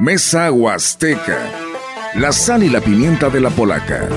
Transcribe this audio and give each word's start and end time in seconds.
Mesa 0.00 0.52
Huasteca. 0.52 1.50
La 2.14 2.30
sal 2.30 2.62
y 2.62 2.68
la 2.68 2.80
pimienta 2.80 3.28
de 3.30 3.40
la 3.40 3.50
polaca. 3.50 4.08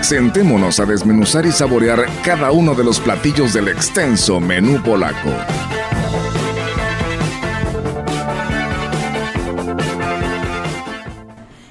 Sentémonos 0.00 0.80
a 0.80 0.86
desmenuzar 0.86 1.44
y 1.44 1.52
saborear 1.52 2.06
cada 2.24 2.52
uno 2.52 2.74
de 2.74 2.84
los 2.84 3.00
platillos 3.00 3.52
del 3.52 3.68
extenso 3.68 4.40
menú 4.40 4.82
polaco. 4.82 5.28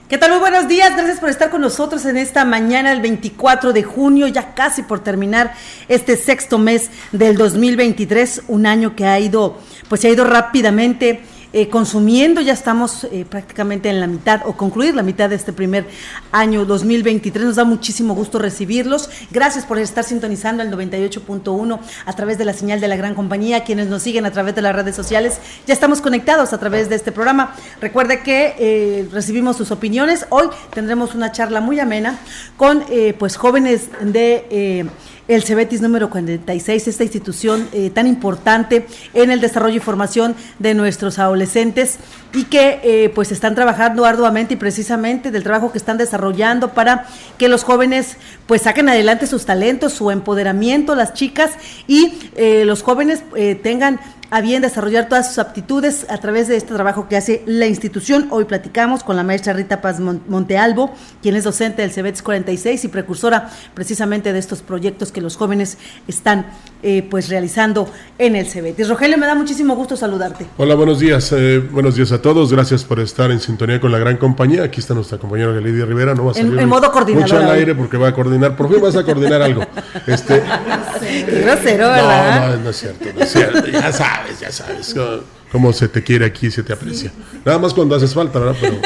¿Qué 0.07 0.19
tal? 0.19 0.29
Muy 0.29 0.39
buenos 0.41 0.67
días, 0.67 0.95
gracias 0.95 1.19
por 1.19 1.29
estar 1.29 1.49
con 1.49 1.61
nosotros 1.61 2.05
en 2.05 2.17
esta 2.17 2.45
mañana, 2.45 2.91
el 2.91 3.01
24 3.01 3.73
de 3.73 3.81
junio, 3.81 4.27
ya 4.27 4.53
casi 4.53 4.83
por 4.83 4.99
terminar 4.99 5.55
este 5.87 6.17
sexto 6.17 6.59
mes 6.59 6.91
del 7.11 7.35
2023, 7.35 8.43
un 8.47 8.67
año 8.67 8.95
que 8.95 9.07
ha 9.07 9.19
ido, 9.19 9.57
pues 9.89 10.01
se 10.01 10.09
ha 10.09 10.11
ido 10.11 10.23
rápidamente 10.23 11.23
eh, 11.53 11.69
consumiendo. 11.69 12.41
Ya 12.41 12.53
estamos 12.53 13.03
eh, 13.05 13.25
prácticamente 13.29 13.87
en 13.89 13.99
la 13.99 14.07
mitad 14.07 14.41
o 14.45 14.53
concluir 14.53 14.95
la 14.95 15.03
mitad 15.03 15.29
de 15.29 15.35
este 15.35 15.53
primer 15.53 15.85
año 16.31 16.65
2023. 16.65 17.45
Nos 17.45 17.55
da 17.57 17.63
muchísimo 17.63 18.15
gusto 18.15 18.39
recibirlos. 18.39 19.09
Gracias 19.29 19.63
por 19.65 19.77
estar 19.77 20.03
sintonizando 20.03 20.63
el 20.63 20.71
98.1 20.71 21.79
a 22.05 22.13
través 22.13 22.39
de 22.39 22.45
la 22.45 22.53
señal 22.53 22.81
de 22.81 22.87
la 22.87 22.95
gran 22.95 23.13
compañía. 23.13 23.63
Quienes 23.63 23.87
nos 23.87 24.01
siguen 24.01 24.25
a 24.25 24.31
través 24.31 24.55
de 24.55 24.63
las 24.63 24.75
redes 24.75 24.95
sociales, 24.95 25.37
ya 25.67 25.73
estamos 25.73 26.01
conectados 26.01 26.53
a 26.53 26.59
través 26.59 26.89
de 26.89 26.95
este 26.95 27.11
programa. 27.11 27.55
Recuerde 27.79 28.23
que 28.23 28.55
eh, 28.57 29.07
recibimos 29.11 29.55
sus 29.55 29.69
opiniones. 29.69 30.25
Hoy 30.29 30.47
tendremos 30.73 31.13
una 31.13 31.31
charla 31.31 31.61
muy 31.61 31.79
amena 31.79 32.19
con 32.57 32.83
pues 33.19 33.37
jóvenes 33.37 33.89
de 34.01 34.89
el 35.27 35.43
CEBETIS 35.43 35.81
número 35.81 36.09
46, 36.09 36.87
esta 36.87 37.03
institución 37.03 37.67
eh, 37.71 37.89
tan 37.89 38.07
importante 38.07 38.85
en 39.13 39.31
el 39.31 39.39
desarrollo 39.39 39.77
y 39.77 39.79
formación 39.79 40.35
de 40.59 40.73
nuestros 40.73 41.19
adolescentes 41.19 41.97
y 42.33 42.45
que 42.45 42.79
eh, 42.83 43.09
pues 43.13 43.31
están 43.31 43.55
trabajando 43.55 44.05
arduamente 44.05 44.55
y 44.55 44.57
precisamente 44.57 45.31
del 45.31 45.43
trabajo 45.43 45.71
que 45.71 45.77
están 45.77 45.97
desarrollando 45.97 46.73
para 46.73 47.05
que 47.37 47.47
los 47.47 47.63
jóvenes 47.63 48.17
pues 48.47 48.63
saquen 48.63 48.89
adelante 48.89 49.27
sus 49.27 49.45
talentos, 49.45 49.93
su 49.93 50.11
empoderamiento, 50.11 50.95
las 50.95 51.13
chicas 51.13 51.51
y 51.87 52.19
eh, 52.35 52.63
los 52.65 52.83
jóvenes 52.83 53.23
tengan 53.61 53.99
a 54.33 54.41
bien 54.41 54.63
desarrollar 54.63 55.09
todas 55.09 55.27
sus 55.27 55.37
aptitudes 55.37 56.07
a 56.09 56.17
través 56.17 56.47
de 56.47 56.55
este 56.55 56.73
trabajo 56.73 57.07
que 57.07 57.15
hace 57.15 57.43
la 57.45 57.67
institución. 57.67 58.29
Hoy 58.31 58.45
platicamos 58.45 59.03
con 59.03 59.15
la 59.15 59.21
maestra 59.21 59.53
Rita 59.53 59.79
Paz 59.79 59.99
Montealvo, 59.99 60.91
quien 61.21 61.35
es 61.35 61.43
docente 61.43 61.83
del 61.83 61.91
CEBETS 61.91 62.23
46 62.23 62.85
y 62.85 62.87
precursora 62.87 63.51
precisamente 63.75 64.33
de 64.33 64.39
estos 64.39 64.63
proyectos 64.63 65.11
que 65.11 65.21
los 65.21 65.37
jóvenes 65.37 65.77
están 66.07 66.47
eh, 66.81 67.07
pues 67.11 67.29
realizando 67.29 67.87
en 68.17 68.35
el 68.35 68.47
CEBETS. 68.47 68.89
Rogelio, 68.89 69.19
me 69.19 69.27
da 69.27 69.35
muchísimo 69.35 69.75
gusto 69.75 69.95
saludarte. 69.95 70.47
Hola, 70.57 70.73
buenos 70.73 70.97
días. 70.97 71.31
Eh, 71.31 71.59
buenos 71.59 71.95
días 71.95 72.11
a 72.11 72.19
todos. 72.19 72.51
Gracias 72.51 72.83
por 72.83 72.99
estar 73.01 73.29
en 73.29 73.39
sintonía 73.39 73.79
con 73.79 73.91
la 73.91 73.99
gran 73.99 74.17
compañía. 74.17 74.63
Aquí 74.63 74.79
está 74.79 74.95
nuestra 74.95 75.19
compañera 75.19 75.51
Lidia 75.59 75.85
Rivera. 75.85 76.15
No 76.15 76.25
va 76.25 76.31
a 76.31 76.39
en, 76.39 76.57
en 76.57 76.69
modo 76.69 76.91
coordinador. 76.91 77.29
Mucho 77.29 77.37
al 77.37 77.51
aire 77.51 77.75
porque 77.75 77.97
va 77.97 78.07
a 78.07 78.13
coordinar. 78.15 78.55
Por 78.55 78.73
fin 78.73 78.81
vas 78.81 78.95
a 78.95 79.03
coordinar 79.03 79.43
algo. 79.43 79.63
Este, 80.05 80.43
grosero, 81.41 81.89
¿verdad? 81.89 82.47
No, 82.47 82.57
no, 82.57 82.63
no 82.63 82.69
es 82.71 82.77
cierto. 82.77 83.05
No 83.15 83.23
es 83.23 83.31
cierto. 83.31 83.67
Ya 83.67 83.91
sabes 83.91 84.22
ya 84.39 84.51
sabes 84.51 84.95
cómo 85.51 85.71
se 85.71 85.87
te 85.87 86.03
quiere 86.03 86.25
aquí, 86.25 86.49
se 86.49 86.63
te 86.63 86.73
aprecia. 86.73 87.11
Nada 87.45 87.59
más 87.59 87.75
cuando 87.75 87.95
haces 87.95 88.13
falta, 88.13 88.39
¿verdad? 88.39 88.55
Pero, 88.59 88.73
eh, 88.73 88.81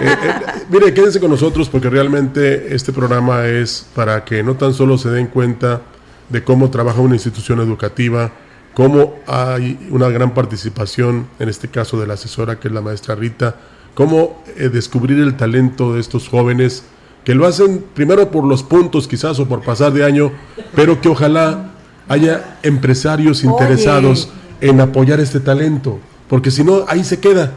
eh, 0.00 0.32
mire, 0.70 0.94
quédense 0.94 1.18
con 1.18 1.30
nosotros 1.30 1.68
porque 1.68 1.90
realmente 1.90 2.72
este 2.72 2.92
programa 2.92 3.46
es 3.46 3.86
para 3.94 4.24
que 4.24 4.42
no 4.44 4.54
tan 4.54 4.74
solo 4.74 4.96
se 4.96 5.10
den 5.10 5.26
cuenta 5.26 5.82
de 6.28 6.44
cómo 6.44 6.70
trabaja 6.70 7.00
una 7.00 7.14
institución 7.14 7.58
educativa, 7.58 8.30
cómo 8.74 9.18
hay 9.26 9.88
una 9.90 10.08
gran 10.08 10.34
participación, 10.34 11.26
en 11.40 11.48
este 11.48 11.68
caso 11.68 11.98
de 11.98 12.06
la 12.06 12.14
asesora 12.14 12.60
que 12.60 12.68
es 12.68 12.74
la 12.74 12.80
maestra 12.80 13.16
Rita, 13.16 13.56
cómo 13.94 14.44
eh, 14.56 14.68
descubrir 14.68 15.18
el 15.18 15.36
talento 15.36 15.94
de 15.94 16.00
estos 16.00 16.28
jóvenes 16.28 16.84
que 17.24 17.34
lo 17.34 17.46
hacen 17.46 17.84
primero 17.94 18.30
por 18.30 18.44
los 18.44 18.62
puntos 18.62 19.08
quizás 19.08 19.40
o 19.40 19.48
por 19.48 19.62
pasar 19.62 19.92
de 19.92 20.04
año, 20.04 20.30
pero 20.76 21.00
que 21.00 21.08
ojalá 21.08 21.70
haya 22.08 22.58
empresarios 22.62 23.44
interesados 23.44 24.28
en 24.64 24.80
apoyar 24.80 25.20
este 25.20 25.40
talento, 25.40 25.98
porque 26.26 26.50
si 26.50 26.64
no, 26.64 26.84
ahí 26.88 27.04
se 27.04 27.20
queda. 27.20 27.52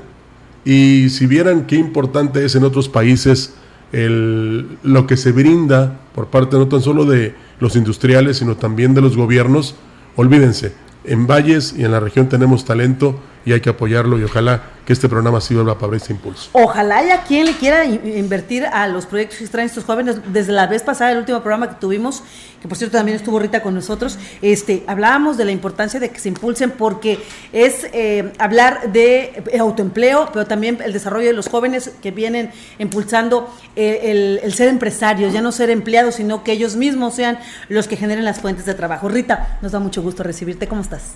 Y 0.66 1.08
si 1.10 1.26
vieran 1.26 1.66
qué 1.66 1.78
importante 1.78 2.44
es 2.44 2.56
en 2.56 2.66
otros 2.66 2.90
países 2.90 3.54
el, 3.94 4.78
lo 4.84 5.08
que 5.08 5.16
se 5.16 5.32
brinda 5.32 6.02
por 6.14 6.28
parte 6.28 6.58
no 6.58 6.68
tan 6.68 6.82
solo 6.82 7.06
de 7.06 7.34
los 7.62 7.78
industriales, 7.78 8.40
sino 8.40 8.58
también 8.58 8.94
de 8.94 9.00
los 9.00 9.16
gobiernos, 9.16 9.76
olvídense, 10.18 10.74
en 11.06 11.28
Valles 11.28 11.74
y 11.78 11.86
en 11.86 11.92
la 11.92 12.02
región 12.02 12.28
tenemos 12.28 12.66
talento 12.66 13.18
y 13.46 13.54
hay 13.54 13.62
que 13.62 13.70
apoyarlo 13.70 14.20
y 14.20 14.24
ojalá 14.24 14.62
que 14.88 14.94
este 14.94 15.10
programa 15.10 15.42
sirva 15.42 15.78
para 15.78 15.98
este 15.98 16.14
impulso. 16.14 16.50
Ojalá 16.54 17.00
haya 17.00 17.24
quien 17.24 17.46
le 17.46 17.52
quiera 17.58 17.84
invertir 17.84 18.66
a 18.66 18.88
los 18.88 19.06
proyectos 19.06 19.38
que 19.38 19.48
traen 19.48 19.68
estos 19.68 19.84
jóvenes. 19.84 20.16
Desde 20.32 20.54
la 20.54 20.66
vez 20.66 20.82
pasada, 20.82 21.12
el 21.12 21.18
último 21.18 21.42
programa 21.42 21.68
que 21.68 21.76
tuvimos, 21.76 22.24
que 22.62 22.70
por 22.70 22.78
cierto 22.78 22.96
también 22.96 23.18
estuvo 23.18 23.38
Rita 23.38 23.62
con 23.62 23.76
nosotros, 23.76 24.18
este, 24.42 24.86
hablábamos 24.88 25.36
de 25.36 25.44
la 25.44 25.52
importancia 25.52 26.00
de 26.00 26.10
que 26.10 26.20
se 26.20 26.30
impulsen 26.30 26.72
porque 26.72 27.20
es 27.52 27.86
eh, 27.92 28.32
hablar 28.40 28.94
de 28.94 29.44
autoempleo, 29.60 30.30
pero 30.32 30.46
también 30.46 30.78
el 30.82 30.94
desarrollo 30.94 31.28
de 31.28 31.34
los 31.34 31.50
jóvenes 31.50 31.92
que 32.02 32.12
vienen 32.12 32.52
impulsando 32.80 33.54
eh, 33.76 34.40
el, 34.42 34.54
ser 34.54 34.70
empresarios, 34.70 35.34
ya 35.34 35.42
no 35.42 35.52
ser 35.52 35.70
empleados, 35.70 36.16
sino 36.16 36.46
que 36.46 36.54
ellos 36.54 36.78
mismos 36.78 37.14
sean 37.14 37.40
los 37.68 37.90
que 37.90 37.98
generen 37.98 38.24
las 38.24 38.40
fuentes 38.40 38.66
de 38.66 38.74
trabajo. 38.74 39.10
Rita, 39.10 39.60
nos 39.62 39.74
da 39.74 39.80
mucho 39.80 40.02
gusto 40.02 40.24
recibirte. 40.24 40.70
¿Cómo 40.70 40.80
estás? 40.80 41.16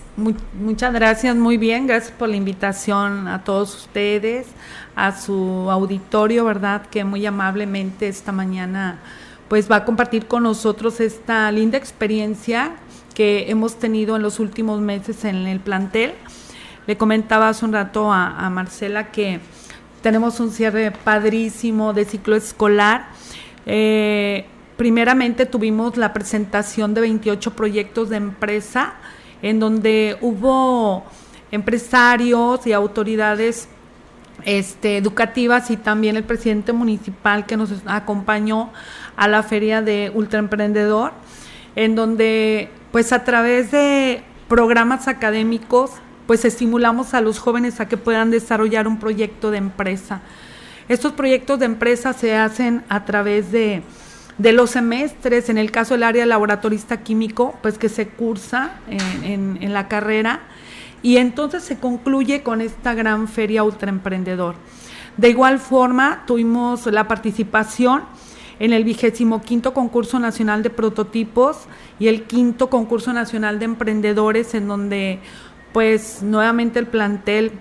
muchas 0.53 0.93
gracias, 0.93 1.37
muy 1.37 1.55
bien. 1.55 1.87
Gracias 1.87 2.13
por 2.21 2.29
la 2.29 2.35
invitación 2.35 3.27
a 3.27 3.43
todos 3.43 3.75
ustedes, 3.75 4.45
a 4.95 5.19
su 5.19 5.71
auditorio, 5.71 6.45
¿verdad? 6.45 6.85
Que 6.85 7.03
muy 7.03 7.25
amablemente 7.25 8.07
esta 8.07 8.31
mañana 8.31 8.99
pues 9.49 9.71
va 9.71 9.77
a 9.77 9.85
compartir 9.85 10.27
con 10.27 10.43
nosotros 10.43 10.99
esta 10.99 11.51
linda 11.51 11.79
experiencia 11.79 12.73
que 13.15 13.49
hemos 13.49 13.79
tenido 13.79 14.15
en 14.15 14.21
los 14.21 14.39
últimos 14.39 14.81
meses 14.81 15.25
en 15.25 15.47
el 15.47 15.59
plantel. 15.61 16.13
Le 16.85 16.95
comentaba 16.95 17.49
hace 17.49 17.65
un 17.65 17.73
rato 17.73 18.11
a, 18.13 18.47
Marcela 18.51 19.09
que 19.09 19.39
tenemos 20.03 20.39
un 20.39 20.51
cierre 20.51 20.91
padrísimo 20.91 21.91
de 21.91 22.05
ciclo 22.05 22.35
escolar. 22.35 23.07
Eh, 23.65 24.45
primeramente 24.77 25.47
tuvimos 25.47 25.97
la 25.97 26.13
presentación 26.13 26.93
de 26.93 27.01
28 27.01 27.55
proyectos 27.55 28.09
de 28.09 28.17
empresa 28.17 28.93
en 29.41 29.59
donde 29.59 30.19
hubo 30.21 31.03
empresarios 31.51 32.65
y 32.65 32.73
autoridades 32.73 33.67
este, 34.45 34.97
educativas 34.97 35.69
y 35.69 35.77
también 35.77 36.15
el 36.15 36.23
presidente 36.23 36.73
municipal 36.73 37.45
que 37.45 37.57
nos 37.57 37.71
acompañó 37.85 38.71
a 39.15 39.27
la 39.27 39.43
feria 39.43 39.81
de 39.81 40.11
ultraemprendedor, 40.13 41.11
en 41.75 41.95
donde 41.95 42.69
pues 42.91 43.13
a 43.13 43.23
través 43.23 43.71
de 43.71 44.23
programas 44.47 45.07
académicos 45.07 45.91
pues 46.25 46.45
estimulamos 46.45 47.13
a 47.13 47.21
los 47.21 47.39
jóvenes 47.39 47.79
a 47.79 47.87
que 47.87 47.97
puedan 47.97 48.31
desarrollar 48.31 48.87
un 48.87 48.99
proyecto 48.99 49.51
de 49.51 49.57
empresa. 49.57 50.21
Estos 50.87 51.13
proyectos 51.13 51.59
de 51.59 51.65
empresa 51.65 52.13
se 52.13 52.35
hacen 52.35 52.83
a 52.89 53.05
través 53.05 53.51
de, 53.51 53.83
de 54.37 54.53
los 54.53 54.71
semestres, 54.71 55.49
en 55.49 55.57
el 55.57 55.71
caso 55.71 55.93
del 55.93 56.03
área 56.03 56.25
laboratorista 56.25 57.01
químico, 57.01 57.57
pues 57.61 57.77
que 57.77 57.89
se 57.89 58.07
cursa 58.07 58.71
en, 58.89 59.57
en 59.61 59.73
la 59.73 59.87
carrera 59.87 60.41
y 61.03 61.17
entonces 61.17 61.63
se 61.63 61.79
concluye 61.79 62.43
con 62.43 62.61
esta 62.61 62.93
gran 62.93 63.27
feria 63.27 63.63
ultraemprendedor. 63.63 64.55
De 65.17 65.29
igual 65.29 65.59
forma, 65.59 66.23
tuvimos 66.25 66.85
la 66.87 67.07
participación 67.07 68.03
en 68.59 68.73
el 68.73 68.83
vigésimo 68.83 69.41
quinto 69.41 69.73
concurso 69.73 70.19
nacional 70.19 70.63
de 70.63 70.69
prototipos 70.69 71.57
y 71.99 72.07
el 72.07 72.23
quinto 72.23 72.69
concurso 72.69 73.11
nacional 73.11 73.59
de 73.59 73.65
emprendedores, 73.65 74.53
en 74.53 74.67
donde, 74.67 75.19
pues, 75.73 76.21
nuevamente 76.21 76.79
el 76.79 76.87
plantel 76.87 77.53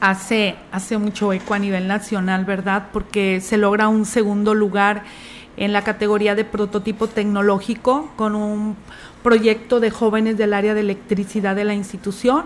hace, 0.00 0.56
hace 0.70 0.98
mucho 0.98 1.32
eco 1.32 1.54
a 1.54 1.58
nivel 1.58 1.88
nacional, 1.88 2.44
¿verdad? 2.44 2.88
Porque 2.92 3.40
se 3.40 3.56
logra 3.56 3.88
un 3.88 4.04
segundo 4.04 4.54
lugar 4.54 5.04
en 5.56 5.72
la 5.72 5.82
categoría 5.82 6.34
de 6.34 6.44
prototipo 6.44 7.06
tecnológico 7.06 8.10
con 8.16 8.34
un 8.34 8.76
proyecto 9.26 9.80
de 9.80 9.90
jóvenes 9.90 10.38
del 10.38 10.54
área 10.54 10.72
de 10.72 10.82
electricidad 10.82 11.56
de 11.56 11.64
la 11.64 11.74
institución 11.74 12.44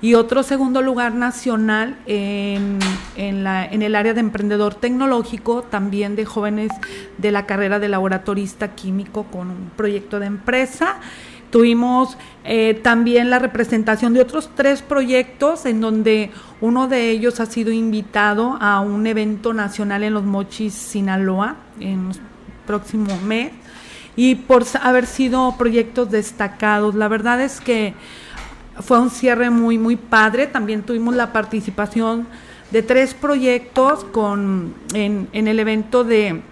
y 0.00 0.14
otro 0.14 0.44
segundo 0.44 0.80
lugar 0.80 1.12
nacional 1.12 1.96
en, 2.06 2.78
el 3.16 3.96
área 3.96 4.14
de 4.14 4.20
emprendedor 4.20 4.76
tecnológico, 4.76 5.62
también 5.62 6.14
de 6.14 6.24
jóvenes 6.24 6.70
de 7.18 7.32
la 7.32 7.46
carrera 7.46 7.80
de 7.80 7.88
laboratorista 7.88 8.76
químico 8.76 9.24
con 9.24 9.50
un 9.50 9.70
proyecto 9.76 10.20
de 10.20 10.26
empresa. 10.26 11.00
Tuvimos 11.50 12.16
eh, 12.44 12.78
también 12.80 13.28
la 13.28 13.40
representación 13.40 14.14
de 14.14 14.20
otros 14.20 14.50
tres 14.54 14.82
proyectos 14.82 15.66
en 15.66 15.80
donde 15.80 16.30
uno 16.60 16.86
de 16.86 17.10
ellos 17.10 17.40
ha 17.40 17.46
sido 17.46 17.72
invitado 17.72 18.56
a 18.60 18.78
un 18.78 19.04
evento 19.08 19.52
nacional 19.52 20.04
en 20.04 20.14
Los 20.14 20.22
Mochis, 20.22 20.74
Sinaloa, 20.74 21.56
en 21.80 22.10
el 22.10 22.20
próximo 22.68 23.18
mes 23.26 23.50
y 24.16 24.34
por 24.34 24.64
haber 24.82 25.06
sido 25.06 25.54
proyectos 25.56 26.10
destacados. 26.10 26.94
La 26.94 27.08
verdad 27.08 27.40
es 27.40 27.60
que 27.60 27.94
fue 28.80 28.98
un 28.98 29.10
cierre 29.10 29.50
muy, 29.50 29.78
muy 29.78 29.96
padre. 29.96 30.46
También 30.46 30.82
tuvimos 30.82 31.14
la 31.14 31.32
participación 31.32 32.26
de 32.70 32.82
tres 32.82 33.14
proyectos 33.14 34.04
con, 34.04 34.74
en, 34.94 35.28
el 35.32 35.58
evento 35.58 36.04
de, 36.04 36.42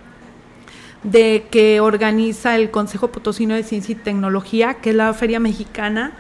de 1.03 1.47
que 1.51 1.81
organiza 1.81 2.57
el 2.57 2.71
Consejo 2.71 3.09
Potosino 3.09 3.55
de 3.55 3.63
Ciencia 3.63 3.93
y 3.93 3.97
Tecnología, 3.97 4.75
que 4.75 4.91
es 4.91 4.97
la 4.97 5.13
Feria 5.15 5.41
Mexicana 5.41 6.13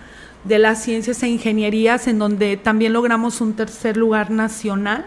de 0.44 0.58
las 0.58 0.82
Ciencias 0.82 1.22
e 1.22 1.28
Ingenierías, 1.28 2.06
en 2.06 2.18
donde 2.18 2.56
también 2.56 2.92
logramos 2.92 3.40
un 3.40 3.54
tercer 3.54 3.96
lugar 3.96 4.30
nacional. 4.30 5.04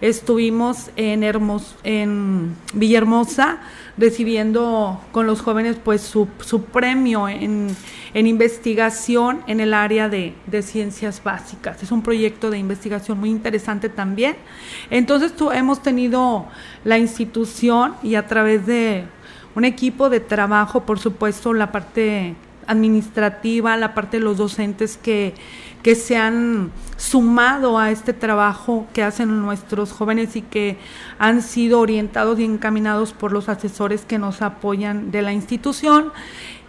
Estuvimos 0.00 0.90
en, 0.94 1.24
Hermos, 1.24 1.74
en 1.82 2.54
Villahermosa 2.72 3.58
recibiendo 3.96 5.00
con 5.10 5.26
los 5.26 5.40
jóvenes 5.40 5.76
pues 5.82 6.02
su, 6.02 6.28
su 6.38 6.62
premio 6.62 7.28
en, 7.28 7.74
en, 8.14 8.26
investigación 8.28 9.40
en 9.48 9.58
el 9.58 9.74
área 9.74 10.08
de, 10.08 10.34
de, 10.46 10.62
ciencias 10.62 11.20
básicas. 11.24 11.82
Es 11.82 11.90
un 11.90 12.02
proyecto 12.02 12.48
de 12.50 12.58
investigación 12.58 13.18
muy 13.18 13.30
interesante 13.30 13.88
también. 13.88 14.36
Entonces 14.90 15.34
tu, 15.34 15.50
hemos 15.50 15.82
tenido 15.82 16.46
la 16.84 16.98
institución 16.98 17.94
y 18.04 18.14
a 18.14 18.28
través 18.28 18.66
de 18.66 19.04
un 19.56 19.64
equipo 19.64 20.10
de 20.10 20.20
trabajo, 20.20 20.84
por 20.86 21.00
supuesto, 21.00 21.52
la 21.52 21.72
parte 21.72 22.36
administrativa, 22.68 23.76
la 23.76 23.94
parte 23.94 24.18
de 24.18 24.24
los 24.24 24.36
docentes 24.36 24.96
que, 24.96 25.34
que 25.82 25.96
se 25.96 26.16
han 26.16 26.70
sumado 26.96 27.78
a 27.78 27.90
este 27.90 28.12
trabajo 28.12 28.86
que 28.92 29.02
hacen 29.02 29.40
nuestros 29.42 29.90
jóvenes 29.92 30.36
y 30.36 30.42
que 30.42 30.78
han 31.18 31.42
sido 31.42 31.80
orientados 31.80 32.38
y 32.38 32.44
encaminados 32.44 33.12
por 33.12 33.32
los 33.32 33.48
asesores 33.48 34.04
que 34.04 34.18
nos 34.18 34.42
apoyan 34.42 35.10
de 35.10 35.22
la 35.22 35.32
institución. 35.32 36.12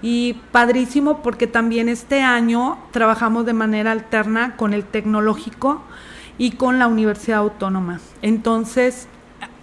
Y 0.01 0.37
padrísimo 0.51 1.21
porque 1.21 1.45
también 1.45 1.89
este 1.89 2.21
año 2.21 2.79
trabajamos 2.91 3.45
de 3.45 3.53
manera 3.53 3.91
alterna 3.91 4.55
con 4.55 4.73
el 4.73 4.85
tecnológico 4.85 5.83
y 6.37 6.51
con 6.51 6.79
la 6.79 6.87
Universidad 6.87 7.39
Autónoma. 7.39 7.99
Entonces, 8.21 9.09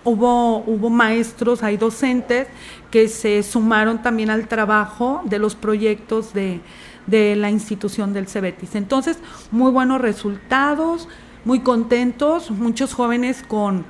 hubo, 0.06 0.58
hubo 0.58 0.88
maestros, 0.88 1.62
hay 1.62 1.76
docentes 1.76 2.49
que 2.91 3.08
se 3.08 3.43
sumaron 3.43 4.00
también 4.03 4.31
al 4.31 4.49
trabajo 4.49 5.20
de 5.25 5.38
los 5.38 5.55
proyectos 5.55 6.32
de, 6.32 6.61
de 7.06 7.37
la 7.37 7.50
institución 7.50 8.12
del 8.12 8.29
Cebetis. 8.29 8.75
Entonces, 8.75 9.19
muy 9.50 9.70
buenos 9.70 10.00
resultados, 10.00 11.08
muy 11.44 11.61
contentos, 11.61 12.50
muchos 12.50 12.94
jóvenes 12.94 13.44
con, 13.47 13.85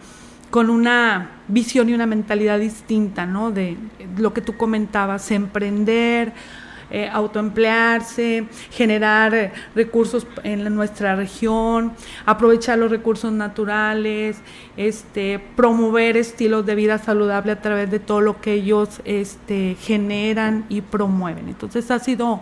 con 0.50 0.70
una 0.70 1.30
visión 1.48 1.88
y 1.88 1.94
una 1.94 2.06
mentalidad 2.06 2.58
distinta, 2.58 3.26
¿no? 3.26 3.50
De 3.50 3.76
lo 4.16 4.32
que 4.32 4.40
tú 4.40 4.56
comentabas, 4.56 5.30
emprender, 5.30 6.32
eh, 6.90 7.08
autoemplearse, 7.12 8.46
generar 8.70 9.52
recursos 9.74 10.26
en 10.44 10.74
nuestra 10.74 11.16
región, 11.16 11.92
aprovechar 12.24 12.78
los 12.78 12.90
recursos 12.90 13.32
naturales, 13.32 14.38
este, 14.76 15.40
promover 15.56 16.16
estilos 16.16 16.64
de 16.66 16.74
vida 16.74 16.98
saludable 16.98 17.52
a 17.52 17.60
través 17.60 17.90
de 17.90 17.98
todo 17.98 18.20
lo 18.20 18.40
que 18.40 18.54
ellos 18.54 19.00
este, 19.04 19.76
generan 19.80 20.64
y 20.68 20.80
promueven. 20.80 21.48
Entonces 21.48 21.90
ha 21.90 21.98
sido 21.98 22.40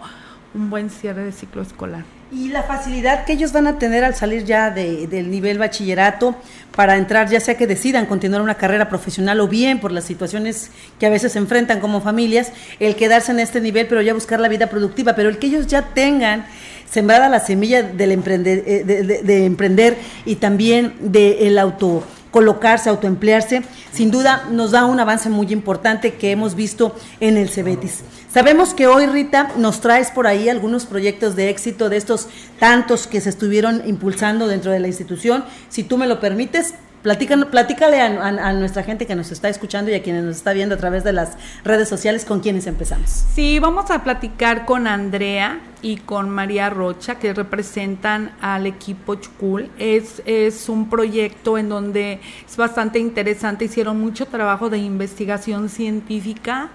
un 0.54 0.70
buen 0.70 0.90
cierre 0.90 1.24
de 1.24 1.32
ciclo 1.32 1.62
escolar. 1.62 2.04
Y 2.34 2.48
la 2.48 2.64
facilidad 2.64 3.24
que 3.24 3.34
ellos 3.34 3.52
van 3.52 3.68
a 3.68 3.78
tener 3.78 4.02
al 4.02 4.16
salir 4.16 4.44
ya 4.44 4.70
de, 4.72 5.06
del 5.06 5.30
nivel 5.30 5.56
bachillerato 5.58 6.34
para 6.74 6.96
entrar, 6.96 7.30
ya 7.30 7.38
sea 7.38 7.56
que 7.56 7.68
decidan 7.68 8.06
continuar 8.06 8.42
una 8.42 8.56
carrera 8.56 8.88
profesional 8.88 9.38
o 9.38 9.46
bien 9.46 9.78
por 9.78 9.92
las 9.92 10.02
situaciones 10.02 10.72
que 10.98 11.06
a 11.06 11.10
veces 11.10 11.30
se 11.32 11.38
enfrentan 11.38 11.78
como 11.78 12.00
familias, 12.00 12.50
el 12.80 12.96
quedarse 12.96 13.30
en 13.30 13.38
este 13.38 13.60
nivel, 13.60 13.86
pero 13.86 14.02
ya 14.02 14.14
buscar 14.14 14.40
la 14.40 14.48
vida 14.48 14.66
productiva, 14.66 15.14
pero 15.14 15.28
el 15.28 15.38
que 15.38 15.46
ellos 15.46 15.68
ya 15.68 15.82
tengan 15.94 16.44
sembrada 16.90 17.28
la 17.28 17.38
semilla 17.38 17.84
del 17.84 18.10
emprender, 18.10 18.64
eh, 18.66 18.82
de, 18.84 19.02
de, 19.04 19.22
de 19.22 19.44
emprender 19.44 19.96
y 20.24 20.34
también 20.34 20.94
del 21.00 21.56
auto 21.56 22.02
colocarse, 22.34 22.90
autoemplearse, 22.90 23.62
sin 23.92 24.10
duda 24.10 24.48
nos 24.50 24.72
da 24.72 24.86
un 24.86 24.98
avance 24.98 25.30
muy 25.30 25.52
importante 25.52 26.14
que 26.14 26.32
hemos 26.32 26.56
visto 26.56 26.96
en 27.20 27.36
el 27.36 27.48
Cebetis. 27.48 28.02
Sabemos 28.28 28.74
que 28.74 28.88
hoy, 28.88 29.06
Rita, 29.06 29.52
nos 29.56 29.80
traes 29.80 30.10
por 30.10 30.26
ahí 30.26 30.48
algunos 30.48 30.84
proyectos 30.84 31.36
de 31.36 31.48
éxito 31.48 31.88
de 31.88 31.96
estos 31.96 32.26
tantos 32.58 33.06
que 33.06 33.20
se 33.20 33.30
estuvieron 33.30 33.82
impulsando 33.86 34.48
dentro 34.48 34.72
de 34.72 34.80
la 34.80 34.88
institución. 34.88 35.44
Si 35.68 35.84
tú 35.84 35.96
me 35.96 36.08
lo 36.08 36.18
permites, 36.18 36.74
Platícale, 37.04 37.44
platícale 37.44 38.00
a, 38.00 38.52
nuestra 38.54 38.82
gente 38.82 39.06
que 39.06 39.14
nos 39.14 39.30
está 39.30 39.50
escuchando 39.50 39.90
y 39.90 39.94
a 39.94 40.02
quienes 40.02 40.24
nos 40.24 40.36
está 40.36 40.54
viendo 40.54 40.74
a 40.74 40.78
través 40.78 41.04
de 41.04 41.12
las 41.12 41.36
redes 41.62 41.86
sociales 41.86 42.24
con 42.24 42.40
quienes 42.40 42.66
empezamos. 42.66 43.10
Sí, 43.10 43.58
vamos 43.58 43.90
a 43.90 44.02
platicar 44.02 44.64
con 44.64 44.86
Andrea 44.86 45.60
y 45.82 45.98
con 45.98 46.30
María 46.30 46.70
Rocha 46.70 47.16
que 47.16 47.34
representan 47.34 48.32
al 48.40 48.66
equipo 48.66 49.16
Chukul. 49.16 49.70
Es, 49.78 50.22
es 50.24 50.70
un 50.70 50.88
proyecto 50.88 51.58
en 51.58 51.68
donde 51.68 52.20
es 52.48 52.56
bastante 52.56 53.00
interesante, 53.00 53.66
hicieron 53.66 54.00
mucho 54.00 54.24
trabajo 54.24 54.70
de 54.70 54.78
investigación 54.78 55.68
científica. 55.68 56.70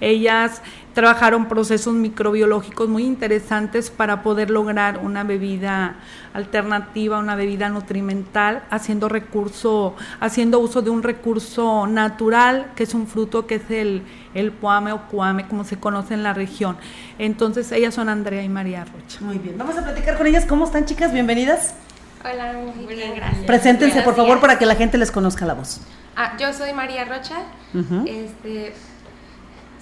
Ellas 0.00 0.60
trabajaron 0.98 1.46
procesos 1.46 1.94
microbiológicos 1.94 2.88
muy 2.88 3.04
interesantes 3.04 3.88
para 3.88 4.20
poder 4.20 4.50
lograr 4.50 4.98
una 4.98 5.22
bebida 5.22 5.94
alternativa, 6.34 7.20
una 7.20 7.36
bebida 7.36 7.68
nutrimental, 7.68 8.64
haciendo 8.68 9.08
recurso, 9.08 9.94
haciendo 10.18 10.58
uso 10.58 10.82
de 10.82 10.90
un 10.90 11.04
recurso 11.04 11.86
natural, 11.86 12.72
que 12.74 12.82
es 12.82 12.94
un 12.94 13.06
fruto 13.06 13.46
que 13.46 13.54
es 13.54 13.70
el, 13.70 14.02
el 14.34 14.50
puame 14.50 14.90
o 14.90 15.06
cuame, 15.06 15.46
como 15.46 15.62
se 15.62 15.76
conoce 15.76 16.14
en 16.14 16.24
la 16.24 16.34
región. 16.34 16.76
Entonces, 17.20 17.70
ellas 17.70 17.94
son 17.94 18.08
Andrea 18.08 18.42
y 18.42 18.48
María 18.48 18.84
Rocha. 18.84 19.20
Muy 19.20 19.38
bien, 19.38 19.56
vamos 19.56 19.78
a 19.78 19.84
platicar 19.84 20.18
con 20.18 20.26
ellas. 20.26 20.46
¿Cómo 20.46 20.64
están, 20.64 20.84
chicas? 20.84 21.12
Bienvenidas. 21.12 21.76
Hola, 22.24 22.54
muy 22.74 22.92
bien, 22.92 23.14
gracias. 23.14 23.44
Preséntense, 23.44 23.98
Buenos 23.98 24.04
por 24.04 24.14
favor, 24.16 24.30
días. 24.30 24.40
para 24.40 24.58
que 24.58 24.66
la 24.66 24.74
gente 24.74 24.98
les 24.98 25.12
conozca 25.12 25.46
la 25.46 25.54
voz. 25.54 25.80
Ah, 26.16 26.36
yo 26.40 26.52
soy 26.52 26.72
María 26.72 27.04
Rocha. 27.04 27.36
Uh 27.72 27.78
-huh. 27.78 28.08
este, 28.08 28.74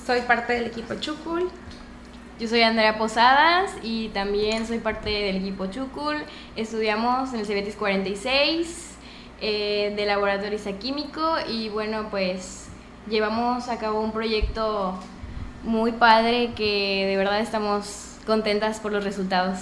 soy 0.06 0.20
parte 0.20 0.52
del 0.52 0.66
equipo 0.66 0.94
Chukul. 0.94 1.50
Yo 2.38 2.46
soy 2.46 2.62
Andrea 2.62 2.96
Posadas 2.96 3.72
y 3.82 4.08
también 4.10 4.66
soy 4.66 4.78
parte 4.78 5.10
del 5.10 5.36
equipo 5.36 5.66
Chukul. 5.66 6.16
Estudiamos 6.54 7.34
en 7.34 7.40
el 7.40 7.46
Cebetis 7.46 7.74
46 7.74 8.90
eh, 9.40 9.92
de 9.96 10.06
laboratorio 10.06 10.58
químico 10.78 11.22
y 11.48 11.70
bueno, 11.70 12.06
pues 12.10 12.66
llevamos 13.10 13.68
a 13.68 13.78
cabo 13.78 14.00
un 14.00 14.12
proyecto 14.12 14.94
muy 15.64 15.90
padre 15.90 16.52
que 16.54 17.06
de 17.08 17.16
verdad 17.16 17.40
estamos 17.40 18.12
contentas 18.26 18.78
por 18.78 18.92
los 18.92 19.02
resultados. 19.02 19.58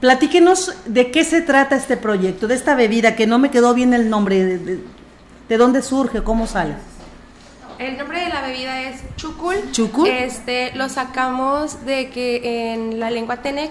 Platíquenos 0.00 0.74
de 0.86 1.10
qué 1.10 1.24
se 1.24 1.42
trata 1.42 1.74
este 1.74 1.96
proyecto, 1.96 2.46
de 2.46 2.54
esta 2.54 2.74
bebida, 2.76 3.16
que 3.16 3.26
no 3.26 3.38
me 3.38 3.50
quedó 3.50 3.74
bien 3.74 3.94
el 3.94 4.08
nombre, 4.08 4.44
de, 4.44 4.58
de, 4.58 4.78
de 5.48 5.56
dónde 5.56 5.82
surge, 5.82 6.22
cómo 6.22 6.46
sale. 6.46 6.76
El 7.80 7.96
nombre 7.96 8.20
de 8.20 8.28
la 8.28 8.42
bebida 8.42 8.82
es 8.82 9.02
chucul. 9.16 9.54
¿Chucul? 9.72 10.06
Este, 10.06 10.70
lo 10.74 10.90
sacamos 10.90 11.86
de 11.86 12.10
que 12.10 12.74
en 12.74 13.00
la 13.00 13.10
lengua 13.10 13.38
tenec, 13.38 13.70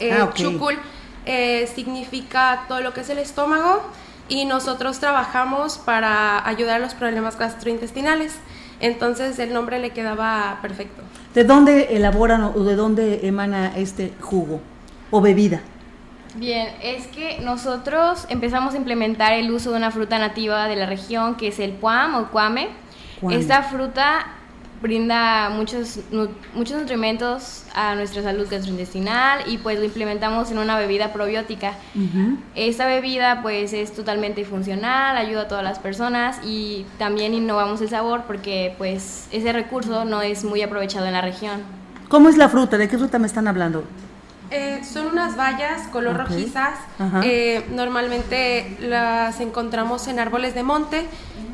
eh, 0.00 0.10
ah, 0.10 0.24
okay. 0.24 0.44
chucul 0.44 0.76
eh, 1.24 1.70
significa 1.72 2.64
todo 2.66 2.80
lo 2.80 2.92
que 2.92 3.02
es 3.02 3.10
el 3.10 3.18
estómago 3.18 3.82
y 4.28 4.46
nosotros 4.46 4.98
trabajamos 4.98 5.78
para 5.78 6.44
ayudar 6.44 6.74
a 6.74 6.78
los 6.80 6.94
problemas 6.94 7.38
gastrointestinales. 7.38 8.34
Entonces 8.80 9.38
el 9.38 9.52
nombre 9.52 9.78
le 9.78 9.90
quedaba 9.90 10.58
perfecto. 10.60 11.00
¿De 11.34 11.44
dónde 11.44 11.94
elaboran 11.94 12.42
o 12.42 12.64
de 12.64 12.74
dónde 12.74 13.28
emana 13.28 13.76
este 13.76 14.12
jugo 14.20 14.60
o 15.12 15.20
bebida? 15.20 15.60
Bien, 16.34 16.66
es 16.82 17.06
que 17.06 17.38
nosotros 17.38 18.26
empezamos 18.28 18.74
a 18.74 18.76
implementar 18.76 19.34
el 19.34 19.52
uso 19.52 19.70
de 19.70 19.76
una 19.76 19.92
fruta 19.92 20.18
nativa 20.18 20.66
de 20.66 20.74
la 20.74 20.86
región 20.86 21.36
que 21.36 21.46
es 21.46 21.60
el 21.60 21.70
puam 21.74 22.16
o 22.16 22.32
cuame. 22.32 22.82
Esta 23.30 23.62
fruta 23.62 24.26
brinda 24.82 25.48
muchos, 25.48 26.00
muchos 26.54 26.78
nutrimentos 26.78 27.64
a 27.74 27.94
nuestra 27.94 28.22
salud 28.22 28.46
gastrointestinal 28.50 29.50
y 29.50 29.56
pues 29.56 29.78
lo 29.78 29.84
implementamos 29.86 30.50
en 30.50 30.58
una 30.58 30.76
bebida 30.78 31.12
probiótica. 31.12 31.72
Uh 31.94 32.00
-huh. 32.00 32.36
Esta 32.54 32.86
bebida 32.86 33.40
pues 33.40 33.72
es 33.72 33.94
totalmente 33.94 34.44
funcional, 34.44 35.16
ayuda 35.16 35.42
a 35.42 35.48
todas 35.48 35.64
las 35.64 35.78
personas 35.78 36.38
y 36.44 36.84
también 36.98 37.32
innovamos 37.32 37.80
el 37.80 37.88
sabor 37.88 38.24
porque 38.26 38.74
pues 38.76 39.26
ese 39.32 39.54
recurso 39.54 40.04
no 40.04 40.20
es 40.20 40.44
muy 40.44 40.60
aprovechado 40.60 41.06
en 41.06 41.14
la 41.14 41.22
región. 41.22 41.62
¿Cómo 42.08 42.28
es 42.28 42.36
la 42.36 42.50
fruta? 42.50 42.76
¿De 42.76 42.86
qué 42.86 42.98
fruta 42.98 43.18
me 43.18 43.26
están 43.26 43.48
hablando? 43.48 43.84
Eh, 44.50 44.82
son 44.84 45.06
unas 45.06 45.36
bayas 45.36 45.88
color 45.88 46.20
okay. 46.20 46.36
rojizas. 46.36 46.78
Eh, 47.24 47.64
normalmente 47.70 48.76
las 48.80 49.40
encontramos 49.40 50.06
en 50.08 50.18
árboles 50.18 50.54
de 50.54 50.62
monte. 50.62 51.06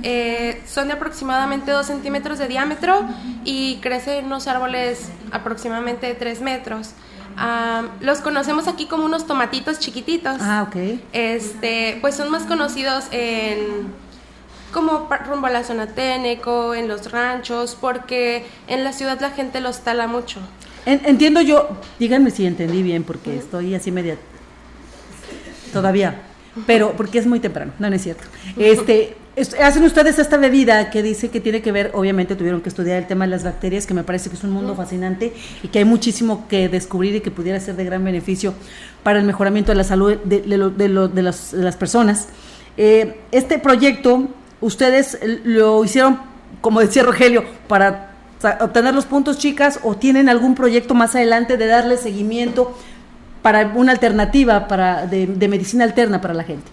Eh, 0.02 0.62
son 0.66 0.88
de 0.88 0.94
aproximadamente 0.94 1.70
2 1.70 1.86
centímetros 1.86 2.38
de 2.38 2.48
diámetro 2.48 3.04
y 3.44 3.76
crecen 3.82 4.18
en 4.18 4.24
unos 4.26 4.46
árboles 4.46 5.10
aproximadamente 5.32 6.06
de 6.06 6.14
3 6.14 6.40
metros. 6.40 6.94
Um, 7.36 7.88
los 8.00 8.20
conocemos 8.20 8.68
aquí 8.68 8.86
como 8.86 9.04
unos 9.04 9.26
tomatitos 9.26 9.78
chiquititos. 9.78 10.36
Ah, 10.40 10.66
ok. 10.68 11.00
Este, 11.12 11.98
pues 12.00 12.14
son 12.14 12.30
más 12.30 12.42
conocidos 12.42 13.04
en 13.12 13.88
como 14.72 15.08
rumbo 15.26 15.46
a 15.46 15.50
la 15.50 15.64
zona 15.64 15.88
Téneco, 15.88 16.74
en 16.74 16.88
los 16.88 17.10
ranchos, 17.10 17.76
porque 17.80 18.44
en 18.68 18.84
la 18.84 18.92
ciudad 18.92 19.20
la 19.20 19.30
gente 19.30 19.60
los 19.60 19.80
tala 19.80 20.06
mucho. 20.06 20.40
entiendo 20.86 21.40
yo, 21.40 21.68
díganme 21.98 22.30
si 22.30 22.46
entendí 22.46 22.82
bien, 22.82 23.02
porque 23.04 23.36
estoy 23.36 23.74
así 23.74 23.90
media 23.90 24.16
todavía, 25.72 26.22
pero 26.66 26.92
porque 26.92 27.18
es 27.18 27.26
muy 27.26 27.40
temprano, 27.40 27.72
no, 27.78 27.90
no 27.90 27.96
es 27.96 28.02
cierto. 28.02 28.24
Este, 28.56 29.16
hacen 29.40 29.84
ustedes 29.84 30.18
esta 30.18 30.36
bebida 30.36 30.90
que 30.90 31.02
dice 31.02 31.28
que 31.28 31.40
tiene 31.40 31.62
que 31.62 31.72
ver, 31.72 31.90
obviamente 31.94 32.36
tuvieron 32.36 32.60
que 32.60 32.68
estudiar 32.68 32.98
el 32.98 33.06
tema 33.06 33.24
de 33.24 33.30
las 33.30 33.44
bacterias, 33.44 33.86
que 33.86 33.94
me 33.94 34.04
parece 34.04 34.30
que 34.30 34.36
es 34.36 34.44
un 34.44 34.50
mundo 34.50 34.74
fascinante 34.74 35.32
y 35.62 35.68
que 35.68 35.80
hay 35.80 35.84
muchísimo 35.84 36.46
que 36.48 36.68
descubrir 36.68 37.14
y 37.16 37.20
que 37.20 37.30
pudiera 37.30 37.58
ser 37.60 37.76
de 37.76 37.84
gran 37.84 38.04
beneficio 38.04 38.54
para 39.02 39.18
el 39.18 39.24
mejoramiento 39.24 39.72
de 39.72 39.76
la 39.76 39.84
salud 39.84 40.16
de, 40.24 40.40
de, 40.40 41.22
las, 41.22 41.76
personas. 41.76 42.28
Eh, 42.76 43.20
este 43.32 43.58
proyecto, 43.58 44.28
ustedes 44.60 45.18
lo 45.44 45.84
hicieron, 45.84 46.20
como 46.60 46.80
decía 46.80 47.02
Rogelio, 47.02 47.44
para 47.68 48.10
obtener 48.60 48.94
los 48.94 49.06
puntos 49.06 49.38
chicas 49.38 49.80
o 49.82 49.96
tienen 49.96 50.28
algún 50.28 50.54
proyecto 50.54 50.94
más 50.94 51.14
adelante 51.14 51.56
de 51.56 51.66
darle 51.66 51.96
seguimiento 51.96 52.74
para 53.42 53.72
una 53.74 53.92
alternativa 53.92 54.68
para, 54.68 55.06
de, 55.06 55.26
medicina 55.48 55.84
alterna 55.84 56.20
para 56.20 56.34
la 56.34 56.44
gente? 56.44 56.70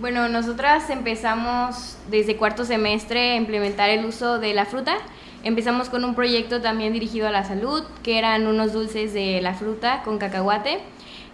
Bueno, 0.00 0.28
nosotras 0.28 0.90
empezamos 0.90 1.96
desde 2.08 2.36
cuarto 2.36 2.64
semestre 2.64 3.32
a 3.32 3.34
implementar 3.34 3.90
el 3.90 4.04
uso 4.04 4.38
de 4.38 4.54
la 4.54 4.64
fruta. 4.64 4.96
Empezamos 5.42 5.88
con 5.88 6.04
un 6.04 6.14
proyecto 6.14 6.60
también 6.60 6.92
dirigido 6.92 7.26
a 7.26 7.32
la 7.32 7.42
salud, 7.42 7.82
que 8.04 8.16
eran 8.16 8.46
unos 8.46 8.72
dulces 8.72 9.12
de 9.12 9.40
la 9.40 9.54
fruta 9.54 10.02
con 10.04 10.18
cacahuate. 10.18 10.78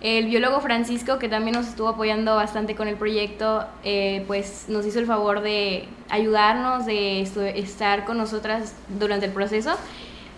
El 0.01 0.27
biólogo 0.27 0.63
Francisco, 0.63 1.19
que 1.19 1.29
también 1.29 1.57
nos 1.57 1.67
estuvo 1.67 1.89
apoyando 1.89 2.37
bastante 2.37 2.75
con 2.75 2.89
el 2.89 2.97
proyecto, 2.97 3.67
eh, 3.83 4.25
pues 4.27 4.65
nos 4.69 4.87
hizo 4.87 4.99
el 4.99 5.07
favor 5.07 5.43
de 5.43 5.87
ayudarnos, 6.09 6.87
de 6.87 7.21
estar 7.21 8.07
con 8.07 8.17
nosotras 8.17 8.75
durante 8.99 9.27
el 9.27 9.33
proceso. 9.33 9.77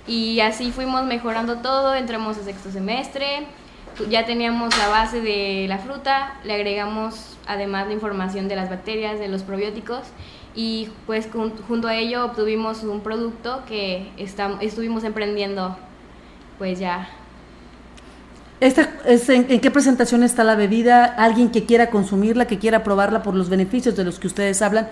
Y 0.09 0.40
así 0.40 0.73
fuimos 0.73 1.04
mejorando 1.04 1.59
todo, 1.59 1.95
entramos 1.95 2.38
a 2.38 2.42
sexto 2.42 2.73
semestre, 2.73 3.47
ya 4.10 4.26
teníamos 4.26 4.76
la 4.78 4.88
base 4.88 5.20
de 5.20 5.66
la 5.68 5.78
fruta, 5.78 6.34
le 6.44 6.54
agregamos 6.54 7.36
además 7.46 7.86
la 7.86 7.92
información 7.92 8.48
de 8.48 8.56
las 8.56 8.68
bacterias, 8.68 9.18
de 9.18 9.28
los 9.28 9.42
probióticos 9.42 10.02
y 10.54 10.88
pues 11.06 11.28
junto 11.68 11.88
a 11.88 11.96
ello 11.96 12.24
obtuvimos 12.24 12.82
un 12.82 13.00
producto 13.00 13.62
que 13.68 14.10
estuvimos 14.16 15.04
emprendiendo 15.04 15.76
pues 16.58 16.78
ya. 16.78 17.08
Esta 18.58 18.88
es 19.04 19.28
en, 19.28 19.44
qué 19.46 19.70
presentación 19.70 20.22
está 20.22 20.42
la 20.42 20.54
bebida? 20.54 21.04
¿Alguien 21.04 21.50
que 21.50 21.66
quiera 21.66 21.90
consumirla, 21.90 22.46
que 22.46 22.58
quiera 22.58 22.82
probarla 22.82 23.22
por 23.22 23.34
los 23.34 23.50
beneficios 23.50 23.96
de 23.96 24.04
los 24.04 24.18
que 24.18 24.28
ustedes 24.28 24.62
hablan? 24.62 24.88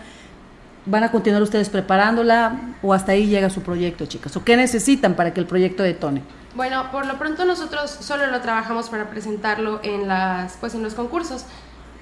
¿Van 0.85 1.03
a 1.03 1.11
continuar 1.11 1.43
ustedes 1.43 1.71
preparándola 1.71 2.75
o 2.83 2.93
hasta 2.93 3.13
ahí 3.13 3.27
llega 3.27 3.49
su 3.49 3.63
proyecto, 3.63 4.05
chicas? 4.05 4.37
¿O 4.37 4.45
qué 4.45 4.59
necesitan 4.59 5.15
para 5.15 5.33
que 5.33 5.41
el 5.41 5.47
proyecto 5.47 5.83
detone? 5.83 6.21
Bueno, 6.55 6.91
por 6.93 7.07
lo 7.07 7.19
pronto 7.19 7.45
nosotros 7.45 7.91
solo 7.91 8.27
lo 8.29 8.41
trabajamos 8.41 8.89
para 8.89 9.11
presentarlo 9.11 9.81
en 9.83 10.07
las 10.07 10.57
pues 10.59 10.75
en 10.75 10.83
los 10.83 10.95
concursos, 10.95 11.45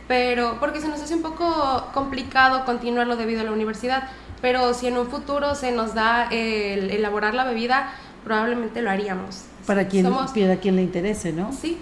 pero 0.09 0.59
porque 0.61 0.81
se 0.81 0.89
nos 0.89 1.01
hace 1.01 1.15
un 1.15 1.23
poco 1.23 1.89
complicado 1.95 2.65
continuarlo 2.65 3.17
debido 3.17 3.41
a 3.41 3.45
la 3.45 3.53
universidad, 3.53 4.09
pero 4.43 4.75
si 4.75 4.89
en 4.89 4.99
un 4.99 5.09
futuro 5.09 5.55
se 5.55 5.73
nos 5.73 5.95
da 5.95 6.29
el 6.31 6.91
elaborar 6.91 7.35
la 7.35 7.45
bebida, 7.45 7.93
probablemente 8.25 8.83
lo 8.83 8.91
haríamos. 8.91 9.45
Para 9.67 9.89
quien 9.89 10.05
somos, 10.05 10.33
quien 10.33 10.77
le 10.77 10.83
interese, 10.83 11.33
¿no? 11.33 11.53
Sí. 11.53 11.79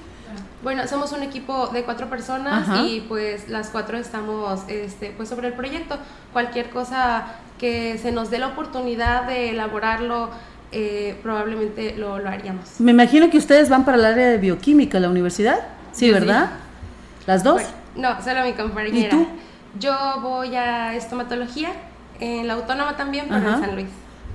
Bueno, 0.63 0.87
somos 0.87 1.13
un 1.13 1.23
equipo 1.23 1.69
de 1.69 1.85
cuatro 1.85 2.11
personas 2.11 2.69
y 2.85 3.01
pues 3.01 3.49
las 3.49 3.71
cuatro 3.71 3.97
estamos 3.97 4.61
este, 4.69 5.11
pues 5.17 5.29
sobre 5.29 5.49
el 5.49 5.55
proyecto. 5.55 5.97
Cualquier 6.35 6.69
cosa 6.69 7.25
que 7.59 7.97
se 7.97 8.13
nos 8.13 8.31
dé 8.31 8.39
la 8.39 8.49
oportunidad 8.49 9.25
de 9.25 9.51
elaborarlo 9.51 10.29
eh, 10.73 11.17
probablemente 11.23 11.95
lo, 11.97 12.15
haríamos. 12.15 12.81
Me 12.81 12.93
imagino 12.93 13.31
que 13.31 13.39
ustedes 13.39 13.69
van 13.69 13.85
para 13.85 13.99
el 13.99 14.05
área 14.05 14.29
de 14.29 14.39
bioquímica, 14.39 15.01
la 15.01 15.09
universidad. 15.11 15.61
Sí, 15.93 16.11
¿verdad? 16.11 16.51
¿Las 17.27 17.43
dos? 17.43 17.63
no, 17.97 18.23
solo 18.23 18.45
mi 18.45 18.53
compañera. 18.53 19.07
¿Y 19.07 19.09
tú? 19.09 19.27
Yo 19.79 19.95
voy 20.21 20.55
a 20.57 20.95
estomatología, 20.95 21.71
en 22.19 22.47
la 22.47 22.55
autónoma 22.55 22.97
también, 22.97 23.27
pero 23.29 23.55
en 23.55 23.61
San 23.61 23.75
Luis. 23.75 23.89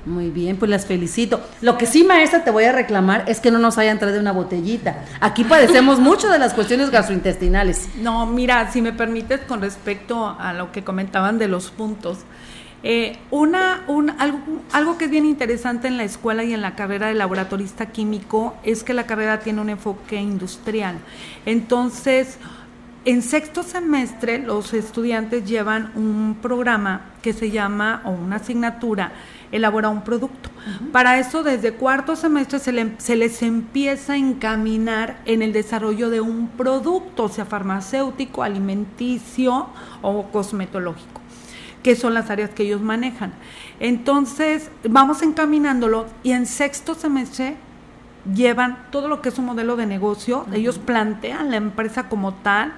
Muy 0.05 0.29
bien, 0.29 0.57
pues 0.57 0.69
las 0.69 0.85
felicito. 0.85 1.41
Lo 1.61 1.77
que 1.77 1.87
sí, 1.87 2.03
maestra, 2.03 2.43
te 2.43 2.51
voy 2.51 2.65
a 2.65 2.71
reclamar 2.71 3.23
es 3.27 3.39
que 3.39 3.49
no 3.49 3.57
nos 3.57 3.79
hayan 3.79 3.97
traído 3.97 4.19
una 4.19 4.31
botellita. 4.31 5.03
Aquí 5.19 5.43
padecemos 5.43 5.99
mucho 6.01 6.29
de 6.29 6.37
las 6.37 6.53
cuestiones 6.53 6.91
gastrointestinales. 6.91 7.89
No, 7.97 8.27
mira, 8.27 8.71
si 8.71 8.83
me 8.83 8.93
permites, 8.93 9.41
con 9.41 9.61
respecto 9.61 10.35
a 10.39 10.53
lo 10.53 10.71
que 10.71 10.83
comentaban 10.83 11.39
de 11.39 11.47
los 11.47 11.71
puntos, 11.71 12.19
eh, 12.87 13.17
una, 13.31 13.83
algo, 14.19 14.39
algo, 14.71 14.95
que 14.99 15.05
es 15.05 15.11
bien 15.11 15.25
interesante 15.25 15.87
en 15.87 15.97
la 15.97 16.03
escuela 16.03 16.43
y 16.43 16.53
en 16.53 16.61
la 16.61 16.75
carrera 16.75 17.07
de 17.07 17.15
laboratorista 17.15 17.87
químico 17.87 18.55
es 18.63 18.83
que 18.83 18.93
la 18.93 19.07
carrera 19.07 19.39
tiene 19.39 19.59
un 19.59 19.69
enfoque 19.69 20.17
industrial. 20.17 20.99
Entonces, 21.47 22.37
en 23.03 23.23
sexto 23.23 23.63
semestre 23.63 24.37
los 24.37 24.71
estudiantes 24.75 25.45
llevan 25.45 25.93
un 25.95 26.37
programa 26.39 27.01
que 27.23 27.33
se 27.33 27.49
llama, 27.49 28.03
o 28.05 28.11
una 28.11 28.35
asignatura, 28.35 29.13
elabora 29.51 29.89
un 29.89 30.03
producto. 30.03 30.51
Para 30.91 31.17
eso, 31.17 31.41
desde 31.41 31.73
cuarto 31.73 32.15
semestre 32.15 32.59
se, 32.59 32.91
se, 32.99 33.15
les 33.15 33.41
empieza 33.41 34.13
a 34.13 34.17
encaminar 34.17 35.21
en 35.25 35.41
el 35.41 35.53
desarrollo 35.53 36.11
de 36.11 36.21
un 36.21 36.49
producto, 36.49 37.29
sea 37.29 37.45
farmacéutico, 37.45 38.43
alimenticio 38.43 39.69
o 40.03 40.27
cosmetológico 40.31 41.24
qué 41.85 41.95
son 41.95 42.15
las 42.15 42.31
áreas 42.31 42.49
que 42.49 42.63
ellos 42.63 42.81
manejan. 42.81 43.31
Entonces, 43.79 44.71
vamos 44.89 45.21
encaminándolo 45.21 46.07
y 46.23 46.31
en 46.31 46.47
sexto 46.47 46.95
semestre 46.95 47.57
llevan 48.33 48.87
todo 48.89 49.07
lo 49.07 49.21
que 49.21 49.29
es 49.29 49.37
un 49.37 49.45
modelo 49.45 49.75
de 49.75 49.85
negocio, 49.85 50.47
ellos 50.51 50.79
plantean 50.79 51.51
la 51.51 51.57
empresa 51.57 52.09
como 52.09 52.33
tal, 52.33 52.73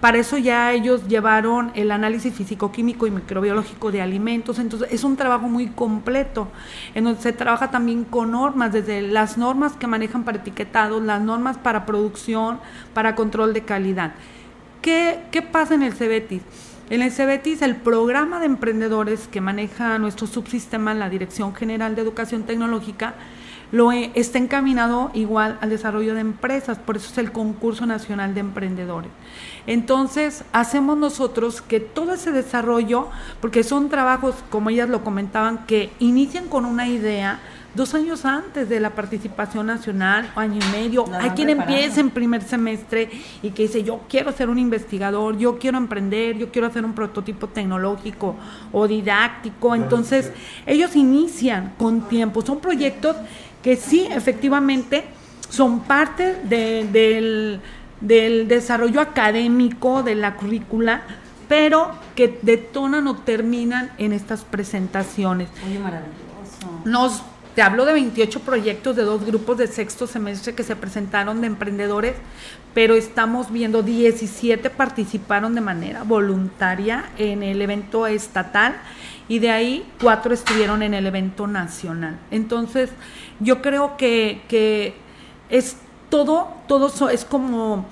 para 0.00 0.18
eso 0.18 0.38
ya 0.38 0.70
ellos 0.70 1.08
llevaron 1.08 1.72
el 1.74 1.90
análisis 1.90 2.32
físico-químico 2.32 3.08
y 3.08 3.10
microbiológico 3.10 3.90
de 3.90 4.02
alimentos, 4.02 4.60
entonces 4.60 4.88
es 4.92 5.02
un 5.02 5.16
trabajo 5.16 5.48
muy 5.48 5.66
completo, 5.66 6.46
en 6.94 7.02
donde 7.02 7.20
se 7.20 7.32
trabaja 7.32 7.72
también 7.72 8.04
con 8.04 8.30
normas, 8.30 8.72
desde 8.72 9.02
las 9.02 9.36
normas 9.36 9.72
que 9.72 9.88
manejan 9.88 10.22
para 10.22 10.38
etiquetados, 10.38 11.02
las 11.02 11.20
normas 11.20 11.58
para 11.58 11.86
producción, 11.86 12.60
para 12.92 13.16
control 13.16 13.52
de 13.52 13.62
calidad. 13.62 14.14
¿Qué, 14.80 15.24
qué 15.32 15.42
pasa 15.42 15.74
en 15.74 15.82
el 15.82 15.94
CEBETIS? 15.94 16.63
En 16.90 17.00
el 17.00 17.10
CEBETIS, 17.12 17.62
el 17.62 17.76
programa 17.76 18.40
de 18.40 18.46
emprendedores 18.46 19.26
que 19.26 19.40
maneja 19.40 19.98
nuestro 19.98 20.26
subsistema, 20.26 20.92
la 20.92 21.08
Dirección 21.08 21.54
General 21.54 21.94
de 21.94 22.02
Educación 22.02 22.42
Tecnológica, 22.42 23.14
lo 23.72 23.90
está 23.90 24.36
encaminado 24.36 25.10
igual 25.14 25.56
al 25.62 25.70
desarrollo 25.70 26.12
de 26.12 26.20
empresas, 26.20 26.78
por 26.78 26.96
eso 26.96 27.10
es 27.10 27.16
el 27.16 27.32
concurso 27.32 27.86
nacional 27.86 28.34
de 28.34 28.40
emprendedores. 28.40 29.10
Entonces, 29.66 30.44
hacemos 30.52 30.98
nosotros 30.98 31.62
que 31.62 31.80
todo 31.80 32.12
ese 32.12 32.32
desarrollo, 32.32 33.08
porque 33.40 33.64
son 33.64 33.88
trabajos, 33.88 34.36
como 34.50 34.68
ellas 34.68 34.90
lo 34.90 35.02
comentaban, 35.02 35.64
que 35.64 35.90
inician 36.00 36.48
con 36.48 36.66
una 36.66 36.86
idea, 36.86 37.40
dos 37.74 37.94
años 37.94 38.24
antes 38.24 38.68
de 38.68 38.80
la 38.80 38.90
participación 38.90 39.66
nacional, 39.66 40.30
año 40.36 40.60
y 40.60 40.72
medio. 40.72 41.04
Hay 41.12 41.30
quien 41.30 41.50
empieza 41.50 42.00
en 42.00 42.10
primer 42.10 42.42
semestre 42.42 43.10
y 43.42 43.50
que 43.50 43.64
dice, 43.64 43.82
yo 43.82 44.02
quiero 44.08 44.32
ser 44.32 44.48
un 44.48 44.58
investigador, 44.58 45.36
yo 45.36 45.58
quiero 45.58 45.78
emprender, 45.78 46.38
yo 46.38 46.50
quiero 46.50 46.68
hacer 46.68 46.84
un 46.84 46.94
prototipo 46.94 47.48
tecnológico 47.48 48.36
o 48.72 48.86
didáctico. 48.86 49.74
Entonces, 49.74 50.32
ellos 50.66 50.94
inician 50.96 51.74
con 51.76 52.08
tiempo. 52.08 52.42
Son 52.42 52.60
proyectos 52.60 53.16
que 53.62 53.76
sí, 53.76 54.06
efectivamente, 54.10 55.04
son 55.48 55.80
parte 55.80 56.36
del, 56.44 57.60
del 58.00 58.48
desarrollo 58.48 59.00
académico 59.00 60.02
de 60.02 60.14
la 60.14 60.36
currícula, 60.36 61.02
pero 61.48 61.90
que 62.14 62.38
detonan 62.42 63.06
o 63.08 63.16
terminan 63.16 63.90
en 63.98 64.12
estas 64.12 64.44
presentaciones. 64.44 65.48
Muy 65.66 65.78
maravilloso. 65.78 66.14
Nos 66.84 67.22
te 67.54 67.62
hablo 67.62 67.84
de 67.84 67.92
28 67.92 68.40
proyectos 68.40 68.96
de 68.96 69.02
dos 69.02 69.24
grupos 69.24 69.58
de 69.58 69.66
sexto 69.68 70.06
semestre 70.06 70.54
que 70.54 70.64
se 70.64 70.74
presentaron 70.74 71.40
de 71.40 71.46
emprendedores, 71.46 72.16
pero 72.74 72.94
estamos 72.94 73.52
viendo 73.52 73.82
17 73.82 74.70
participaron 74.70 75.54
de 75.54 75.60
manera 75.60 76.02
voluntaria 76.02 77.10
en 77.16 77.42
el 77.44 77.62
evento 77.62 78.06
estatal 78.06 78.76
y 79.28 79.38
de 79.38 79.50
ahí 79.50 79.86
cuatro 80.00 80.34
estuvieron 80.34 80.82
en 80.82 80.94
el 80.94 81.06
evento 81.06 81.46
nacional. 81.46 82.18
Entonces, 82.32 82.90
yo 83.38 83.62
creo 83.62 83.96
que, 83.96 84.42
que 84.48 84.94
es 85.48 85.76
todo, 86.10 86.48
todo 86.66 87.08
es 87.08 87.24
como 87.24 87.86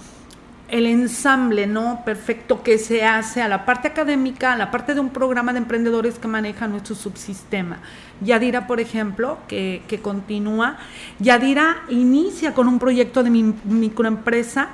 el 0.72 0.86
ensamble 0.86 1.66
no 1.66 2.00
perfecto 2.02 2.62
que 2.62 2.78
se 2.78 3.04
hace 3.04 3.42
a 3.42 3.48
la 3.48 3.66
parte 3.66 3.88
académica, 3.88 4.54
a 4.54 4.56
la 4.56 4.70
parte 4.70 4.94
de 4.94 5.00
un 5.00 5.10
programa 5.10 5.52
de 5.52 5.58
emprendedores 5.58 6.18
que 6.18 6.28
maneja 6.28 6.66
nuestro 6.66 6.94
subsistema. 6.94 7.80
Yadira, 8.22 8.66
por 8.66 8.80
ejemplo, 8.80 9.36
que, 9.48 9.82
que 9.86 10.00
continúa, 10.00 10.78
Yadira 11.18 11.82
inicia 11.90 12.54
con 12.54 12.68
un 12.68 12.78
proyecto 12.78 13.22
de 13.22 13.28
mi, 13.28 13.54
microempresa 13.64 14.70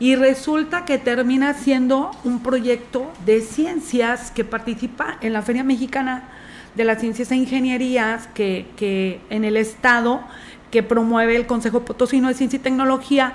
y 0.00 0.16
resulta 0.16 0.86
que 0.86 0.96
termina 0.96 1.52
siendo 1.52 2.12
un 2.24 2.42
proyecto 2.42 3.12
de 3.26 3.42
ciencias 3.42 4.30
que 4.30 4.44
participa 4.44 5.18
en 5.20 5.34
la 5.34 5.42
Feria 5.42 5.64
Mexicana 5.64 6.30
de 6.74 6.84
las 6.84 6.98
Ciencias 6.98 7.30
e 7.30 7.36
Ingenierías 7.36 8.26
que, 8.28 8.68
que 8.76 9.20
en 9.28 9.44
el 9.44 9.58
Estado 9.58 10.22
que 10.70 10.82
promueve 10.82 11.36
el 11.36 11.46
Consejo 11.46 11.84
Potosino 11.84 12.28
de 12.28 12.34
Ciencia 12.34 12.56
y 12.56 12.60
Tecnología 12.60 13.34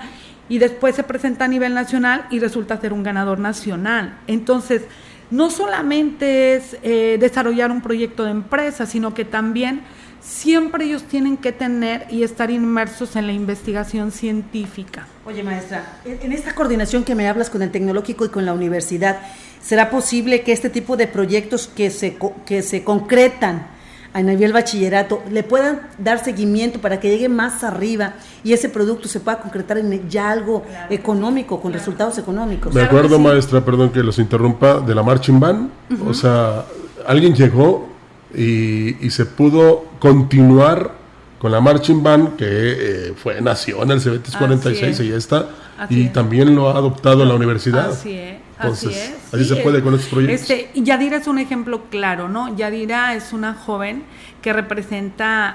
y 0.52 0.58
después 0.58 0.98
se 0.98 1.04
presenta 1.04 1.46
a 1.46 1.48
nivel 1.48 1.74
nacional 1.74 2.28
y 2.30 2.40
resulta 2.40 2.76
ser 2.82 2.92
un 2.92 3.04
ganador 3.04 3.40
nacional. 3.40 4.18
Entonces, 4.28 4.82
no 5.30 5.50
solamente 5.50 6.56
es 6.56 6.76
eh, 6.84 7.16
desarrollar 7.18 7.72
un 7.72 7.80
proyecto 7.80 8.26
de 8.26 8.32
empresa, 8.32 8.86
sino 8.86 9.14
que 9.14 9.24
también 9.24 9.84
siempre 10.20 10.84
ellos 10.84 11.04
tienen 11.04 11.38
que 11.38 11.54
tener 11.54 12.06
y 12.10 12.24
estar 12.24 12.52
inmersos 12.52 13.16
en 13.16 13.28
la 13.28 13.32
investigación 13.32 14.12
científica. 14.12 15.08
Oye, 15.26 15.42
maestra, 15.42 16.00
en 16.04 16.34
esta 16.34 16.54
coordinación 16.54 17.06
que 17.06 17.16
me 17.16 17.30
hablas 17.30 17.50
con 17.50 17.62
el 17.62 17.72
tecnológico 17.72 18.26
y 18.26 18.30
con 18.30 18.46
la 18.46 18.52
universidad, 18.52 19.20
¿será 19.62 19.90
posible 19.90 20.42
que 20.42 20.52
este 20.52 20.70
tipo 20.70 20.98
de 20.98 21.08
proyectos 21.08 21.70
que 21.70 21.90
se, 21.90 22.18
que 22.46 22.62
se 22.62 22.84
concretan 22.84 23.68
a 24.14 24.22
nivel 24.22 24.52
bachillerato 24.54 25.24
le 25.32 25.44
puedan 25.44 25.82
dar 25.98 26.24
seguimiento 26.24 26.80
para 26.80 27.00
que 27.00 27.10
llegue 27.10 27.30
más 27.30 27.64
arriba 27.64 28.14
y 28.44 28.54
ese 28.54 28.70
producto 28.70 29.08
se 29.08 29.20
pueda 29.20 29.40
concretar 29.40 29.78
en 29.78 30.10
ya 30.10 30.32
algo 30.32 30.64
económico, 30.90 31.62
con 31.62 31.74
resultados 31.74 32.18
económicos? 32.18 32.74
Me 32.74 32.82
acuerdo, 32.82 33.20
maestra, 33.20 33.64
perdón 33.64 33.92
que 33.92 34.04
los 34.04 34.20
interrumpa, 34.20 34.80
de 34.80 34.96
la 34.96 35.04
Marching 35.04 35.40
Band. 35.40 35.70
O 36.06 36.14
sea, 36.14 36.66
alguien 37.08 37.34
llegó 37.34 37.90
y, 38.34 39.10
se 39.10 39.26
pudo 39.26 39.86
continuar 40.00 41.00
con 41.40 41.52
la 41.52 41.60
marching 41.60 42.04
band 42.04 42.36
que 42.36 42.46
eh, 42.48 43.14
fue 43.16 43.42
nació 43.42 43.82
en 43.82 43.92
el 43.92 44.00
CBT 44.00 44.38
46 44.38 45.00
y 45.00 45.10
ya 45.10 45.16
está 45.16 45.50
y 45.90 46.10
también 46.10 46.56
lo 46.56 46.70
ha 46.70 46.78
adoptado 46.78 47.26
la 47.26 47.34
universidad. 47.34 47.90
Así 47.90 48.14
es. 48.14 48.41
Así, 48.62 48.90
es. 48.90 49.16
así 49.34 49.46
se 49.46 49.56
puede 49.58 49.82
con 49.82 49.94
estos 49.94 50.10
proyectos. 50.10 50.50
Este, 50.50 50.70
Yadira 50.80 51.18
es 51.18 51.28
un 51.28 51.40
ejemplo 51.40 51.86
claro, 51.90 52.30
¿no? 52.30 52.56
Yadira 52.56 53.16
es 53.16 53.34
una 53.34 53.54
joven 53.54 54.04
que 54.42 54.54
representa 54.54 55.50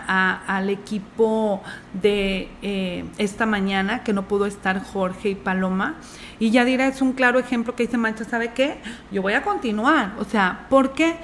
al 0.46 0.70
equipo 0.70 1.62
de 1.92 2.48
eh, 2.62 3.04
esta 3.18 3.46
mañana, 3.46 4.04
que 4.04 4.12
no 4.12 4.28
pudo 4.28 4.46
estar 4.46 4.82
Jorge 4.82 5.30
y 5.30 5.34
Paloma. 5.34 5.96
Y 6.38 6.50
Yadira 6.50 6.86
es 6.86 7.02
un 7.02 7.12
claro 7.12 7.38
ejemplo 7.38 7.74
que 7.74 7.84
dice, 7.84 7.98
maestra, 7.98 8.26
¿sabe 8.26 8.52
qué? 8.52 8.78
Yo 9.10 9.22
voy 9.22 9.32
a 9.32 9.42
continuar. 9.42 10.14
O 10.18 10.24
sea, 10.24 10.66
¿por 10.68 10.92
qué? 10.92 11.16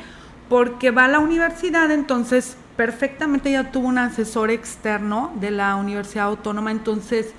porque 0.52 0.90
va 0.90 1.06
a 1.06 1.08
la 1.08 1.18
universidad, 1.18 1.90
entonces 1.90 2.58
perfectamente 2.76 3.50
ya 3.50 3.72
tuvo 3.72 3.88
un 3.88 3.96
asesor 3.96 4.50
externo 4.50 5.32
de 5.40 5.50
la 5.50 5.76
Universidad 5.76 6.26
Autónoma, 6.26 6.70
entonces 6.70 7.32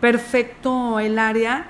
perfecto 0.00 0.98
el 0.98 1.18
área 1.18 1.66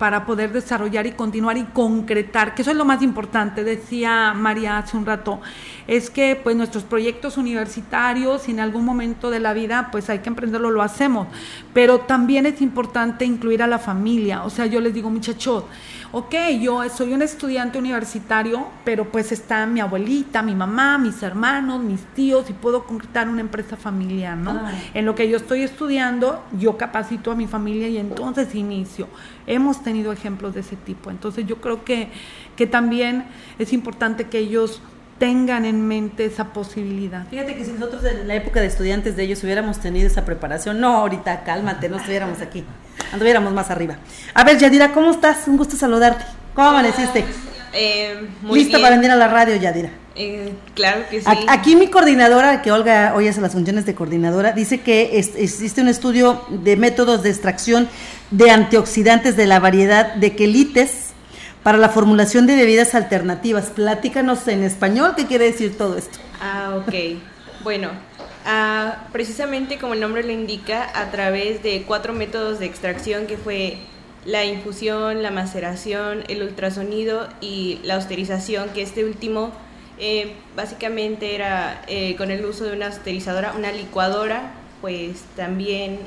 para 0.00 0.24
poder 0.24 0.50
desarrollar 0.50 1.06
y 1.06 1.12
continuar 1.12 1.58
y 1.58 1.64
concretar, 1.64 2.54
que 2.54 2.62
eso 2.62 2.70
es 2.70 2.76
lo 2.78 2.86
más 2.86 3.02
importante, 3.02 3.64
decía 3.64 4.32
María 4.32 4.78
hace 4.78 4.96
un 4.96 5.04
rato, 5.04 5.42
es 5.86 6.08
que 6.08 6.40
pues 6.42 6.56
nuestros 6.56 6.84
proyectos 6.84 7.36
universitarios, 7.36 8.44
si 8.44 8.52
en 8.52 8.60
algún 8.60 8.86
momento 8.86 9.28
de 9.28 9.40
la 9.40 9.52
vida 9.52 9.90
pues 9.92 10.08
hay 10.08 10.20
que 10.20 10.30
emprenderlo, 10.30 10.70
lo 10.70 10.80
hacemos, 10.80 11.28
pero 11.72 12.00
también 12.00 12.46
es 12.46 12.60
importante 12.60 13.24
incluir 13.24 13.62
a 13.62 13.66
la 13.66 13.78
familia, 13.78 14.44
o 14.44 14.50
sea, 14.50 14.66
yo 14.66 14.80
les 14.80 14.92
digo 14.92 15.10
muchachos, 15.10 15.64
ok, 16.12 16.34
yo 16.60 16.88
soy 16.88 17.12
un 17.12 17.22
estudiante 17.22 17.78
universitario, 17.78 18.66
pero 18.84 19.10
pues 19.10 19.30
está 19.30 19.66
mi 19.66 19.80
abuelita, 19.80 20.42
mi 20.42 20.54
mamá, 20.54 20.98
mis 20.98 21.22
hermanos, 21.22 21.82
mis 21.82 22.00
tíos 22.14 22.50
y 22.50 22.52
puedo 22.52 22.84
concretar 22.84 23.28
una 23.28 23.40
empresa 23.40 23.76
familiar, 23.76 24.36
¿no? 24.36 24.60
En 24.94 25.06
lo 25.06 25.14
que 25.14 25.28
yo 25.28 25.36
estoy 25.36 25.62
estudiando, 25.62 26.42
yo 26.58 26.76
capacito 26.76 27.30
a 27.30 27.36
mi 27.36 27.46
familia 27.46 27.88
y 27.88 27.98
entonces 27.98 28.54
inicio. 28.54 29.08
Hemos 29.46 29.82
tenido 29.82 30.12
ejemplos 30.12 30.54
de 30.54 30.60
ese 30.60 30.76
tipo, 30.76 31.10
entonces 31.10 31.46
yo 31.46 31.60
creo 31.60 31.84
que, 31.84 32.08
que 32.56 32.66
también 32.66 33.26
es 33.58 33.72
importante 33.72 34.28
que 34.28 34.38
ellos 34.38 34.82
tengan 35.20 35.66
en 35.66 35.86
mente 35.86 36.24
esa 36.24 36.46
posibilidad. 36.46 37.26
Fíjate 37.28 37.54
que 37.54 37.64
si 37.64 37.72
nosotros 37.72 38.02
en 38.04 38.26
la 38.26 38.34
época 38.34 38.60
de 38.60 38.66
estudiantes 38.66 39.16
de 39.16 39.24
ellos 39.24 39.44
hubiéramos 39.44 39.78
tenido 39.78 40.06
esa 40.06 40.24
preparación, 40.24 40.80
no, 40.80 40.96
ahorita 40.96 41.44
cálmate, 41.44 41.90
no 41.90 41.98
estuviéramos 41.98 42.40
aquí, 42.40 42.64
anduviéramos 43.12 43.52
más 43.52 43.70
arriba. 43.70 43.98
A 44.32 44.44
ver, 44.44 44.58
Yadira, 44.58 44.92
¿cómo 44.92 45.10
estás? 45.10 45.46
Un 45.46 45.58
gusto 45.58 45.76
saludarte. 45.76 46.24
¿Cómo 46.54 46.70
amaneciste? 46.70 47.26
Eh, 47.74 48.28
¿Lista 48.50 48.80
para 48.80 48.96
venir 48.96 49.10
a 49.10 49.16
la 49.16 49.28
radio, 49.28 49.54
Yadira? 49.56 49.90
Eh, 50.16 50.54
claro 50.74 51.02
que 51.10 51.20
sí. 51.20 51.26
Aquí 51.48 51.76
mi 51.76 51.88
coordinadora, 51.88 52.62
que 52.62 52.72
Olga 52.72 53.12
hoy 53.14 53.28
hace 53.28 53.42
las 53.42 53.52
funciones 53.52 53.84
de 53.84 53.94
coordinadora, 53.94 54.52
dice 54.52 54.80
que 54.80 55.18
existe 55.18 55.82
un 55.82 55.88
estudio 55.88 56.44
de 56.48 56.76
métodos 56.76 57.22
de 57.22 57.28
extracción 57.28 57.88
de 58.30 58.50
antioxidantes 58.50 59.36
de 59.36 59.46
la 59.46 59.60
variedad 59.60 60.14
de 60.14 60.34
quelites 60.34 61.09
para 61.62 61.78
la 61.78 61.88
formulación 61.88 62.46
de 62.46 62.56
bebidas 62.56 62.94
alternativas. 62.94 63.66
Platícanos 63.70 64.46
en 64.48 64.62
español 64.62 65.14
qué 65.16 65.26
quiere 65.26 65.46
decir 65.46 65.76
todo 65.76 65.96
esto. 65.96 66.18
Ah, 66.40 66.76
ok. 66.76 67.18
bueno, 67.62 67.90
ah, 68.46 69.06
precisamente 69.12 69.78
como 69.78 69.94
el 69.94 70.00
nombre 70.00 70.22
lo 70.22 70.32
indica, 70.32 70.88
a 70.94 71.10
través 71.10 71.62
de 71.62 71.82
cuatro 71.86 72.12
métodos 72.12 72.58
de 72.58 72.66
extracción 72.66 73.26
que 73.26 73.36
fue 73.36 73.78
la 74.24 74.44
infusión, 74.44 75.22
la 75.22 75.30
maceración, 75.30 76.24
el 76.28 76.42
ultrasonido 76.42 77.28
y 77.40 77.80
la 77.84 77.94
austerización, 77.94 78.70
que 78.70 78.82
este 78.82 79.04
último 79.04 79.52
eh, 79.98 80.34
básicamente 80.56 81.34
era 81.34 81.82
eh, 81.86 82.16
con 82.16 82.30
el 82.30 82.44
uso 82.44 82.64
de 82.64 82.72
una 82.72 82.86
austerizadora, 82.86 83.52
una 83.52 83.72
licuadora, 83.72 84.52
pues 84.80 85.22
también 85.36 85.98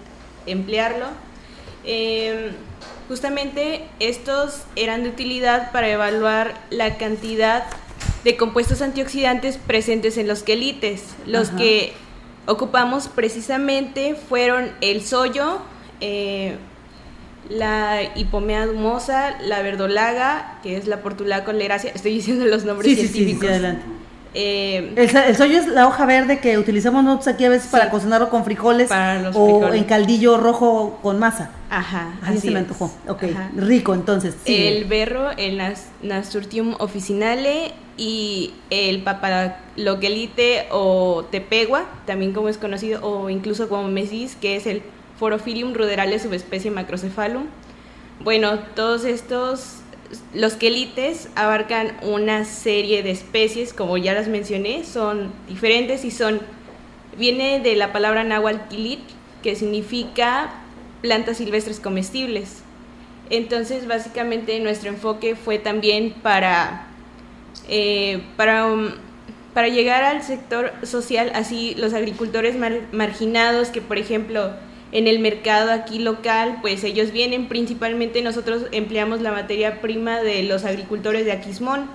emplearlo. 0.46 1.08
Eh, 1.86 2.52
Justamente 3.08 3.84
estos 4.00 4.63
eran 4.76 5.04
de 5.04 5.10
utilidad 5.10 5.72
para 5.72 5.89
evaluar 5.89 6.54
la 6.70 6.98
cantidad 6.98 7.66
de 8.24 8.38
compuestos 8.38 8.82
antioxidantes 8.82 9.58
presentes 9.58 10.18
en 10.18 10.28
los 10.28 10.44
quelites. 10.44 11.04
Los 11.26 11.50
que 11.50 11.94
ocupamos 12.46 13.08
precisamente 13.08 14.16
fueron 14.16 14.72
el 14.82 15.04
soyo, 15.04 15.60
eh, 16.00 16.56
la 17.50 18.02
hipomea 18.16 18.66
dumosa, 18.66 19.38
la 19.42 19.62
verdolaga, 19.62 20.60
que 20.63 20.78
es 20.78 20.88
la 20.88 21.02
portulaca 21.02 21.52
oleracea. 21.52 21.92
Estoy 21.94 22.13
diciendo 22.13 22.46
los 22.46 22.63
nombres 22.63 22.96
científicos. 22.96 23.42
Sí, 23.42 23.48
sí, 23.48 23.48
adelante. 23.48 23.86
Eh, 24.36 24.93
el, 24.96 25.36
soyo 25.36 25.60
es 25.60 25.67
la 25.67 25.88
hoja 25.88 26.06
verde 26.06 26.39
que 26.39 26.58
utilizamos 26.58 27.04
nosotros 27.04 27.36
aquí 27.36 27.46
a 27.46 27.50
veces 27.50 27.69
para 27.69 27.91
cocinarlo 27.91 28.30
con 28.30 28.43
frijoles 28.43 28.89
o 29.34 29.74
en 29.74 29.84
caldillo 29.84 30.38
rojo 30.38 31.00
con 31.04 31.19
masa. 31.19 31.52
Ajá, 31.69 32.15
así 32.24 32.39
se 32.39 32.52
me 32.52 32.60
antojó. 32.60 32.91
Ok, 33.08 33.24
rico 33.56 33.93
entonces. 33.93 34.36
El 34.46 34.86
berro, 34.86 35.32
el 35.38 35.62
Nasturtium 36.02 36.76
officinale 36.80 37.74
y 37.96 38.54
el 38.72 39.04
papaloquelite 39.04 40.67
o 40.72 41.26
tepegua, 41.30 41.86
también 42.06 42.34
como 42.34 42.50
es 42.50 42.58
conocido, 42.58 43.02
o 43.04 43.30
incluso 43.30 43.69
como 43.69 43.88
mesis, 43.88 44.36
que 44.36 44.56
es 44.56 44.65
el 44.65 44.82
Forophilium 45.19 45.74
ruderale 45.74 46.17
subespecie 46.17 46.72
macrocephalum. 46.72 47.46
Bueno, 48.24 48.60
todos 48.76 49.06
estos 49.06 49.83
los 50.34 50.54
quelites 50.54 51.30
abarcan 51.36 51.97
una 52.02 52.45
serie 52.45 53.04
de 53.04 53.12
especies, 53.12 53.73
como 53.73 53.97
ya 53.97 54.13
las 54.13 54.28
mencioné, 54.28 54.84
son 54.84 55.32
diferentes 55.47 56.06
y 56.06 56.12
son, 56.12 56.41
viene 57.17 57.60
de 57.60 57.76
la 57.76 57.91
palabra 57.91 58.23
náhuatl 58.23 58.67
quilit, 58.69 59.02
que 59.41 59.56
significa 59.56 60.54
plantas 61.02 61.38
silvestres 61.38 61.80
comestibles. 61.80 62.63
Entonces, 63.30 63.88
básicamente 63.88 64.60
nuestro 64.60 64.89
enfoque 64.89 65.36
fue 65.36 65.58
también 65.58 66.13
para, 66.21 66.88
eh, 67.67 68.21
para, 68.38 68.67
um, 68.67 68.89
para 69.54 69.67
llegar 69.67 70.04
al 70.04 70.23
sector 70.23 70.73
social, 70.84 71.32
así 71.36 71.76
los 71.76 71.93
agricultores 71.93 72.56
marginados 72.91 73.69
que, 73.69 73.82
por 73.82 73.97
ejemplo, 73.97 74.52
en 74.93 75.08
el 75.08 75.17
mercado 75.17 75.71
aquí 75.71 75.97
local, 75.97 76.60
pues 76.62 76.84
ellos 76.84 77.12
vienen 77.12 77.47
principalmente, 77.47 78.21
nosotros 78.21 78.67
empleamos 78.71 79.21
la 79.21 79.32
materia 79.32 79.82
prima 79.82 80.21
de 80.21 80.43
los 80.43 80.65
agricultores 80.65 81.25
de 81.25 81.32
Aquismón, 81.32 81.89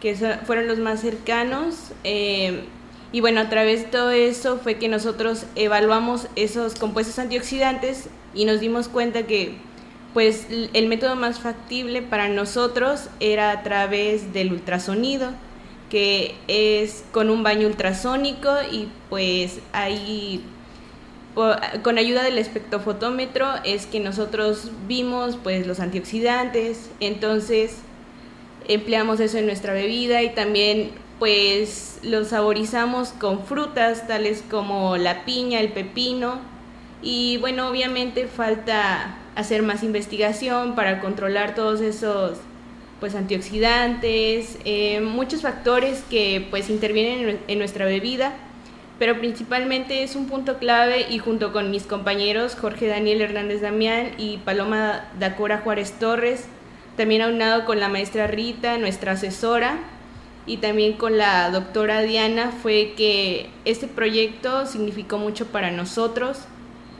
que 0.00 0.16
fueron 0.44 0.66
los 0.66 0.78
más 0.78 1.00
cercanos. 1.00 1.92
Eh, 2.02 2.64
y 3.12 3.20
bueno, 3.20 3.40
a 3.40 3.48
través 3.48 3.84
de 3.84 3.88
todo 3.90 4.10
eso 4.10 4.58
fue 4.58 4.74
que 4.74 4.88
nosotros 4.88 5.46
evaluamos 5.54 6.26
esos 6.34 6.74
compuestos 6.74 7.20
antioxidantes 7.20 8.08
y 8.34 8.44
nos 8.44 8.58
dimos 8.58 8.88
cuenta 8.88 9.22
que 9.22 9.54
pues 10.12 10.48
el 10.50 10.88
método 10.88 11.14
más 11.14 11.38
factible 11.38 12.02
para 12.02 12.28
nosotros 12.28 13.08
era 13.20 13.52
a 13.52 13.62
través 13.62 14.32
del 14.32 14.52
ultrasonido, 14.52 15.30
que 15.90 16.34
es 16.48 17.04
con 17.12 17.30
un 17.30 17.44
baño 17.44 17.68
ultrasónico 17.68 18.50
y 18.72 18.88
pues 19.10 19.60
ahí 19.72 20.42
con 21.82 21.98
ayuda 21.98 22.22
del 22.22 22.38
espectrofotómetro 22.38 23.46
es 23.62 23.84
que 23.84 24.00
nosotros 24.00 24.70
vimos 24.88 25.36
pues 25.42 25.66
los 25.66 25.80
antioxidantes, 25.80 26.90
entonces 26.98 27.76
empleamos 28.68 29.20
eso 29.20 29.36
en 29.36 29.44
nuestra 29.44 29.74
bebida 29.74 30.22
y 30.22 30.30
también 30.30 30.92
pues 31.18 31.98
lo 32.02 32.24
saborizamos 32.24 33.10
con 33.10 33.44
frutas 33.44 34.06
tales 34.06 34.42
como 34.50 34.96
la 34.96 35.24
piña, 35.26 35.60
el 35.60 35.72
pepino. 35.72 36.38
Y 37.02 37.36
bueno, 37.38 37.68
obviamente 37.68 38.26
falta 38.26 39.18
hacer 39.34 39.62
más 39.62 39.82
investigación 39.82 40.74
para 40.74 41.00
controlar 41.00 41.54
todos 41.54 41.82
esos 41.82 42.38
pues 42.98 43.14
antioxidantes, 43.14 44.58
eh, 44.64 45.00
muchos 45.02 45.42
factores 45.42 46.02
que 46.08 46.46
pues 46.48 46.70
intervienen 46.70 47.38
en 47.46 47.58
nuestra 47.58 47.84
bebida 47.84 48.34
pero 48.98 49.18
principalmente 49.18 50.02
es 50.02 50.16
un 50.16 50.26
punto 50.26 50.58
clave 50.58 51.06
y 51.10 51.18
junto 51.18 51.52
con 51.52 51.70
mis 51.70 51.84
compañeros 51.84 52.56
Jorge 52.56 52.86
Daniel 52.86 53.20
Hernández 53.20 53.60
Damián 53.60 54.12
y 54.18 54.38
Paloma 54.38 55.04
Dacora 55.18 55.58
Juárez 55.58 55.92
Torres, 55.98 56.46
también 56.96 57.22
aunado 57.22 57.66
con 57.66 57.78
la 57.78 57.88
maestra 57.88 58.26
Rita, 58.26 58.78
nuestra 58.78 59.12
asesora, 59.12 59.78
y 60.46 60.58
también 60.58 60.94
con 60.94 61.18
la 61.18 61.50
doctora 61.50 62.02
Diana, 62.02 62.52
fue 62.62 62.94
que 62.96 63.50
este 63.64 63.88
proyecto 63.88 64.64
significó 64.66 65.18
mucho 65.18 65.46
para 65.46 65.70
nosotros 65.70 66.38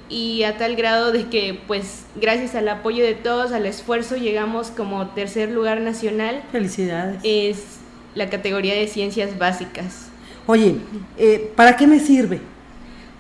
y 0.09 0.43
a 0.43 0.57
tal 0.57 0.77
grado 0.77 1.13
de 1.13 1.29
que 1.29 1.59
pues 1.67 2.07
gracias 2.17 2.55
al 2.55 2.69
apoyo 2.69 3.05
de 3.05 3.15
todos, 3.15 3.53
al 3.53 3.67
esfuerzo, 3.67 4.17
llegamos 4.17 4.71
como 4.71 5.09
tercer 5.09 5.51
lugar 5.51 5.81
nacional. 5.81 6.43
Felicidades. 6.53 7.21
Es 7.25 7.79
la 8.15 8.29
categoría 8.29 8.75
de 8.75 8.87
ciencias 8.89 9.39
básicas. 9.39 10.11
Oye, 10.47 10.77
eh, 11.19 11.53
¿para 11.57 11.77
qué 11.77 11.87
me 11.87 11.99
sirve? 11.99 12.41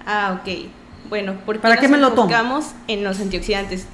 Ah, 0.07 0.41
ok. 0.41 0.69
Bueno, 1.09 1.37
porque 1.45 1.61
¿Para 1.61 1.77
qué 1.77 1.89
me 1.89 1.99
lo 1.99 2.13
tomo? 2.13 2.33
en 2.89 3.05
los 3.05 3.21
antioxidantes. 3.21 3.87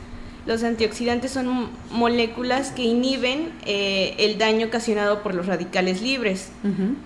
Los 0.44 0.64
antioxidantes 0.64 1.30
son 1.30 1.70
moléculas 1.90 2.72
que 2.72 2.82
inhiben 2.82 3.52
eh, 3.64 4.14
el 4.18 4.38
daño 4.38 4.66
ocasionado 4.66 5.22
por 5.22 5.34
los 5.34 5.46
radicales 5.46 6.02
libres. 6.02 6.50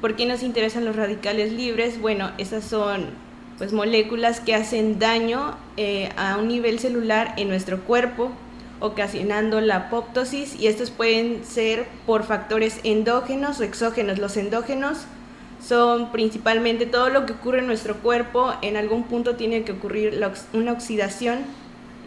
¿Por 0.01 0.17
qué 0.17 0.25
nos 0.27 0.43
interesan 0.43 0.85
los 0.85 0.97
radicales 0.97 1.53
libres? 1.53 2.01
Bueno, 2.01 2.31
esas 2.39 2.65
son 2.65 3.11
pues 3.59 3.73
moléculas 3.73 4.41
que 4.41 4.55
hacen 4.55 4.99
daño 4.99 5.57
eh, 5.77 6.11
a 6.17 6.37
un 6.39 6.49
nivel 6.49 6.79
celular 6.79 7.35
en 7.37 7.49
nuestro 7.49 7.81
cuerpo, 7.81 8.31
ocasionando 8.81 9.61
la 9.61 9.77
apoptosis 9.77 10.59
y 10.59 10.67
estos 10.67 10.91
pueden 10.91 11.45
ser 11.45 11.87
por 12.07 12.25
factores 12.25 12.81
endógenos 12.85 13.61
o 13.61 13.65
exógenos. 13.65 14.19
Los 14.19 14.37
endógenos 14.39 15.07
son 15.61 16.13
principalmente 16.13 16.87
todo 16.87 17.09
lo 17.09 17.27
que 17.27 17.33
ocurre 17.33 17.59
en 17.59 17.67
nuestro 17.67 17.97
cuerpo, 17.97 18.53
en 18.63 18.77
algún 18.77 19.05
punto 19.05 19.37
tiene 19.37 19.65
que 19.65 19.73
ocurrir 19.73 20.21
una 20.53 20.73
oxidación 20.73 21.41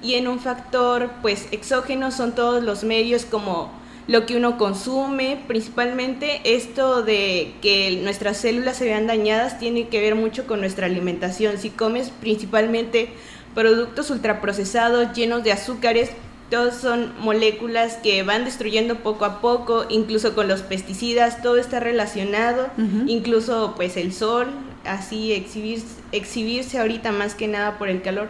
y 0.02 0.16
en 0.16 0.28
un 0.28 0.40
factor 0.40 1.10
pues 1.22 1.48
exógeno 1.52 2.12
son 2.12 2.34
todos 2.34 2.64
los 2.64 2.84
medios 2.84 3.26
como 3.26 3.72
lo 4.08 4.26
que 4.26 4.36
uno 4.36 4.58
consume, 4.58 5.40
principalmente 5.48 6.42
esto 6.44 7.04
de 7.04 7.54
que 7.62 8.00
nuestras 8.02 8.38
células 8.38 8.78
se 8.78 8.86
vean 8.86 9.06
dañadas 9.06 9.60
tiene 9.60 9.88
que 9.88 10.02
ver 10.02 10.16
mucho 10.16 10.48
con 10.48 10.62
nuestra 10.62 10.88
alimentación. 10.88 11.60
Si 11.60 11.70
comes 11.70 12.10
principalmente 12.10 13.10
productos 13.54 14.10
ultraprocesados 14.10 15.14
llenos 15.14 15.44
de 15.44 15.52
azúcares, 15.52 16.10
todos 16.50 16.76
son 16.76 17.14
moléculas 17.20 17.98
que 17.98 18.24
van 18.24 18.46
destruyendo 18.46 18.96
poco 18.96 19.26
a 19.26 19.42
poco, 19.42 19.86
incluso 19.90 20.34
con 20.36 20.48
los 20.48 20.62
pesticidas, 20.62 21.42
todo 21.42 21.58
está 21.58 21.80
relacionado, 21.80 22.70
incluso 23.08 23.74
pues 23.76 23.98
el 23.98 24.14
sol, 24.14 24.48
así 24.86 25.34
exhibirse, 25.34 25.88
exhibirse 26.12 26.80
ahorita 26.80 27.12
más 27.12 27.36
que 27.36 27.48
nada 27.48 27.78
por 27.78 27.90
el 27.90 28.02
calor 28.02 28.30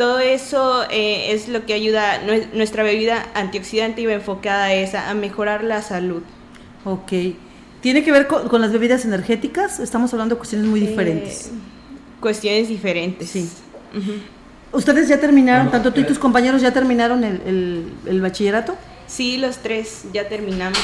todo 0.00 0.18
eso 0.18 0.84
eh, 0.90 1.34
es 1.34 1.48
lo 1.48 1.66
que 1.66 1.74
ayuda, 1.74 2.22
nuestra 2.54 2.82
bebida 2.82 3.28
antioxidante 3.34 4.00
iba 4.00 4.14
enfocada 4.14 4.64
a 4.64 4.72
esa, 4.72 5.10
a 5.10 5.14
mejorar 5.14 5.62
la 5.62 5.82
salud. 5.82 6.22
Ok. 6.86 7.12
¿Tiene 7.82 8.02
que 8.02 8.10
ver 8.10 8.26
con, 8.26 8.62
las 8.62 8.72
bebidas 8.72 9.04
energéticas? 9.04 9.78
Estamos 9.78 10.10
hablando 10.14 10.36
de 10.36 10.38
cuestiones 10.38 10.68
muy 10.68 10.80
diferentes. 10.80 11.48
Eh, 11.48 11.50
cuestiones 12.18 12.68
diferentes. 12.68 13.28
Sí. 13.28 13.46
¿Ustedes 14.72 15.08
ya 15.08 15.18
terminaron, 15.18 15.70
tanto 15.70 15.92
tú 15.92 16.00
y 16.00 16.04
tus 16.04 16.18
compañeros 16.18 16.62
ya 16.62 16.72
terminaron 16.72 17.24
el, 17.24 18.20
bachillerato? 18.20 18.76
Sí, 19.06 19.36
los 19.36 19.58
tres 19.58 20.04
ya 20.12 20.28
terminamos. 20.28 20.78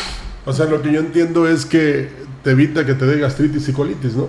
O 0.45 0.53
sea, 0.53 0.67
lo 0.67 0.83
que 0.83 0.93
yo 0.93 1.01
entiendo 1.01 1.49
es 1.49 1.65
que 1.65 2.09
te 2.43 2.51
evita 2.51 2.85
que 2.85 2.95
te 2.95 3.07
dé 3.07 3.21
gastritis 3.21 3.69
y 3.69 3.73
colitis, 3.73 4.15
¿no? 4.15 4.29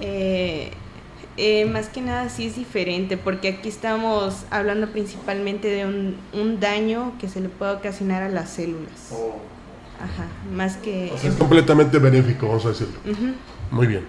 Eh, 0.00 0.70
eh, 1.36 1.64
más 1.64 1.88
que 1.88 2.02
nada 2.02 2.28
sí 2.28 2.46
es 2.46 2.56
diferente, 2.56 3.16
porque 3.16 3.48
aquí 3.48 3.70
estamos 3.70 4.44
hablando 4.50 4.88
principalmente 4.88 5.68
de 5.68 5.86
un, 5.86 6.60
daño 6.60 7.14
que 7.18 7.28
se 7.28 7.40
le 7.40 7.48
puede 7.48 7.72
ocasionar 7.72 8.22
a 8.22 8.28
las 8.28 8.50
células. 8.50 9.10
Oh. 9.12 9.40
Ajá, 10.02 10.28
más 10.54 10.76
que... 10.76 11.12
es 11.14 11.34
completamente 11.34 11.98
benéfico, 11.98 12.48
vamos 12.48 12.66
a 12.66 12.70
decirlo. 12.70 12.94
Muy 13.70 13.86
bien. 13.86 14.04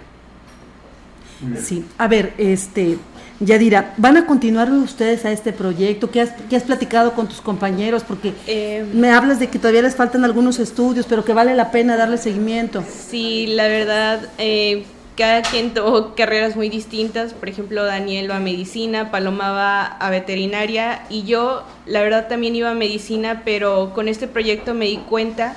Sí, 1.58 1.86
a 1.97 2.08
ver, 2.08 2.34
este, 2.38 2.97
Yadira, 3.41 3.95
¿van 3.97 4.17
a 4.17 4.27
continuar 4.27 4.71
ustedes 4.71 5.25
a 5.25 5.32
este 5.32 5.51
proyecto? 5.51 6.12
¿Qué 6.12 6.21
has, 6.21 6.32
has 6.56 6.63
platicado 6.63 7.13
con 7.13 7.27
tus 7.27 7.41
compañeros? 7.41 8.04
Porque 8.04 8.34
eh, 8.45 8.86
me 8.93 9.10
hablas 9.10 9.39
de 9.39 9.47
que 9.47 9.58
todavía 9.58 9.82
les 9.82 9.95
faltan 9.95 10.23
algunos 10.23 10.60
estudios, 10.60 11.08
pero 11.10 11.25
que 11.25 11.34
vale 11.34 11.56
la 11.56 11.71
pena 11.71 11.97
darle 11.97 12.19
seguimiento. 12.19 12.84
Sí, 12.88 13.47
la 13.47 13.67
verdad, 13.67 14.30
eh, 14.38 14.86
cada 15.17 15.41
quien 15.41 15.73
tuvo 15.73 16.13
carreras 16.13 16.56
muy 16.56 16.69
distintas. 16.69 17.34
Por 17.34 17.49
ejemplo, 17.49 17.84
Daniel 17.84 18.30
va 18.30 18.36
a 18.36 18.39
medicina, 18.39 19.10
Paloma 19.10 19.51
va 19.51 19.86
a 19.86 20.10
veterinaria 20.12 21.01
y 21.10 21.23
yo, 21.23 21.63
la 21.88 22.04
verdad, 22.04 22.27
también 22.27 22.56
iba 22.56 22.69
a 22.69 22.75
medicina, 22.75 23.41
pero 23.43 23.91
con 23.95 24.08
este 24.08 24.27
proyecto 24.27 24.75
me 24.75 24.86
di 24.86 24.97
cuenta 24.97 25.56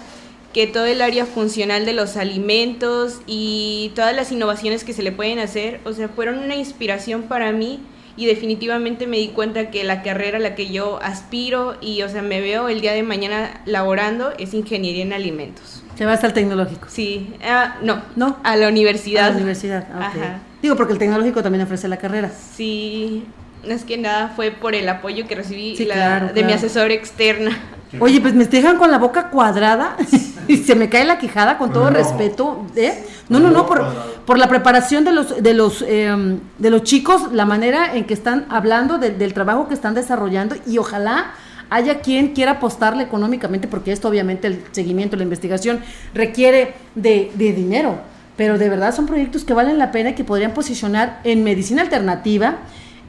que 0.55 0.69
todo 0.69 0.87
el 0.87 1.03
área 1.03 1.27
funcional 1.27 1.85
de 1.85 1.93
los 1.93 2.17
alimentos 2.17 3.21
y 3.27 3.91
todas 3.97 4.15
las 4.15 4.31
innovaciones 4.31 4.85
que 4.85 4.93
se 4.93 5.03
le 5.03 5.11
pueden 5.11 5.41
hacer, 5.41 5.81
o 5.85 5.93
sea, 5.93 6.09
fueron 6.09 6.39
una 6.39 6.55
inspiración 6.55 7.25
para 7.25 7.51
mí 7.53 7.81
y 8.17 8.27
definitivamente 8.27 9.09
me 9.09 9.19
di 9.19 9.29
cuenta 9.29 9.71
que 9.71 9.83
la 9.83 10.03
carrera 10.03 10.39
a 10.39 10.41
la 10.41 10.55
que 10.55 10.69
yo 10.71 11.01
aspiro 11.03 11.77
y, 11.81 12.03
o 12.03 12.09
sea, 12.09 12.23
me 12.23 12.41
veo 12.41 12.69
el 12.69 12.81
día 12.81 12.93
de 12.93 13.03
mañana 13.03 13.63
laborando 13.67 14.33
es 14.39 14.55
ingeniería 14.55 15.03
en 15.03 15.13
alimentos. 15.13 15.83
¿Se 15.97 16.07
va 16.07 16.13
hasta 16.13 16.29
el 16.29 16.33
tecnológico? 16.33 16.87
Sí, 16.89 17.35
ah, 17.45 17.77
no, 17.83 18.03
no, 18.15 18.39
a 18.45 18.57
la 18.57 18.69
universidad. 18.69 19.27
A 19.27 19.31
la 19.31 19.37
universidad, 19.37 19.87
Ajá. 19.93 20.39
Digo, 20.63 20.77
porque 20.77 20.93
el 20.93 20.99
tecnológico 21.01 21.43
también 21.43 21.65
ofrece 21.65 21.89
la 21.89 21.99
carrera. 21.99 22.31
Sí, 22.31 23.25
es 23.73 23.85
que 23.85 23.97
nada 23.97 24.33
fue 24.35 24.51
por 24.51 24.75
el 24.75 24.89
apoyo 24.89 25.27
que 25.27 25.35
recibí 25.35 25.77
de 25.77 26.45
mi 26.45 26.53
asesor 26.53 26.91
externa. 26.91 27.59
Oye, 28.01 28.21
pues 28.21 28.35
me 28.35 28.45
dejan 28.45 28.77
con 28.77 28.91
la 28.91 28.99
boca 28.99 29.31
cuadrada 29.31 29.97
y 30.49 30.57
se 30.57 30.75
me 30.75 30.89
cae 30.89 31.05
la 31.05 31.19
quijada 31.19 31.59
con 31.59 31.73
todo 31.73 31.91
respeto. 31.91 32.67
¿eh? 32.75 33.05
No, 33.29 33.39
no, 33.39 33.51
no, 33.51 33.67
por, 33.67 33.85
por 34.27 34.39
la 34.39 34.49
preparación 34.49 35.05
de 35.05 35.13
los, 35.13 35.43
de, 35.43 35.55
los, 35.55 35.83
em, 35.87 36.41
de 36.59 36.71
los 36.71 36.83
chicos, 36.83 37.33
la 37.33 37.45
manera 37.45 37.95
en 37.95 38.05
que 38.05 38.15
están 38.15 38.47
hablando 38.49 38.99
del 38.99 39.33
trabajo 39.33 39.69
que 39.69 39.75
están 39.75 39.95
desarrollando 39.95 40.57
y 40.67 40.79
ojalá 40.79 41.33
haya 41.71 42.01
quien 42.01 42.35
quiera 42.35 42.53
apostarle 42.53 43.03
económicamente, 43.03 43.69
porque 43.69 43.93
esto 43.93 44.09
obviamente 44.09 44.47
el 44.47 44.63
seguimiento, 44.73 45.17
la 45.17 45.23
investigación 45.23 45.81
requiere 46.15 46.75
de, 46.95 47.31
dinero, 47.37 47.99
pero 48.37 48.59
de 48.59 48.69
verdad 48.69 48.95
son 48.95 49.07
proyectos 49.07 49.45
que 49.45 49.55
valen 49.55 49.79
la 49.79 49.91
pena 49.91 50.11
y 50.11 50.15
que 50.15 50.25
podrían 50.25 50.53
posicionar 50.53 51.21
en 51.25 51.43
medicina 51.43 51.83
alternativa, 51.83 52.59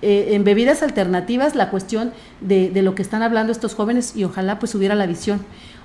eh, 0.01 0.29
en 0.31 0.43
bebidas 0.43 0.83
alternativas, 0.83 1.55
la 1.55 1.69
cuestión 1.69 2.11
de, 2.41 2.69
de, 2.69 2.81
lo 2.81 2.95
que 2.95 3.01
están 3.01 3.21
hablando 3.21 3.51
estos 3.51 3.75
jóvenes 3.75 4.15
y 4.15 4.23
ojalá 4.23 4.59
pues 4.59 4.75
hubiera 4.75 4.95
la 4.95 5.05
visión. 5.05 5.41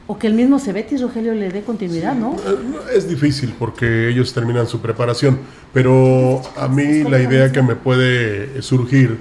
O 0.07 0.19
que 0.19 0.27
el 0.27 0.35
mismo 0.35 0.59
Cebetis, 0.59 1.01
Rogelio, 1.01 1.35
le 1.35 1.51
dé 1.51 1.63
continuidad, 1.63 2.15
¿no? 2.15 2.35
Eh, 2.35 2.97
es 2.97 3.09
difícil 3.09 3.55
porque 3.59 4.09
ellos 4.09 4.33
terminan 4.33 4.67
su 4.67 4.81
preparación, 4.81 5.39
pero 5.73 6.43
a 6.57 6.67
mí 6.67 7.05
la 7.05 7.21
idea 7.21 7.53
que 7.53 7.63
me 7.63 7.77
puede 7.77 8.61
surgir 8.63 9.19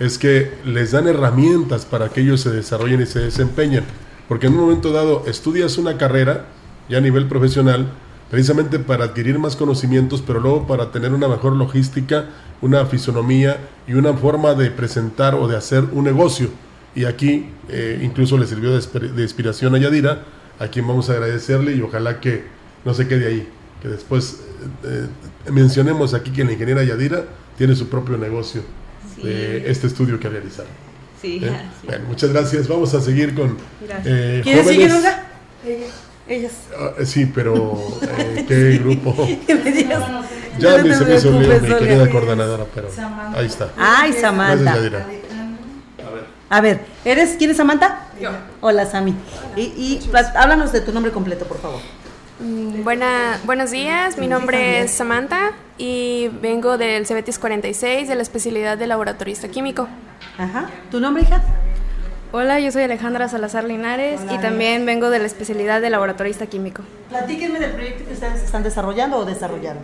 es 0.00 0.18
que 0.18 0.50
les 0.64 0.90
dan 0.90 1.06
herramientas 1.06 1.86
para 1.86 2.08
que 2.08 2.22
ellos 2.22 2.40
se 2.40 2.50
desarrollen 2.50 3.02
y 3.02 3.06
se 3.06 3.20
desempeñen. 3.20 3.84
Porque 4.26 4.48
en 4.48 4.54
un 4.54 4.60
momento 4.60 4.90
dado 4.90 5.24
estudias 5.26 5.78
una 5.78 5.96
carrera, 5.96 6.46
ya 6.88 6.98
a 6.98 7.00
nivel 7.00 7.28
profesional, 7.28 7.86
precisamente 8.32 8.78
para 8.78 9.04
adquirir 9.04 9.38
más 9.38 9.56
conocimientos, 9.56 10.24
pero 10.26 10.40
luego 10.40 10.66
para 10.66 10.90
tener 10.90 11.12
una 11.12 11.28
mejor 11.28 11.54
logística, 11.54 12.30
una 12.62 12.86
fisonomía 12.86 13.58
y 13.86 13.92
una 13.92 14.14
forma 14.14 14.54
de 14.54 14.70
presentar 14.70 15.34
o 15.34 15.46
de 15.46 15.54
hacer 15.54 15.84
un 15.92 16.04
negocio. 16.04 16.48
Y 16.94 17.04
aquí 17.04 17.50
eh, 17.68 18.00
incluso 18.02 18.38
le 18.38 18.46
sirvió 18.46 18.70
de, 18.70 19.22
inspiración 19.22 19.74
a 19.74 19.78
Yadira, 19.78 20.22
a 20.58 20.68
quien 20.68 20.88
vamos 20.88 21.10
a 21.10 21.12
agradecerle 21.12 21.76
y 21.76 21.82
ojalá 21.82 22.20
que 22.20 22.44
no 22.86 22.94
se 22.94 23.06
quede 23.06 23.26
ahí, 23.26 23.48
que 23.82 23.88
después 23.88 24.40
eh, 24.82 25.08
eh, 25.46 25.50
mencionemos 25.50 26.14
aquí 26.14 26.30
que 26.30 26.42
la 26.42 26.52
ingeniera 26.52 26.82
Yadira 26.84 27.26
tiene 27.58 27.76
su 27.76 27.90
propio 27.90 28.16
negocio 28.16 28.62
de 29.22 29.70
este 29.70 29.88
estudio 29.88 30.18
que 30.18 30.30
realizaron. 30.30 30.72
Sí, 31.20 31.38
¿Eh? 31.42 31.52
Bueno, 31.84 32.06
muchas 32.08 32.32
gracias. 32.32 32.66
Vamos 32.66 32.94
a 32.94 33.00
seguir 33.02 33.34
con 33.34 33.58
eh, 34.06 34.40
¿Quiénes 34.42 34.66
siguen, 34.66 34.90
Ellas. 36.32 36.52
Ah, 36.78 36.92
sí, 37.04 37.26
pero 37.26 37.74
eh, 38.00 38.44
¿qué 38.48 38.78
grupo? 38.82 39.14
ya 40.58 40.78
me 40.78 40.94
se 40.94 41.04
me 41.04 41.16
hizo 41.16 41.30
mi 41.30 41.46
querida 41.46 42.08
coordinadora, 42.10 42.64
pero 42.74 42.88
ahí 43.34 43.46
está. 43.46 43.70
Ay, 43.76 44.14
Samantha. 44.14 44.74
A 46.48 46.60
ver, 46.62 46.80
¿eres, 47.04 47.36
¿quién 47.38 47.50
es 47.50 47.58
Samantha? 47.58 48.06
Yo. 48.18 48.30
Hola, 48.62 48.86
Sami. 48.86 49.14
Y, 49.56 49.60
y 49.60 50.10
háblanos 50.34 50.72
de 50.72 50.80
tu 50.80 50.92
nombre 50.92 51.12
completo, 51.12 51.44
por 51.44 51.58
favor. 51.58 51.80
Mm, 52.40 52.82
buena, 52.82 53.38
buenos 53.44 53.70
días, 53.70 54.16
mi 54.16 54.26
nombre 54.26 54.80
es 54.80 54.90
Samantha 54.90 55.52
y 55.76 56.30
vengo 56.40 56.78
del 56.78 57.06
Cebetis 57.06 57.38
46 57.38 58.08
de 58.08 58.14
la 58.14 58.22
especialidad 58.22 58.78
de 58.78 58.86
laboratorista 58.86 59.48
químico. 59.48 59.86
Ajá. 60.38 60.70
¿Tu 60.90 60.98
nombre, 60.98 61.24
hija? 61.24 61.42
Hola, 62.34 62.58
yo 62.60 62.72
soy 62.72 62.84
Alejandra 62.84 63.28
Salazar 63.28 63.64
Linares 63.64 64.22
y 64.30 64.38
también 64.38 64.86
vengo 64.86 65.10
de 65.10 65.18
la 65.18 65.26
especialidad 65.26 65.82
de 65.82 65.90
laboratorista 65.90 66.46
químico. 66.46 66.82
Platíquenme 67.10 67.60
del 67.60 67.72
proyecto 67.72 68.06
que 68.06 68.14
ustedes 68.14 68.42
están 68.42 68.62
desarrollando 68.62 69.18
o 69.18 69.26
desarrollaron. 69.26 69.82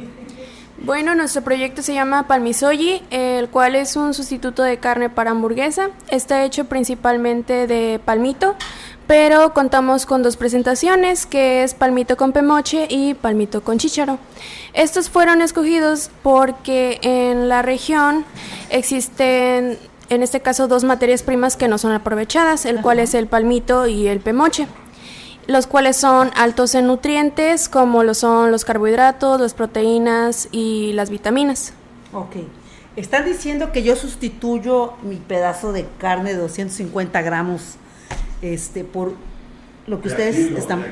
Bueno, 0.79 1.15
nuestro 1.15 1.43
proyecto 1.43 1.83
se 1.83 1.93
llama 1.93 2.27
Palmisoyi, 2.27 3.03
el 3.11 3.51
cual 3.51 3.75
es 3.75 3.97
un 3.97 4.15
sustituto 4.15 4.63
de 4.63 4.79
carne 4.79 5.11
para 5.11 5.33
hamburguesa. 5.33 5.91
Está 6.11 6.43
hecho 6.43 6.65
principalmente 6.65 7.67
de 7.67 8.01
palmito, 8.03 8.57
pero 9.07 9.53
contamos 9.53 10.07
con 10.07 10.23
dos 10.23 10.39
presentaciones, 10.39 11.27
que 11.27 11.65
es 11.65 11.75
palmito 11.75 12.17
con 12.17 12.33
pemoche 12.33 12.87
y 12.89 13.13
palmito 13.13 13.63
con 13.63 13.77
chícharo. 13.77 14.19
Estos 14.73 15.11
fueron 15.11 15.43
escogidos 15.43 16.11
porque 16.23 16.99
en 17.03 17.51
la 17.51 17.61
región 17.61 18.25
existen, 18.71 19.77
en 20.09 20.23
este 20.23 20.41
caso, 20.41 20.69
dos 20.69 20.85
materias 20.85 21.23
primas 21.23 21.57
que 21.57 21.69
no 21.69 21.79
son 21.79 21.93
aprovechadas, 21.93 22.67
el 22.67 22.81
cual 22.81 22.99
es 22.99 23.15
el 23.15 23.27
palmito 23.27 23.87
y 23.87 24.09
el 24.09 24.21
pemoche 24.21 24.67
los 25.49 25.67
cuales 25.67 25.97
son 25.97 26.31
altos 26.37 26.75
en 26.75 26.87
nutrientes, 26.87 27.71
como 27.71 28.05
lo 28.05 28.13
son 28.13 28.53
los 28.53 28.67
carbohidratos, 28.67 29.41
las 29.41 29.55
proteínas 29.55 30.49
y 30.53 30.93
las 30.93 31.09
vitaminas. 31.09 31.73
Ok. 32.13 32.37
Están 32.97 33.25
diciendo 33.25 33.73
que 33.73 33.83
yo 33.83 33.97
sustituyo 33.97 34.93
mi 35.03 35.17
pedazo 35.17 35.73
de 35.73 35.87
carne 35.99 36.35
de 36.35 36.41
250 36.41 37.23
gramos 37.23 37.77
este, 38.43 38.85
por 38.85 39.15
lo 39.87 40.03
que 40.03 40.09
ustedes 40.09 40.37
están. 40.37 40.85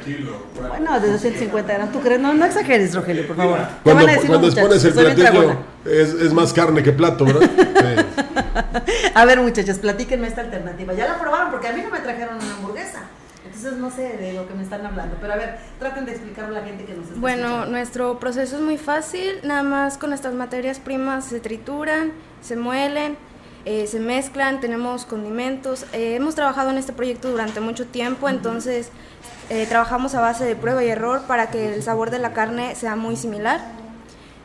bueno, 0.69 1.01
de 1.01 1.13
250 1.13 1.73
gramos. 1.75 1.93
¿Tú 1.93 2.01
crees? 2.01 2.19
No, 2.19 2.33
no 2.33 2.47
exageres, 2.47 2.95
Rogelio, 2.95 3.27
por 3.27 3.37
favor. 3.37 3.59
Cuando, 3.83 4.07
cuando 4.27 4.47
expones 4.49 4.85
el 4.85 4.95
platillo, 4.95 5.57
es, 5.85 6.15
es, 6.15 6.33
más 6.33 6.55
carne 6.55 6.83
que 6.83 6.93
plato, 6.93 7.27
¿verdad? 7.27 7.51
A 9.15 9.25
ver, 9.25 9.41
muchachos, 9.41 9.79
platíquenme 9.79 10.29
esta 10.29 10.43
alternativa. 10.43 10.93
Ya 10.95 11.07
la 11.07 11.19
probaron 11.19 11.51
porque 11.51 11.69
a 11.69 11.73
mí 11.73 11.83
no 11.83 11.91
me 11.91 12.01
trajeron 12.01 12.37
una 12.37 12.55
hamburguesa. 12.55 13.03
Entonces 13.45 13.75
no 13.75 13.91
sé 13.91 14.17
de 14.17 14.33
lo 14.33 14.47
que 14.49 14.55
me 14.55 14.63
están 14.63 14.85
hablando, 14.85 15.17
pero 15.21 15.33
a 15.33 15.37
ver, 15.37 15.59
traten 15.79 16.05
de 16.05 16.13
explicarlo 16.13 16.57
a 16.57 16.61
la 16.61 16.67
gente 16.67 16.85
que 16.85 16.95
nos 16.95 17.07
está 17.07 17.19
Bueno, 17.19 17.65
nuestro 17.67 18.19
proceso 18.19 18.57
es 18.57 18.63
muy 18.63 18.77
fácil, 18.77 19.39
nada 19.45 19.63
más 19.63 19.99
con 19.99 20.13
estas 20.13 20.35
materias 20.35 20.81
primas 20.81 21.27
se 21.27 21.39
trituran, 21.41 22.13
se 22.43 22.57
muelen, 22.57 23.17
eh, 23.65 23.87
se 23.87 24.01
mezclan, 24.01 24.61
tenemos 24.61 25.05
condimentos. 25.05 25.87
Eh, 25.93 26.17
hemos 26.17 26.35
trabajado 26.35 26.71
en 26.71 26.79
este 26.79 26.93
proyecto 26.93 27.31
durante 27.31 27.61
mucho 27.61 27.87
tiempo, 27.87 28.29
entonces 28.29 28.91
eh, 29.49 29.67
trabajamos 29.69 30.15
a 30.15 30.21
base 30.21 30.45
de 30.45 30.57
prueba 30.57 30.85
y 30.85 30.89
error 30.89 31.23
para 31.29 31.51
que 31.51 31.75
el 31.75 31.83
sabor 31.83 32.11
de 32.11 32.19
la 32.19 32.33
carne 32.33 32.75
sea 32.75 32.97
muy 32.97 33.17
similar. 33.17 33.61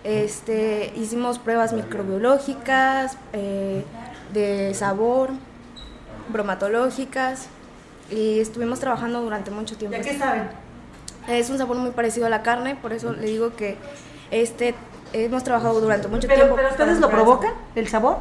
Este, 0.03 0.93
hicimos 0.95 1.37
pruebas 1.37 1.73
microbiológicas, 1.73 3.17
de 4.33 4.73
sabor, 4.73 5.31
bromatológicas, 6.29 7.47
y 8.09 8.39
estuvimos 8.39 8.79
trabajando 8.79 9.21
durante 9.21 9.51
mucho 9.51 9.77
tiempo. 9.77 9.97
¿Ya 9.97 10.03
qué 10.03 10.17
saben? 10.17 10.49
Es 11.27 11.49
un 11.49 11.57
sabor 11.57 11.77
muy 11.77 11.91
parecido 11.91 12.25
a 12.25 12.29
la 12.29 12.43
carne, 12.43 12.75
por 12.75 12.93
eso 12.93 13.13
le 13.13 13.27
digo 13.27 13.55
que 13.55 13.77
este 14.31 14.75
hemos 15.13 15.43
trabajado 15.43 15.79
durante 15.81 16.07
mucho 16.07 16.27
pero, 16.27 16.41
tiempo. 16.41 16.55
¿Pero 16.55 16.69
ustedes 16.69 16.99
lo 16.99 17.09
provocan, 17.09 17.53
el 17.75 17.87
sabor? 17.87 18.17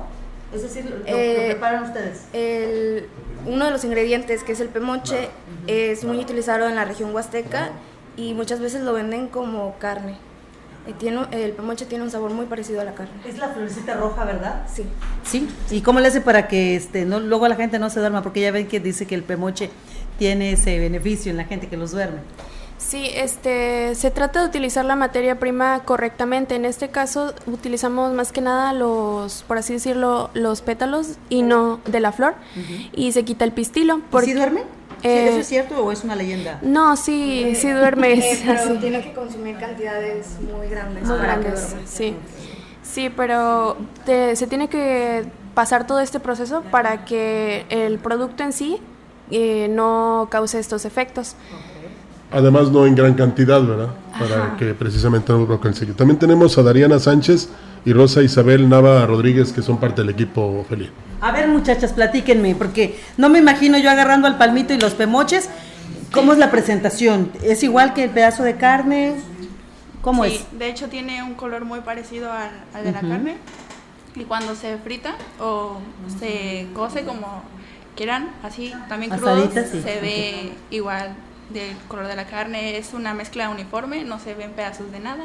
Es 0.52 0.62
decir, 0.62 0.84
¿lo, 0.84 0.96
eh, 1.06 1.50
preparan 1.52 1.84
ustedes? 1.84 2.24
El, 2.32 3.08
uno 3.46 3.64
de 3.64 3.70
los 3.70 3.84
ingredientes, 3.84 4.42
que 4.42 4.52
es 4.52 4.60
el 4.60 4.68
pemoche, 4.68 5.28
es 5.66 6.04
muy 6.04 6.18
utilizado 6.18 6.68
en 6.68 6.74
la 6.74 6.84
región 6.84 7.14
huasteca 7.14 7.70
y 8.16 8.34
muchas 8.34 8.60
veces 8.60 8.82
lo 8.82 8.92
venden 8.92 9.28
como 9.28 9.76
carne. 9.78 10.16
Tiene, 10.98 11.26
el 11.30 11.52
pemoche 11.52 11.86
tiene 11.86 12.04
un 12.04 12.10
sabor 12.10 12.32
muy 12.32 12.46
parecido 12.46 12.80
a 12.80 12.84
la 12.84 12.94
carne. 12.94 13.12
Es 13.26 13.38
la 13.38 13.48
florecita 13.48 13.94
roja, 13.94 14.24
¿verdad? 14.24 14.66
Sí. 14.72 14.84
Sí. 15.24 15.48
¿Y 15.70 15.82
cómo 15.82 16.00
le 16.00 16.08
hace 16.08 16.20
para 16.20 16.48
que 16.48 16.74
este 16.74 17.04
no 17.04 17.20
luego 17.20 17.46
la 17.48 17.56
gente 17.56 17.78
no 17.78 17.90
se 17.90 18.00
duerma? 18.00 18.22
Porque 18.22 18.40
ya 18.40 18.50
ven 18.50 18.66
que 18.66 18.80
dice 18.80 19.06
que 19.06 19.14
el 19.14 19.22
pemoche 19.22 19.70
tiene 20.18 20.52
ese 20.52 20.78
beneficio 20.78 21.30
en 21.30 21.36
la 21.36 21.44
gente 21.44 21.68
que 21.68 21.76
los 21.76 21.92
duerme. 21.92 22.20
Sí, 22.78 23.10
este, 23.14 23.94
se 23.94 24.10
trata 24.10 24.40
de 24.40 24.48
utilizar 24.48 24.84
la 24.84 24.96
materia 24.96 25.38
prima 25.38 25.82
correctamente. 25.84 26.56
En 26.56 26.64
este 26.64 26.88
caso 26.88 27.34
utilizamos 27.46 28.12
más 28.14 28.32
que 28.32 28.40
nada 28.40 28.72
los, 28.72 29.44
por 29.46 29.58
así 29.58 29.74
decirlo, 29.74 30.30
los 30.34 30.62
pétalos 30.62 31.18
y 31.28 31.42
no 31.42 31.80
de 31.86 32.00
la 32.00 32.10
flor. 32.10 32.34
Y 32.92 33.12
se 33.12 33.24
quita 33.24 33.44
el 33.44 33.52
pistilo. 33.52 34.00
¿Y 34.12 34.24
si 34.24 34.32
duerme? 34.32 34.62
Eh, 35.02 35.28
¿Eso 35.28 35.38
es 35.38 35.46
cierto 35.46 35.84
o 35.84 35.92
es 35.92 36.04
una 36.04 36.14
leyenda? 36.14 36.58
No, 36.62 36.96
sí, 36.96 37.54
sí 37.54 37.70
duerme. 37.70 38.22
pero 38.46 38.78
tiene 38.78 39.02
que 39.02 39.12
consumir 39.12 39.56
cantidades 39.58 40.36
muy 40.40 40.68
grandes. 40.68 41.06
Muy 41.06 41.18
grandes, 41.18 41.74
sí. 41.86 42.14
Sí, 42.82 43.10
pero 43.14 43.76
se 44.04 44.46
tiene 44.46 44.68
que 44.68 45.24
pasar 45.54 45.86
todo 45.86 46.00
este 46.00 46.20
proceso 46.20 46.62
para 46.70 47.04
que 47.04 47.64
el 47.68 47.98
producto 47.98 48.42
en 48.42 48.52
sí 48.52 48.78
eh, 49.30 49.68
no 49.70 50.28
cause 50.30 50.58
estos 50.58 50.84
efectos. 50.84 51.34
Además, 52.32 52.70
no 52.70 52.86
en 52.86 52.94
gran 52.94 53.14
cantidad, 53.14 53.62
¿verdad? 53.62 53.88
Para 54.18 54.56
que 54.56 54.74
precisamente 54.74 55.32
no 55.32 55.46
lo 55.46 55.72
sello. 55.72 55.94
También 55.94 56.18
tenemos 56.18 56.56
a 56.58 56.62
Dariana 56.62 56.98
Sánchez 56.98 57.48
y 57.84 57.92
Rosa 57.92 58.22
Isabel 58.22 58.68
Nava 58.68 59.04
Rodríguez, 59.06 59.52
que 59.52 59.62
son 59.62 59.78
parte 59.78 60.02
del 60.02 60.10
equipo 60.10 60.64
Feliz. 60.68 60.90
A 61.20 61.32
ver, 61.32 61.48
muchachas, 61.48 61.92
platíquenme, 61.92 62.54
porque 62.54 62.98
no 63.16 63.28
me 63.28 63.38
imagino 63.38 63.78
yo 63.78 63.90
agarrando 63.90 64.26
al 64.26 64.38
palmito 64.38 64.72
y 64.72 64.78
los 64.78 64.94
pemoches. 64.94 65.48
¿Cómo 66.12 66.32
es 66.32 66.38
la 66.38 66.50
presentación? 66.50 67.30
¿Es 67.42 67.62
igual 67.62 67.94
que 67.94 68.04
el 68.04 68.10
pedazo 68.10 68.42
de 68.42 68.56
carne? 68.56 69.14
¿Cómo 70.02 70.24
sí, 70.24 70.44
de 70.52 70.68
hecho 70.68 70.88
tiene 70.88 71.22
un 71.22 71.34
color 71.34 71.64
muy 71.64 71.80
parecido 71.80 72.32
al, 72.32 72.50
de 72.84 72.92
la 72.92 73.00
carne. 73.00 73.36
Y 74.16 74.24
cuando 74.24 74.54
se 74.54 74.78
frita 74.78 75.14
o 75.38 75.78
se 76.18 76.66
cose 76.74 77.04
como 77.04 77.42
quieran, 77.96 78.30
así 78.42 78.72
también 78.88 79.12
crudo, 79.12 79.50
se 79.50 80.00
ve 80.00 80.52
igual 80.70 81.14
del 81.50 81.76
color 81.86 82.06
de 82.08 82.16
la 82.16 82.26
carne. 82.26 82.78
Es 82.78 82.94
una 82.94 83.14
mezcla 83.14 83.50
uniforme, 83.50 84.04
no 84.04 84.18
se 84.18 84.34
ven 84.34 84.52
pedazos 84.52 84.90
de 84.90 85.00
nada. 85.00 85.24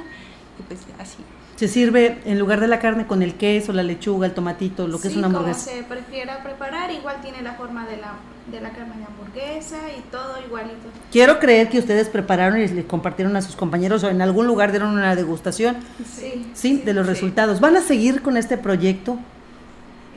Y 0.59 0.63
pues 0.63 0.81
así. 0.99 1.17
Se 1.55 1.69
sirve 1.69 2.17
en 2.25 2.37
lugar 2.37 2.59
de 2.59 2.67
la 2.67 2.79
carne 2.79 3.07
con 3.07 3.21
el 3.21 3.35
queso, 3.35 3.71
la 3.71 3.81
lechuga, 3.81 4.27
el 4.27 4.33
tomatito, 4.33 4.87
lo 4.87 4.99
que 4.99 5.07
es 5.07 5.15
una 5.15 5.27
hamburguesa. 5.27 5.71
como 5.71 5.77
se 5.77 5.83
prefiera 5.83 6.43
preparar, 6.43 6.91
igual 6.91 7.21
tiene 7.21 7.41
la 7.41 7.53
forma 7.53 7.87
de 7.87 7.95
la, 7.95 8.15
de 8.51 8.59
la 8.59 8.71
carne 8.71 8.97
de 8.97 9.05
hamburguesa 9.05 9.77
y 9.97 10.01
todo 10.11 10.35
igualito. 10.45 10.89
Quiero 11.13 11.39
creer 11.39 11.69
que 11.69 11.79
ustedes 11.79 12.09
prepararon 12.09 12.59
y 12.59 12.67
les 12.67 12.85
compartieron 12.85 13.37
a 13.37 13.41
sus 13.41 13.55
compañeros 13.55 14.03
o 14.03 14.09
en 14.09 14.21
algún 14.21 14.47
lugar 14.47 14.71
dieron 14.71 14.89
una 14.89 15.15
degustación. 15.15 15.77
Sí. 16.13 16.45
Sí, 16.53 16.81
de 16.83 16.93
los 16.93 17.07
resultados. 17.07 17.61
¿Van 17.61 17.77
a 17.77 17.81
seguir 17.81 18.21
con 18.21 18.35
este 18.35 18.57
proyecto? 18.57 19.17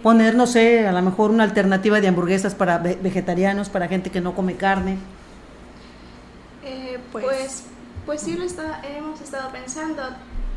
Poner, 0.02 0.34
no 0.34 0.48
sé, 0.48 0.88
a 0.88 0.92
lo 0.92 1.02
mejor 1.02 1.30
una 1.30 1.44
alternativa 1.44 2.00
de 2.00 2.08
hamburguesas 2.08 2.56
para 2.56 2.78
vegetarianos, 2.78 3.68
para 3.68 3.86
gente 3.86 4.10
que 4.10 4.20
no 4.20 4.34
come 4.34 4.56
carne. 4.56 4.96
Eh, 6.64 6.98
pues, 7.12 7.24
pues, 7.24 7.62
pues 8.06 8.20
sí 8.22 8.34
lo 8.36 8.44
está, 8.44 8.82
hemos 8.84 9.20
estado 9.20 9.50
pensando 9.52 10.02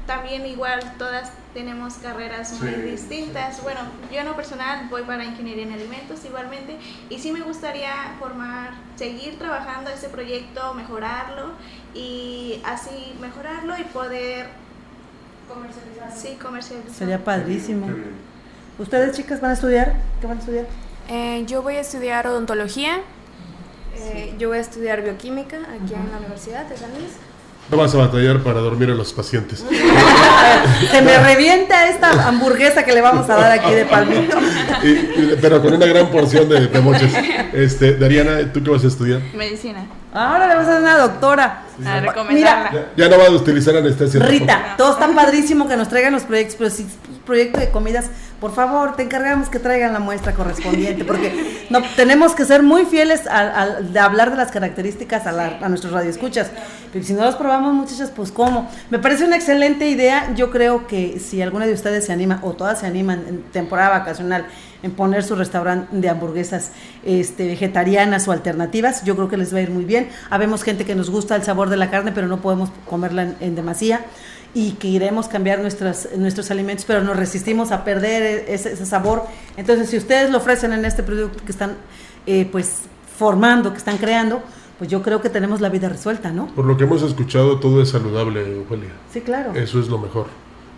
también 0.05 0.45
igual 0.45 0.79
todas 0.97 1.31
tenemos 1.53 1.95
carreras 1.95 2.59
muy 2.61 2.71
distintas. 2.71 3.61
Bueno, 3.63 3.79
yo 4.11 4.19
en 4.19 4.25
lo 4.25 4.35
personal 4.35 4.87
voy 4.89 5.03
para 5.03 5.23
ingeniería 5.23 5.63
en 5.63 5.73
alimentos 5.73 6.23
igualmente 6.25 6.77
y 7.09 7.19
sí 7.19 7.31
me 7.31 7.41
gustaría 7.41 7.93
formar, 8.19 8.71
seguir 8.95 9.37
trabajando 9.37 9.89
ese 9.89 10.09
proyecto, 10.09 10.73
mejorarlo 10.73 11.51
y 11.93 12.61
así 12.65 13.13
mejorarlo 13.19 13.77
y 13.77 13.83
poder 13.83 14.47
comercializarlo. 15.47 16.15
Sí, 16.15 16.37
comercializarlo. 16.41 16.97
Sería 16.97 17.23
padrísimo. 17.23 17.87
¿Ustedes 18.79 19.15
chicas 19.15 19.41
van 19.41 19.51
a 19.51 19.53
estudiar? 19.53 19.95
¿Qué 20.19 20.27
van 20.27 20.37
a 20.37 20.39
estudiar? 20.39 20.65
Eh, 21.09 21.45
yo 21.47 21.61
voy 21.61 21.75
a 21.75 21.81
estudiar 21.81 22.25
odontología. 22.27 23.01
Eh, 23.95 24.33
yo 24.39 24.49
voy 24.49 24.57
a 24.57 24.61
estudiar 24.61 25.03
bioquímica 25.03 25.57
aquí 25.57 25.93
en 25.93 26.11
la 26.11 26.17
Universidad 26.17 26.65
de 26.65 26.77
San 26.77 26.91
Luis. 26.93 27.11
No 27.69 27.78
vas 27.78 27.93
a 27.95 27.97
batallar 28.00 28.39
para 28.43 28.60
dormir 28.60 28.89
a 28.89 28.93
los 28.93 29.13
pacientes. 29.13 29.63
Se 30.91 31.02
me 31.02 31.17
revienta 31.17 31.88
esta 31.88 32.28
hamburguesa 32.28 32.84
que 32.84 32.91
le 32.91 33.02
vamos 33.02 33.30
a 33.30 33.36
dar 33.36 33.52
aquí 33.52 33.74
de 33.74 33.86
palmito. 33.86 34.38
pero 35.41 35.62
con 35.62 35.74
una 35.74 35.86
gran 35.86 36.10
porción 36.10 36.50
de, 36.50 36.67
pemoches. 36.67 37.12
Este, 37.54 37.95
Dariana, 37.95 38.52
¿tú 38.52 38.63
qué 38.63 38.69
vas 38.71 38.84
a 38.84 38.88
estudiar? 38.88 39.21
Medicina. 39.34 39.86
Ahora 40.13 40.47
le 40.47 40.56
vamos 40.56 40.67
a 40.67 40.71
dar 40.74 40.82
una 40.82 40.97
doctora. 40.97 41.63
A 41.86 42.00
recomendarla. 42.00 42.88
ya, 42.95 43.10
no 43.10 43.17
va 43.17 43.28
a 43.28 43.32
utilizar 43.32 43.76
anestesia. 43.76 44.19
Rita, 44.19 44.76
todo 44.78 44.93
está 44.93 45.08
padrísimo 45.13 45.67
que 45.67 45.76
nos 45.76 45.89
traigan 45.89 46.13
los 46.13 46.24
proyectos, 46.24 46.56
pero 46.58 46.69
si 46.69 46.86
proyecto 47.26 47.60
de 47.60 47.71
comidas, 47.71 48.10
por 48.39 48.54
favor, 48.54 48.95
te 48.95 49.04
encargamos 49.04 49.50
que 49.50 49.60
traigan 49.60 49.93
la 49.93 50.00
muestra 50.00 50.34
correspondiente, 50.34 51.06
porque 51.06 51.65
no, 51.69 51.82
tenemos 51.95 52.34
que 52.34 52.45
ser 52.45 52.62
muy 52.62 52.86
fieles 52.86 53.26
al, 53.28 53.93
de 53.93 54.00
hablar 54.00 54.32
de 54.32 54.38
las 54.38 54.52
características 54.52 55.28
a, 55.28 55.32
la, 55.32 55.60
a 55.62 55.69
nuestros 55.69 55.93
radioescuchas. 55.93 56.52
Pero 56.91 57.06
si 57.06 57.13
no 57.13 57.24
los 57.24 57.36
probamos, 57.36 57.74
muchachas, 57.74 58.12
pues 58.13 58.32
cómo. 58.32 58.69
Me 58.89 59.00
parece 59.00 59.24
una 59.24 59.38
excelente 59.38 59.88
idea. 59.89 60.34
Yo 60.36 60.52
creo 60.52 60.88
que 60.88 61.19
si 61.19 61.41
alguna 61.41 61.65
de 61.65 61.74
ustedes 61.74 62.06
se 62.06 62.12
anima, 62.12 62.39
o 62.43 62.54
todas 62.54 62.80
se 62.80 62.86
animan 62.86 63.24
en 63.28 63.43
temporada 63.43 64.00
vacacional, 64.00 64.45
en 64.83 64.91
poner 64.91 65.23
su 65.23 65.35
restaurante 65.35 65.95
de 65.95 66.09
hamburguesas 66.09 66.71
este, 67.03 67.47
vegetarianas 67.47 68.27
o 68.27 68.31
alternativas, 68.31 69.03
yo 69.03 69.15
creo 69.15 69.27
que 69.27 69.37
les 69.37 69.53
va 69.53 69.59
a 69.59 69.61
ir 69.61 69.69
muy 69.69 69.85
bien. 69.85 70.09
Habemos 70.29 70.63
gente 70.63 70.85
que 70.85 70.95
nos 70.95 71.09
gusta 71.09 71.35
el 71.35 71.43
sabor 71.43 71.69
de 71.69 71.77
la 71.77 71.89
carne, 71.89 72.11
pero 72.11 72.27
no 72.27 72.41
podemos 72.41 72.69
comerla 72.89 73.35
en, 73.39 73.55
demasía 73.55 74.05
y 74.53 74.73
que 74.73 74.87
iremos 74.87 75.27
cambiar 75.27 75.59
nuestras, 75.59 76.09
nuestros 76.17 76.51
alimentos, 76.51 76.85
pero 76.85 77.03
nos 77.03 77.15
resistimos 77.15 77.71
a 77.71 77.83
perder 77.83 78.23
e, 78.47 78.53
ese, 78.53 78.85
sabor. 78.85 79.23
Entonces, 79.55 79.89
si 79.89 79.97
ustedes 79.97 80.29
lo 80.29 80.37
ofrecen 80.37 80.73
en 80.73 80.83
este 80.85 81.03
producto 81.03 81.43
que 81.45 81.51
están 81.51 81.77
eh, 82.25 82.47
pues 82.51 82.81
formando, 83.17 83.71
que 83.71 83.77
están 83.77 83.97
creando, 83.97 84.41
pues 84.77 84.89
yo 84.89 85.03
creo 85.03 85.21
que 85.21 85.29
tenemos 85.29 85.61
la 85.61 85.69
vida 85.69 85.89
resuelta, 85.89 86.31
¿no? 86.31 86.47
Por 86.47 86.65
lo 86.65 86.75
que 86.75 86.85
hemos 86.85 87.03
escuchado, 87.03 87.59
todo 87.59 87.83
es 87.83 87.89
saludable, 87.89 88.59
Ofelia. 88.59 88.89
Sí, 89.13 89.21
claro. 89.21 89.53
Eso 89.53 89.79
es 89.79 89.87
lo 89.89 89.99
mejor. 89.99 90.25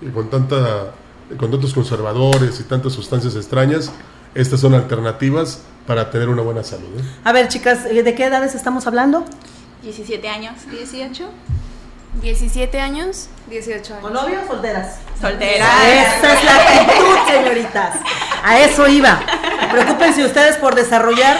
y 0.01 0.07
con, 0.07 0.29
tanta, 0.29 0.91
con 1.37 1.51
tantos 1.51 1.73
conservadores 1.73 2.59
y 2.59 2.63
tantas 2.63 2.93
sustancias 2.93 3.35
extrañas, 3.35 3.91
estas 4.35 4.59
son 4.59 4.73
alternativas 4.73 5.61
para 5.85 6.09
tener 6.09 6.29
una 6.29 6.41
buena 6.41 6.63
salud. 6.63 6.99
¿eh? 6.99 7.03
A 7.23 7.31
ver, 7.31 7.47
chicas, 7.47 7.83
¿de 7.83 8.15
qué 8.15 8.25
edades 8.25 8.55
estamos 8.55 8.87
hablando? 8.87 9.25
17 9.83 10.27
años. 10.29 10.53
18. 10.71 11.29
17 12.21 12.79
años. 12.79 13.27
18 13.49 13.93
años. 13.93 14.01
¿Con 14.03 14.13
novio 14.13 14.39
o 14.43 14.47
solteras? 14.47 14.97
Solteras. 15.19 15.69
Esa 15.87 16.33
es 16.33 16.43
la 16.45 16.55
actitud, 16.55 17.17
señoritas. 17.27 17.95
A 18.43 18.59
eso 18.59 18.87
iba. 18.87 19.19
Preocúpense 19.71 20.23
ustedes 20.25 20.57
por 20.57 20.75
desarrollar 20.75 21.37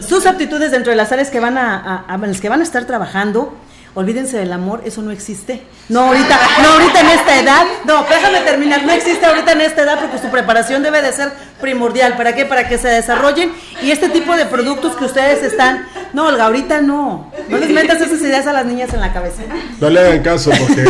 sus 0.00 0.26
aptitudes 0.26 0.70
dentro 0.70 0.90
de 0.90 0.96
las 0.96 1.12
áreas 1.12 1.30
que 1.30 1.40
van 1.40 1.56
a, 1.56 1.76
a, 1.76 2.14
a 2.14 2.18
las 2.18 2.40
que 2.40 2.48
van 2.48 2.60
a 2.60 2.62
estar 2.64 2.84
trabajando 2.84 3.54
olvídense 3.98 4.36
del 4.38 4.52
amor, 4.52 4.82
eso 4.84 5.02
no 5.02 5.10
existe. 5.10 5.62
No 5.88 6.00
ahorita, 6.02 6.38
no 6.62 6.68
ahorita 6.74 7.00
en 7.00 7.06
esta 7.08 7.40
edad, 7.40 7.64
no, 7.84 8.04
déjame 8.08 8.40
terminar, 8.40 8.84
no 8.84 8.92
existe 8.92 9.24
ahorita 9.26 9.52
en 9.52 9.62
esta 9.62 9.82
edad 9.82 9.98
porque 10.00 10.18
su 10.18 10.28
preparación 10.30 10.82
debe 10.82 11.02
de 11.02 11.12
ser 11.12 11.32
primordial. 11.60 12.16
¿Para 12.16 12.34
qué? 12.34 12.44
Para 12.44 12.68
que 12.68 12.78
se 12.78 12.88
desarrollen 12.88 13.50
y 13.82 13.90
este 13.90 14.08
tipo 14.08 14.36
de 14.36 14.46
productos 14.46 14.94
que 14.96 15.04
ustedes 15.04 15.42
están, 15.42 15.86
no, 16.12 16.26
Olga, 16.26 16.44
ahorita 16.44 16.80
no. 16.80 17.32
No 17.48 17.58
les 17.58 17.70
metas 17.70 18.00
esas 18.00 18.20
ideas 18.20 18.46
a 18.46 18.52
las 18.52 18.66
niñas 18.66 18.92
en 18.94 19.00
la 19.00 19.12
cabeza. 19.12 19.42
No 19.80 19.90
le 19.90 19.98
hagan 20.00 20.22
caso 20.22 20.50
porque 20.58 20.82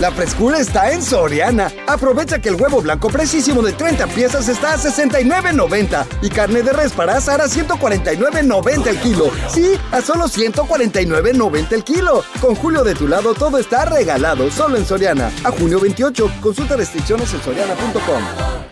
La 0.00 0.10
frescura 0.10 0.58
está 0.58 0.92
en 0.92 1.02
Soriana. 1.02 1.70
Aprovecha 1.86 2.40
que 2.40 2.48
el 2.48 2.56
huevo 2.56 2.80
blanco 2.80 3.08
precisísimo 3.08 3.62
de 3.62 3.72
30 3.72 4.06
piezas 4.08 4.48
está 4.48 4.74
a 4.74 4.78
69.90 4.78 6.06
y 6.22 6.28
carne 6.28 6.62
de 6.62 6.72
res 6.72 6.92
para 6.92 7.16
asar 7.16 7.40
a 7.40 7.46
149.90 7.46 8.86
el 8.86 8.98
kilo. 9.00 9.30
Sí, 9.48 9.78
a 9.90 10.00
solo 10.00 10.24
149.90 10.24 11.72
el 11.72 11.84
kilo. 11.84 12.24
Con 12.40 12.54
Julio 12.54 12.82
de 12.84 12.94
tu 12.94 13.08
lado 13.08 13.34
todo 13.34 13.58
está 13.58 13.84
regalado, 13.84 14.50
solo 14.50 14.76
en 14.76 14.86
Soriana. 14.86 15.30
A 15.44 15.50
junio 15.50 15.80
28, 15.80 16.32
consulta 16.40 16.76
restricciones 16.76 17.32
en 17.32 17.42
soriana.com. 17.42 18.71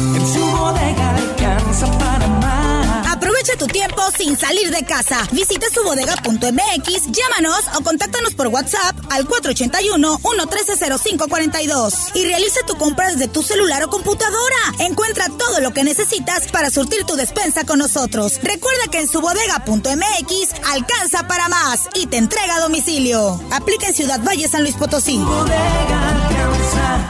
En 0.00 0.26
su 0.26 0.40
bodega 0.40 1.14
alcanza 1.16 1.86
para 1.98 2.26
más. 2.26 3.06
Aprovecha 3.08 3.54
tu 3.58 3.66
tiempo 3.66 4.00
sin 4.16 4.38
salir 4.38 4.70
de 4.70 4.82
casa. 4.84 5.26
Visita 5.32 5.66
subodega.mx, 5.74 7.06
llámanos 7.12 7.60
o 7.78 7.82
contáctanos 7.82 8.34
por 8.34 8.46
WhatsApp 8.48 8.96
al 9.10 9.26
481-113-0542 9.28 12.12
y 12.14 12.24
realiza 12.24 12.60
tu 12.66 12.76
compra 12.76 13.08
desde 13.08 13.28
tu 13.28 13.42
celular 13.42 13.84
o 13.84 13.90
computadora. 13.90 14.56
Encuentra 14.78 15.26
todo 15.28 15.60
lo 15.60 15.72
que 15.72 15.84
necesitas 15.84 16.48
para 16.50 16.70
surtir 16.70 17.04
tu 17.04 17.16
despensa 17.16 17.64
con 17.64 17.78
nosotros. 17.78 18.38
Recuerda 18.42 18.84
que 18.90 19.00
en 19.00 19.08
subodega.mx 19.08 20.54
alcanza 20.72 21.26
para 21.28 21.48
más 21.48 21.80
y 21.94 22.06
te 22.06 22.16
entrega 22.16 22.56
a 22.56 22.60
domicilio. 22.60 23.38
Aplica 23.50 23.88
en 23.88 23.94
Ciudad 23.94 24.20
Valle, 24.24 24.48
San 24.48 24.62
Luis 24.62 24.76
Potosí. 24.76 25.18
Bodega 25.18 26.08
alcanza. 26.08 27.09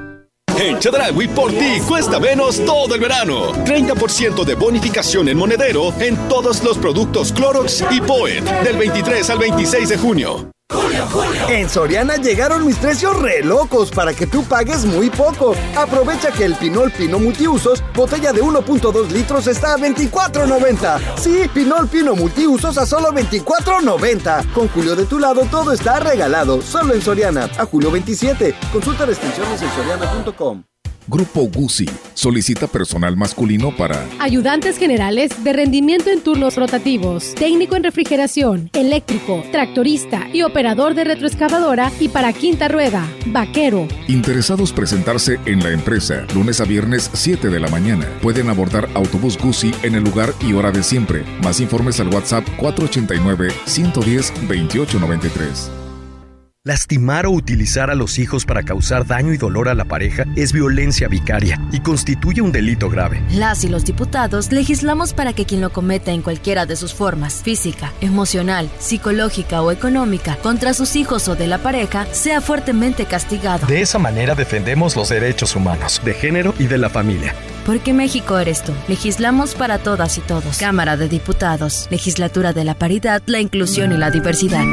En 0.61 0.77
Chedragui 0.77 1.27
por 1.27 1.49
ti 1.49 1.79
cuesta 1.87 2.19
menos 2.19 2.63
todo 2.63 2.93
el 2.93 3.01
verano. 3.01 3.51
30% 3.65 4.45
de 4.45 4.53
bonificación 4.53 5.27
en 5.27 5.37
monedero 5.37 5.91
en 5.99 6.15
todos 6.29 6.63
los 6.63 6.77
productos 6.77 7.33
Clorox 7.33 7.83
y 7.89 7.99
Poet 7.99 8.43
del 8.63 8.77
23 8.77 9.27
al 9.31 9.39
26 9.39 9.89
de 9.89 9.97
junio. 9.97 10.51
En 11.49 11.69
Soriana 11.69 12.17
llegaron 12.17 12.65
mis 12.65 12.77
precios 12.77 13.19
re 13.19 13.43
locos 13.43 13.91
para 13.91 14.13
que 14.13 14.27
tú 14.27 14.43
pagues 14.43 14.85
muy 14.85 15.09
poco. 15.09 15.55
Aprovecha 15.75 16.31
que 16.31 16.45
el 16.45 16.55
Pinol 16.55 16.91
Pino 16.91 17.19
Multiusos, 17.19 17.83
botella 17.95 18.31
de 18.33 18.41
1.2 18.41 19.09
litros, 19.09 19.47
está 19.47 19.73
a 19.73 19.77
24.90. 19.77 20.99
Sí, 21.17 21.49
Pinol 21.53 21.87
Pino 21.87 22.15
Multiusos 22.15 22.77
a 22.77 22.85
solo 22.85 23.11
24.90. 23.11 24.53
Con 24.53 24.67
Julio 24.69 24.95
de 24.95 25.05
tu 25.05 25.19
lado 25.19 25.41
todo 25.49 25.71
está 25.71 25.99
regalado, 25.99 26.61
solo 26.61 26.93
en 26.93 27.01
Soriana. 27.01 27.49
A 27.57 27.65
julio 27.65 27.91
27. 27.91 28.55
Consulta 28.71 29.05
restricciones 29.05 29.61
en 29.61 29.69
soriana.com. 29.71 30.70
Grupo 31.07 31.49
Guzzi 31.53 31.89
solicita 32.13 32.67
personal 32.67 33.17
masculino 33.17 33.75
para 33.75 34.07
ayudantes 34.19 34.77
generales 34.77 35.43
de 35.43 35.53
rendimiento 35.53 36.09
en 36.09 36.21
turnos 36.21 36.55
rotativos, 36.55 37.33
técnico 37.35 37.75
en 37.75 37.83
refrigeración, 37.83 38.69
eléctrico, 38.73 39.43
tractorista 39.51 40.27
y 40.31 40.43
operador 40.43 40.93
de 40.93 41.03
retroexcavadora 41.03 41.91
y 41.99 42.09
para 42.09 42.33
quinta 42.33 42.67
rueda, 42.67 43.07
vaquero. 43.27 43.87
Interesados 44.07 44.71
presentarse 44.71 45.39
en 45.45 45.63
la 45.63 45.71
empresa 45.71 46.25
lunes 46.35 46.61
a 46.61 46.65
viernes 46.65 47.09
7 47.13 47.49
de 47.49 47.59
la 47.59 47.69
mañana. 47.69 48.07
Pueden 48.21 48.49
abordar 48.49 48.87
autobús 48.93 49.37
Guzzi 49.37 49.73
en 49.83 49.95
el 49.95 50.03
lugar 50.03 50.33
y 50.41 50.53
hora 50.53 50.71
de 50.71 50.83
siempre. 50.83 51.23
Más 51.43 51.59
informes 51.59 51.99
al 51.99 52.09
WhatsApp 52.09 52.47
489 52.57 53.51
110 53.65 54.33
2893. 54.47 55.80
Lastimar 56.63 57.25
o 57.25 57.31
utilizar 57.31 57.89
a 57.89 57.95
los 57.95 58.19
hijos 58.19 58.45
para 58.45 58.61
causar 58.61 59.07
daño 59.07 59.33
y 59.33 59.37
dolor 59.37 59.67
a 59.67 59.73
la 59.73 59.85
pareja 59.85 60.25
es 60.35 60.53
violencia 60.53 61.07
vicaria 61.07 61.59
y 61.71 61.79
constituye 61.79 62.39
un 62.39 62.51
delito 62.51 62.87
grave. 62.87 63.23
Las 63.31 63.63
y 63.63 63.67
los 63.67 63.83
diputados 63.83 64.51
legislamos 64.51 65.15
para 65.15 65.33
que 65.33 65.45
quien 65.45 65.61
lo 65.61 65.73
cometa 65.73 66.11
en 66.11 66.21
cualquiera 66.21 66.67
de 66.67 66.75
sus 66.75 66.93
formas, 66.93 67.41
física, 67.41 67.91
emocional, 67.99 68.69
psicológica 68.77 69.63
o 69.63 69.71
económica, 69.71 70.35
contra 70.43 70.75
sus 70.75 70.95
hijos 70.95 71.27
o 71.29 71.35
de 71.35 71.47
la 71.47 71.57
pareja, 71.57 72.05
sea 72.11 72.41
fuertemente 72.41 73.05
castigado. 73.07 73.65
De 73.65 73.81
esa 73.81 73.97
manera 73.97 74.35
defendemos 74.35 74.95
los 74.95 75.09
derechos 75.09 75.55
humanos, 75.55 75.99
de 76.05 76.13
género 76.13 76.53
y 76.59 76.67
de 76.67 76.77
la 76.77 76.91
familia. 76.91 77.33
Porque 77.65 77.91
México 77.91 78.37
eres 78.37 78.63
tú. 78.63 78.71
Legislamos 78.87 79.55
para 79.55 79.79
todas 79.79 80.15
y 80.19 80.21
todos. 80.21 80.59
Cámara 80.59 80.95
de 80.95 81.09
Diputados. 81.09 81.87
Legislatura 81.89 82.53
de 82.53 82.65
la 82.65 82.75
Paridad, 82.75 83.23
la 83.25 83.39
Inclusión 83.39 83.91
y 83.93 83.97
la 83.97 84.11
Diversidad. 84.11 84.63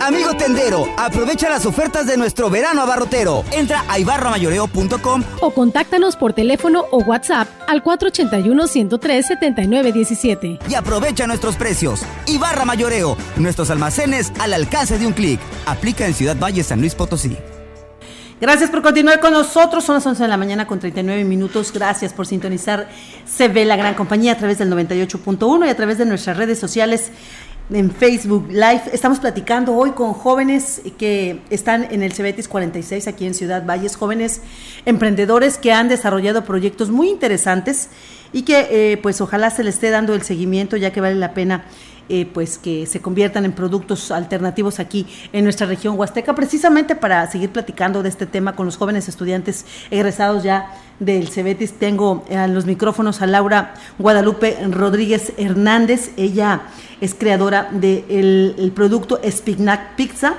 Amigo 0.00 0.34
tendero, 0.34 0.86
aprovecha 0.96 1.48
las 1.50 1.66
ofertas 1.66 2.06
de 2.06 2.16
nuestro 2.16 2.48
verano 2.48 2.80
abarrotero. 2.80 3.44
Entra 3.52 3.84
a 3.86 3.98
ibarramayoreo.com 3.98 5.22
o 5.42 5.50
contáctanos 5.50 6.16
por 6.16 6.32
teléfono 6.32 6.86
o 6.90 7.04
WhatsApp 7.04 7.46
al 7.68 7.84
481-103-7917. 7.84 10.58
Y 10.70 10.74
aprovecha 10.74 11.26
nuestros 11.26 11.56
precios. 11.56 12.00
Ibarra 12.26 12.64
Mayoreo, 12.64 13.18
nuestros 13.36 13.68
almacenes 13.70 14.32
al 14.38 14.54
alcance 14.54 14.98
de 14.98 15.06
un 15.06 15.12
clic. 15.12 15.38
Aplica 15.66 16.06
en 16.06 16.14
Ciudad 16.14 16.38
Valle, 16.38 16.64
San 16.64 16.80
Luis 16.80 16.94
Potosí. 16.94 17.36
Gracias 18.40 18.70
por 18.70 18.80
continuar 18.80 19.20
con 19.20 19.34
nosotros. 19.34 19.84
Son 19.84 19.96
las 19.96 20.06
11 20.06 20.22
de 20.22 20.28
la 20.30 20.38
mañana 20.38 20.66
con 20.66 20.80
39 20.80 21.24
minutos. 21.24 21.70
Gracias 21.74 22.14
por 22.14 22.26
sintonizar 22.26 22.88
CB 23.26 23.66
La 23.66 23.76
Gran 23.76 23.94
Compañía 23.94 24.32
a 24.32 24.38
través 24.38 24.56
del 24.56 24.72
98.1 24.72 25.66
y 25.66 25.68
a 25.68 25.76
través 25.76 25.98
de 25.98 26.06
nuestras 26.06 26.38
redes 26.38 26.58
sociales 26.58 27.10
en 27.72 27.90
Facebook 27.90 28.48
Live. 28.48 28.82
Estamos 28.92 29.20
platicando 29.20 29.74
hoy 29.74 29.92
con 29.92 30.12
jóvenes 30.12 30.82
que 30.98 31.40
están 31.50 31.86
en 31.90 32.02
el 32.02 32.12
Cebetis 32.12 32.48
46 32.48 33.06
aquí 33.06 33.26
en 33.26 33.34
Ciudad 33.34 33.64
Valles, 33.64 33.96
jóvenes 33.96 34.42
emprendedores 34.84 35.58
que 35.58 35.72
han 35.72 35.88
desarrollado 35.88 36.44
proyectos 36.44 36.90
muy 36.90 37.08
interesantes 37.08 37.88
y 38.32 38.42
que 38.42 38.68
eh, 38.70 38.96
pues 38.96 39.20
ojalá 39.20 39.50
se 39.50 39.64
les 39.64 39.74
esté 39.74 39.90
dando 39.90 40.14
el 40.14 40.22
seguimiento 40.22 40.76
ya 40.76 40.92
que 40.92 41.00
vale 41.00 41.16
la 41.16 41.34
pena 41.34 41.64
eh, 42.10 42.28
pues 42.32 42.58
que 42.58 42.86
se 42.86 43.00
conviertan 43.00 43.44
en 43.44 43.52
productos 43.52 44.10
alternativos 44.10 44.80
aquí 44.80 45.06
en 45.32 45.44
nuestra 45.44 45.66
región 45.66 45.98
huasteca, 45.98 46.34
precisamente 46.34 46.96
para 46.96 47.30
seguir 47.30 47.50
platicando 47.50 48.02
de 48.02 48.08
este 48.08 48.26
tema 48.26 48.56
con 48.56 48.66
los 48.66 48.76
jóvenes 48.76 49.08
estudiantes 49.08 49.64
egresados 49.90 50.42
ya 50.42 50.74
del 50.98 51.28
Cebetis. 51.28 51.72
Tengo 51.74 52.24
a 52.34 52.46
los 52.48 52.66
micrófonos 52.66 53.22
a 53.22 53.26
Laura 53.26 53.74
Guadalupe 53.98 54.58
Rodríguez 54.68 55.32
Hernández, 55.36 56.10
ella 56.16 56.62
es 57.00 57.14
creadora 57.14 57.68
del 57.70 58.54
el 58.58 58.72
producto 58.74 59.20
Spignac 59.24 59.94
Pizza 59.94 60.34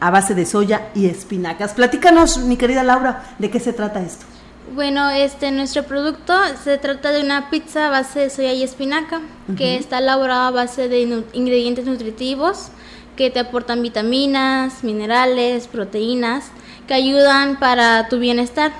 a 0.00 0.10
base 0.10 0.34
de 0.34 0.46
soya 0.46 0.90
y 0.94 1.06
espinacas. 1.06 1.74
Platícanos, 1.74 2.38
mi 2.38 2.56
querida 2.56 2.84
Laura, 2.84 3.24
de 3.38 3.50
qué 3.50 3.60
se 3.60 3.72
trata 3.72 4.00
esto. 4.00 4.26
Bueno, 4.74 5.08
este 5.10 5.50
nuestro 5.50 5.84
producto 5.84 6.34
se 6.62 6.78
trata 6.78 7.10
de 7.10 7.22
una 7.22 7.48
pizza 7.50 7.86
a 7.86 7.90
base 7.90 8.20
de 8.20 8.30
soya 8.30 8.52
y 8.52 8.62
espinaca, 8.62 9.20
que 9.56 9.76
está 9.76 9.98
elaborada 9.98 10.48
a 10.48 10.50
base 10.50 10.88
de 10.88 11.24
ingredientes 11.32 11.86
nutritivos 11.86 12.70
que 13.16 13.30
te 13.30 13.40
aportan 13.40 13.82
vitaminas, 13.82 14.84
minerales, 14.84 15.66
proteínas, 15.66 16.52
que 16.86 16.94
ayudan 16.94 17.58
para 17.58 18.08
tu 18.08 18.18
bienestar. 18.18 18.72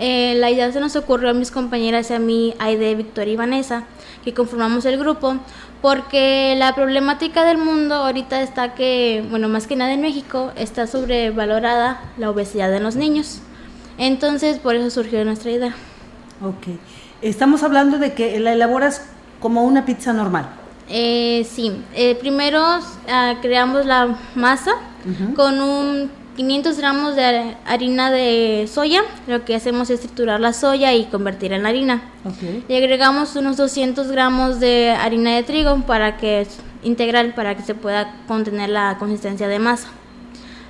Eh, 0.00 0.34
la 0.38 0.50
idea 0.50 0.72
se 0.72 0.80
nos 0.80 0.96
ocurrió 0.96 1.30
a 1.30 1.34
mis 1.34 1.52
compañeras 1.52 2.10
y 2.10 2.14
a 2.14 2.18
mí, 2.18 2.54
Aide, 2.58 2.94
Victoria 2.96 3.34
y 3.34 3.36
Vanessa, 3.36 3.84
que 4.24 4.34
conformamos 4.34 4.84
el 4.86 4.98
grupo, 4.98 5.36
porque 5.80 6.56
la 6.58 6.74
problemática 6.74 7.44
del 7.44 7.58
mundo 7.58 7.94
ahorita 7.94 8.42
está 8.42 8.74
que, 8.74 9.24
bueno, 9.30 9.48
más 9.48 9.68
que 9.68 9.76
nada 9.76 9.92
en 9.92 10.00
México, 10.00 10.50
está 10.56 10.88
sobrevalorada 10.88 12.00
la 12.18 12.30
obesidad 12.30 12.72
de 12.72 12.80
los 12.80 12.96
niños. 12.96 13.40
Entonces, 13.98 14.58
por 14.58 14.74
eso 14.74 14.90
surgió 14.90 15.24
nuestra 15.24 15.50
idea. 15.50 15.74
Ok. 16.42 16.78
Estamos 17.22 17.62
hablando 17.62 17.98
de 17.98 18.12
que 18.12 18.38
la 18.40 18.52
elaboras 18.52 19.02
como 19.40 19.64
una 19.64 19.84
pizza 19.84 20.12
normal. 20.12 20.48
Eh, 20.88 21.46
sí. 21.50 21.72
Eh, 21.94 22.14
primero 22.16 22.60
ah, 23.08 23.34
creamos 23.40 23.86
la 23.86 24.18
masa 24.34 24.72
con 25.36 25.60
un 25.60 26.10
500 26.36 26.78
gramos 26.78 27.16
de 27.16 27.56
harina 27.66 28.10
de 28.10 28.68
soya. 28.72 29.02
Lo 29.26 29.44
que 29.44 29.54
hacemos 29.54 29.90
es 29.90 30.00
triturar 30.00 30.40
la 30.40 30.52
soya 30.52 30.92
y 30.94 31.04
convertirla 31.06 31.56
en 31.56 31.66
harina. 31.66 32.02
Okay. 32.24 32.64
Le 32.68 32.78
agregamos 32.78 33.36
unos 33.36 33.56
200 33.56 34.08
gramos 34.10 34.60
de 34.60 34.90
harina 34.90 35.34
de 35.34 35.42
trigo 35.42 35.80
para 35.86 36.16
que 36.16 36.46
integral 36.82 37.34
para 37.34 37.56
que 37.56 37.62
se 37.62 37.74
pueda 37.74 38.16
contener 38.26 38.70
la 38.70 38.96
consistencia 38.98 39.48
de 39.48 39.58
masa. 39.58 39.88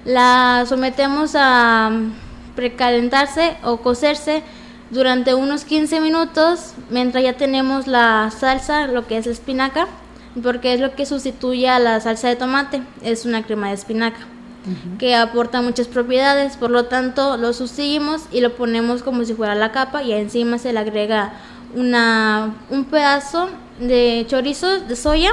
La 0.05 0.64
sometemos 0.68 1.33
a 1.35 1.91
precalentarse 2.55 3.57
o 3.62 3.78
cocerse 3.78 4.42
durante 4.90 5.34
unos 5.34 5.64
15 5.64 6.00
minutos 6.00 6.74
mientras 6.90 7.24
ya 7.24 7.34
tenemos 7.34 7.86
la 7.86 8.30
salsa, 8.30 8.86
lo 8.86 9.07
que 9.07 9.18
es 9.18 9.26
la 9.26 9.32
espinaca, 9.32 9.88
porque 10.42 10.74
es 10.74 10.80
lo 10.80 10.94
que 10.94 11.07
sustituye 11.07 11.68
a 11.68 11.78
la 11.78 12.00
salsa 12.00 12.28
de 12.28 12.36
tomate, 12.36 12.82
es 13.02 13.24
una 13.24 13.42
crema 13.42 13.68
de 13.68 13.74
espinaca 13.74 14.26
que 14.98 15.14
aporta 15.14 15.61
muchas 15.61 15.88
propiedades, 15.88 16.57
por 16.57 16.70
lo 16.70 16.86
tanto 16.86 17.36
lo 17.36 17.52
sustituimos 17.52 18.22
y 18.32 18.40
lo 18.40 18.55
ponemos 18.55 19.02
como 19.02 19.24
si 19.24 19.34
fuera 19.34 19.55
la 19.55 19.72
capa 19.72 20.02
y 20.02 20.12
encima 20.12 20.59
se 20.59 20.72
le 20.72 20.78
agrega 20.78 21.34
una, 21.74 22.55
un 22.70 22.84
pedazo 22.86 23.50
de 23.78 24.24
chorizo 24.28 24.80
de 24.80 24.96
soya 24.96 25.32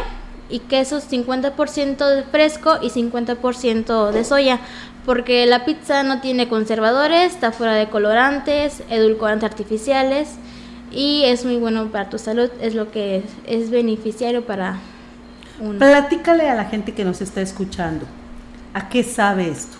y 0.49 0.59
quesos 0.59 1.09
50% 1.09 2.09
de 2.09 2.23
fresco 2.23 2.77
y 2.81 2.89
50% 2.89 4.11
de 4.11 4.23
soya 4.25 4.59
porque 5.05 5.45
la 5.45 5.65
pizza 5.65 6.03
no 6.03 6.21
tiene 6.21 6.47
conservadores, 6.47 7.33
está 7.33 7.51
fuera 7.51 7.73
de 7.73 7.89
colorantes, 7.89 8.83
edulcorantes 8.89 9.49
artificiales 9.49 10.35
y 10.91 11.23
es 11.25 11.45
muy 11.45 11.57
bueno 11.57 11.87
para 11.87 12.09
tu 12.09 12.19
salud, 12.19 12.49
es 12.61 12.75
lo 12.75 12.91
que 12.91 13.23
es, 13.47 13.69
beneficiario 13.71 14.45
para 14.45 14.79
uno. 15.59 15.79
Platícale 15.79 16.49
a 16.49 16.55
la 16.55 16.65
gente 16.65 16.93
que 16.93 17.03
nos 17.03 17.21
está 17.21 17.41
escuchando, 17.41 18.05
¿a 18.73 18.89
qué 18.89 19.03
sabe 19.03 19.49
esto? 19.49 19.77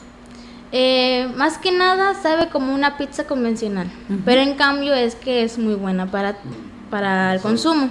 Eh, 0.71 1.29
más 1.35 1.57
que 1.57 1.71
nada 1.73 2.13
sabe 2.13 2.47
como 2.47 2.73
una 2.73 2.97
pizza 2.97 3.25
convencional, 3.25 3.91
pero 4.23 4.41
en 4.41 4.55
cambio 4.55 4.93
es 4.93 5.15
que 5.15 5.43
es 5.43 5.57
muy 5.57 5.75
buena 5.75 6.09
para, 6.09 6.37
para 6.89 7.33
el 7.33 7.41
consumo. 7.41 7.89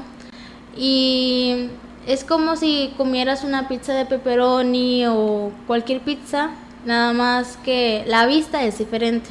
Y 0.76 1.68
es 2.06 2.24
como 2.24 2.56
si 2.56 2.94
comieras 2.96 3.44
una 3.44 3.68
pizza 3.68 3.92
de 3.92 4.06
pepperoni 4.06 5.04
o 5.06 5.52
cualquier 5.66 6.00
pizza, 6.00 6.50
nada 6.84 7.12
más 7.12 7.58
que 7.64 8.04
la 8.06 8.26
vista 8.26 8.64
es 8.64 8.78
diferente. 8.78 9.30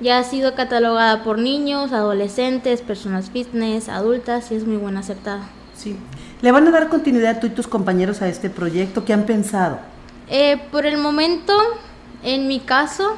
Ya 0.00 0.18
ha 0.18 0.24
sido 0.24 0.54
catalogada 0.54 1.22
por 1.22 1.38
niños, 1.38 1.92
adolescentes, 1.92 2.82
personas 2.82 3.30
fitness, 3.30 3.88
adultas 3.88 4.50
y 4.50 4.56
es 4.56 4.66
muy 4.66 4.76
buena 4.76 5.00
aceptada. 5.00 5.48
Sí. 5.76 5.96
¿Le 6.42 6.50
van 6.50 6.66
a 6.66 6.70
dar 6.70 6.88
continuidad 6.88 7.40
tú 7.40 7.46
y 7.46 7.50
tus 7.50 7.68
compañeros 7.68 8.20
a 8.20 8.28
este 8.28 8.50
proyecto? 8.50 9.04
¿Qué 9.04 9.12
han 9.12 9.24
pensado? 9.24 9.78
Eh, 10.28 10.60
por 10.72 10.86
el 10.86 10.98
momento, 10.98 11.52
en 12.22 12.48
mi 12.48 12.58
caso, 12.58 13.16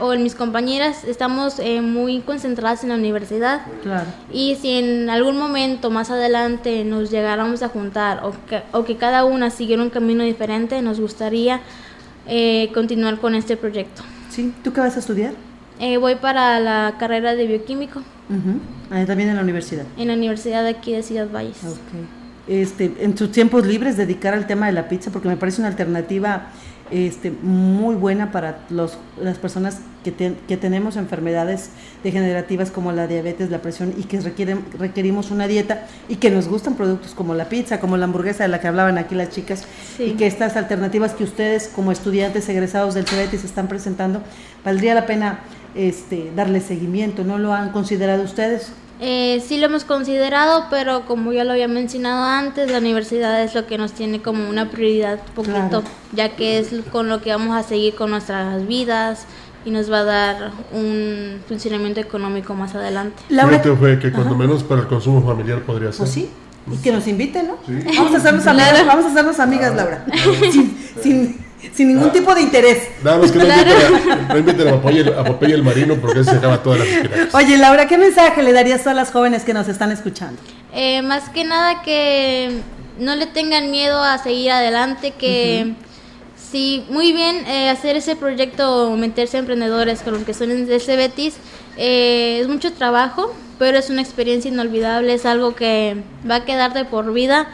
o 0.00 0.14
en 0.14 0.22
mis 0.22 0.34
compañeras, 0.34 1.04
estamos 1.04 1.58
eh, 1.58 1.82
muy 1.82 2.20
concentradas 2.20 2.82
en 2.82 2.88
la 2.88 2.94
universidad. 2.94 3.60
Claro. 3.82 4.06
Y 4.32 4.56
si 4.56 4.78
en 4.78 5.10
algún 5.10 5.36
momento 5.36 5.90
más 5.90 6.10
adelante 6.10 6.84
nos 6.84 7.10
llegáramos 7.10 7.62
a 7.62 7.68
juntar 7.68 8.24
o 8.24 8.32
que, 8.48 8.62
o 8.72 8.84
que 8.84 8.96
cada 8.96 9.24
una 9.24 9.50
siguiera 9.50 9.82
un 9.82 9.90
camino 9.90 10.24
diferente, 10.24 10.80
nos 10.80 10.98
gustaría 10.98 11.60
eh, 12.30 12.70
continuar 12.72 13.18
con 13.18 13.34
este 13.34 13.56
proyecto. 13.56 14.02
Sí, 14.30 14.54
¿tú 14.62 14.72
qué 14.72 14.80
vas 14.80 14.96
a 14.96 15.00
estudiar? 15.00 15.34
Eh, 15.80 15.96
voy 15.96 16.14
para 16.14 16.60
la 16.60 16.94
carrera 16.98 17.34
de 17.34 17.46
bioquímico. 17.46 18.02
Ah, 18.90 19.04
también 19.04 19.30
en 19.30 19.36
la 19.36 19.42
universidad. 19.42 19.84
En 19.96 20.08
la 20.08 20.14
universidad 20.14 20.62
de 20.62 20.70
aquí 20.70 20.92
de 20.92 21.02
Ciudad 21.02 21.28
Valles. 21.28 21.56
Este, 22.50 22.92
en 22.98 23.14
tus 23.14 23.30
tiempos 23.30 23.64
libres 23.64 23.96
dedicar 23.96 24.34
al 24.34 24.48
tema 24.48 24.66
de 24.66 24.72
la 24.72 24.88
pizza 24.88 25.12
porque 25.12 25.28
me 25.28 25.36
parece 25.36 25.60
una 25.60 25.68
alternativa 25.68 26.48
este, 26.90 27.30
muy 27.30 27.94
buena 27.94 28.32
para 28.32 28.64
los, 28.70 28.98
las 29.22 29.38
personas 29.38 29.78
que, 30.02 30.12
que, 30.48 30.56
tenemos 30.56 30.96
enfermedades 30.96 31.70
degenerativas 32.02 32.72
como 32.72 32.90
la 32.90 33.06
diabetes, 33.06 33.50
la 33.50 33.62
presión 33.62 33.94
y 33.96 34.02
que 34.02 34.20
requieren, 34.20 34.64
requerimos 34.76 35.30
una 35.30 35.46
dieta 35.46 35.86
y 36.08 36.16
que 36.16 36.32
nos 36.32 36.48
gustan 36.48 36.74
productos 36.74 37.14
como 37.14 37.36
la 37.36 37.48
pizza, 37.48 37.78
como 37.78 37.96
la 37.96 38.06
hamburguesa 38.06 38.42
de 38.42 38.48
la 38.48 38.58
que 38.58 38.66
hablaban 38.66 38.98
aquí 38.98 39.14
las 39.14 39.30
chicas 39.30 39.62
y 40.00 40.14
que 40.14 40.26
estas 40.26 40.56
alternativas 40.56 41.12
que 41.12 41.22
ustedes 41.22 41.68
como 41.68 41.92
estudiantes 41.92 42.48
egresados 42.48 42.94
del 42.94 43.06
se 43.06 43.36
están 43.36 43.68
presentando, 43.68 44.22
valdría 44.64 44.94
la 44.94 45.06
pena 45.06 45.38
este, 45.76 46.32
darle 46.34 46.60
seguimiento, 46.60 47.22
¿no 47.22 47.38
lo 47.38 47.52
han 47.52 47.70
considerado 47.70 48.24
ustedes? 48.24 48.72
Eh, 49.02 49.42
sí 49.46 49.56
lo 49.56 49.66
hemos 49.66 49.84
considerado, 49.84 50.66
pero 50.68 51.06
como 51.06 51.32
ya 51.32 51.44
lo 51.44 51.52
había 51.52 51.68
mencionado 51.68 52.22
antes, 52.24 52.70
la 52.70 52.78
universidad 52.78 53.42
es 53.42 53.54
lo 53.54 53.66
que 53.66 53.78
nos 53.78 53.92
tiene 53.92 54.20
como 54.20 54.48
una 54.48 54.68
prioridad 54.68 55.20
poquito, 55.34 55.82
ya 56.12 56.36
que 56.36 56.58
es 56.58 56.68
con 56.92 57.08
lo 57.08 57.22
que 57.22 57.30
vamos 57.30 57.56
a 57.56 57.66
seguir 57.66 57.94
con 57.94 58.10
nuestras 58.10 58.66
vidas 58.66 59.26
y 59.64 59.70
nos 59.70 59.90
va 59.90 60.00
a 60.00 60.04
dar 60.04 60.50
un 60.72 61.40
funcionamiento 61.48 62.00
económico 62.00 62.54
más 62.54 62.74
adelante. 62.74 63.22
La 63.30 63.46
fue 63.46 63.98
que 63.98 64.12
cuando 64.12 64.34
menos 64.34 64.62
para 64.62 64.82
el 64.82 64.86
consumo 64.86 65.22
familiar 65.22 65.62
podría 65.62 65.92
ser. 65.92 65.98
Pues 65.98 66.10
sí. 66.10 66.30
Y 66.70 66.76
que 66.76 66.92
nos 66.92 67.06
inviten, 67.06 67.48
¿no? 67.48 67.56
Vamos 67.96 68.14
a 68.14 68.16
hacernos 68.18 68.46
amigas, 68.46 68.86
vamos 68.86 69.04
a 69.06 69.08
hacernos 69.08 69.40
amigas, 69.40 69.74
Laura. 69.74 70.04
sin, 70.52 70.78
sin, 71.02 71.38
sin 71.72 71.88
ningún 71.88 72.10
tipo 72.12 72.34
de 72.34 72.42
interés. 72.42 72.88
Nada 73.02 73.18
más 73.18 73.32
que 73.32 73.38
no 73.38 73.44
inviten 73.44 74.28
no 74.28 74.38
inviten 74.38 74.68
a 74.68 74.80
Popeye, 74.80 75.14
a 75.14 75.24
Popeye 75.24 75.54
el 75.54 75.62
Marino 75.62 75.96
porque 75.96 76.24
se 76.24 76.30
acaba 76.30 76.62
todas 76.62 76.80
las 76.80 76.88
espinacas. 76.88 77.34
Oye, 77.34 77.58
Laura, 77.58 77.86
¿qué 77.86 77.98
mensaje 77.98 78.42
le 78.42 78.52
darías 78.52 78.86
a 78.86 78.94
las 78.94 79.10
jóvenes 79.10 79.44
que 79.44 79.54
nos 79.54 79.68
están 79.68 79.92
escuchando? 79.92 80.40
Eh, 80.72 81.02
más 81.02 81.28
que 81.30 81.44
nada 81.44 81.82
que 81.82 82.60
no 82.98 83.16
le 83.16 83.26
tengan 83.26 83.70
miedo 83.70 84.02
a 84.02 84.18
seguir 84.18 84.52
adelante, 84.52 85.12
que 85.12 85.74
sí, 86.36 86.84
muy 86.90 87.12
bien 87.12 87.46
eh, 87.46 87.68
hacer 87.68 87.96
ese 87.96 88.16
proyecto, 88.16 88.94
meterse 88.96 89.36
a 89.36 89.40
emprendedores 89.40 90.00
con 90.00 90.14
los 90.14 90.24
que 90.24 90.34
son 90.34 90.66
de 90.66 90.76
ese 90.76 90.96
Betis, 90.96 91.36
eh, 91.76 92.38
es 92.40 92.48
mucho 92.48 92.72
trabajo, 92.72 93.34
pero 93.58 93.78
es 93.78 93.90
una 93.90 94.02
experiencia 94.02 94.50
inolvidable, 94.50 95.14
es 95.14 95.26
algo 95.26 95.54
que 95.54 95.96
va 96.28 96.36
a 96.36 96.44
quedar 96.44 96.74
de 96.74 96.84
por 96.84 97.12
vida 97.12 97.48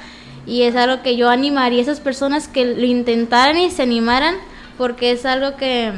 y 0.47 0.63
es 0.63 0.77
algo 0.77 1.03
que 1.03 1.17
yo 1.17 1.29
animaría 1.29 1.81
a 1.81 1.83
esas 1.83 2.01
personas 2.01 2.49
que 2.49 2.65
lo 2.65 2.87
intentaran 2.87 3.59
y 3.59 3.71
se 3.71 3.83
animaran 3.83 4.37
porque 4.79 5.11
es 5.11 5.27
algo 5.27 5.57
que 5.57 5.93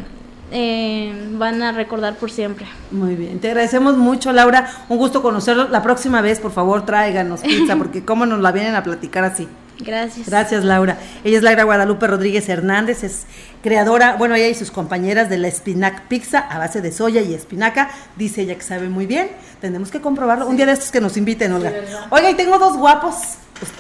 eh, 0.51 1.13
van 1.33 1.63
a 1.63 1.73
recordar 1.73 2.17
por 2.17 2.31
siempre. 2.31 2.67
Muy 2.91 3.15
bien, 3.15 3.39
te 3.39 3.49
agradecemos 3.49 3.97
mucho, 3.97 4.33
Laura. 4.33 4.71
Un 4.89 4.97
gusto 4.97 5.21
conocerlo. 5.21 5.69
La 5.69 5.83
próxima 5.83 6.23
vez, 6.23 6.41
por 6.41 6.53
favor, 6.53 6.87
tráiganos 6.87 7.43
pizza, 7.43 7.77
porque 7.79 8.05
cómo 8.05 8.25
nos 8.25 8.41
la 8.41 8.53
vienen 8.53 8.75
a 8.75 8.83
platicar 8.83 9.25
así. 9.25 9.47
Gracias. 9.81 10.27
Gracias, 10.27 10.65
Laura. 10.65 10.99
Ella 11.23 11.37
es 11.37 11.43
Laura 11.45 11.63
Guadalupe 11.63 12.07
Rodríguez 12.07 12.49
Hernández, 12.49 13.05
es 13.05 13.27
creadora, 13.63 14.17
bueno, 14.17 14.35
ella 14.35 14.49
y 14.49 14.55
sus 14.55 14.73
compañeras 14.73 15.29
de 15.29 15.39
la 15.39 15.49
Spinac 15.51 16.09
Pizza 16.09 16.41
a 16.41 16.59
base 16.59 16.81
de 16.81 16.91
soya 16.91 17.21
y 17.21 17.33
espinaca. 17.33 17.91
Dice 18.17 18.43
ella 18.43 18.57
que 18.57 18.63
sabe 18.63 18.89
muy 18.89 19.07
bien. 19.07 19.29
Tenemos 19.61 19.91
que 19.91 20.01
comprobarlo. 20.01 20.49
Un 20.49 20.57
día 20.57 20.67
de 20.67 20.73
estos 20.73 20.91
que 20.91 21.01
nos 21.01 21.17
inviten, 21.17 21.53
Olga. 21.53 21.73
Oiga, 22.11 22.31
y 22.31 22.35
tengo 22.35 22.59
dos 22.59 22.77
guapos. 22.77 23.39
Pues, 23.59 23.73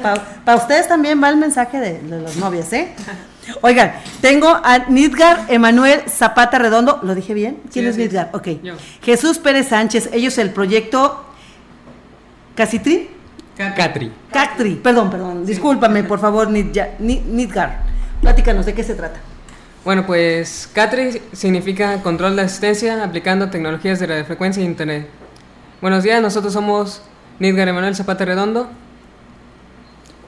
Para 0.44 0.56
ustedes 0.58 0.88
también 0.88 1.22
va 1.22 1.28
el 1.28 1.36
mensaje 1.36 1.78
de, 1.78 2.00
de 2.00 2.20
las 2.20 2.36
novias, 2.36 2.72
¿eh? 2.72 2.94
Oigan, 3.62 3.92
tengo 4.20 4.48
a 4.48 4.78
Nidgar 4.88 5.46
Emanuel 5.48 6.02
Zapata 6.08 6.58
Redondo. 6.58 6.98
¿Lo 7.02 7.14
dije 7.14 7.32
bien? 7.34 7.58
¿Quién 7.72 7.84
Sí, 7.86 7.88
es. 7.90 7.96
Nidgar? 7.96 8.30
Ok. 8.32 8.48
Yo. 8.62 8.74
Jesús 9.02 9.38
Pérez 9.38 9.68
Sánchez. 9.68 10.10
Ellos 10.12 10.36
el 10.38 10.50
proyecto 10.50 11.24
Casitri. 12.54 13.10
Catri. 13.56 14.12
Cactri, 14.32 14.74
perdón, 14.76 15.10
perdón, 15.10 15.44
discúlpame, 15.44 16.04
por 16.04 16.20
favor, 16.20 16.48
Nidja- 16.48 16.90
Ni- 17.00 17.18
Nidgar. 17.20 17.80
Platícanos, 18.20 18.66
¿de 18.66 18.74
qué 18.74 18.84
se 18.84 18.94
trata? 18.94 19.18
Bueno, 19.84 20.06
pues 20.06 20.68
Catri 20.72 21.20
significa 21.32 22.00
control 22.02 22.36
de 22.36 22.42
asistencia 22.42 23.02
aplicando 23.02 23.50
tecnologías 23.50 23.98
de 23.98 24.06
radiofrecuencia 24.06 24.62
e 24.62 24.66
internet. 24.66 25.08
Buenos 25.80 26.04
días, 26.04 26.22
nosotros 26.22 26.52
somos 26.52 27.02
Nidgar 27.40 27.66
Emanuel 27.66 27.96
Zapata 27.96 28.24
Redondo. 28.24 28.68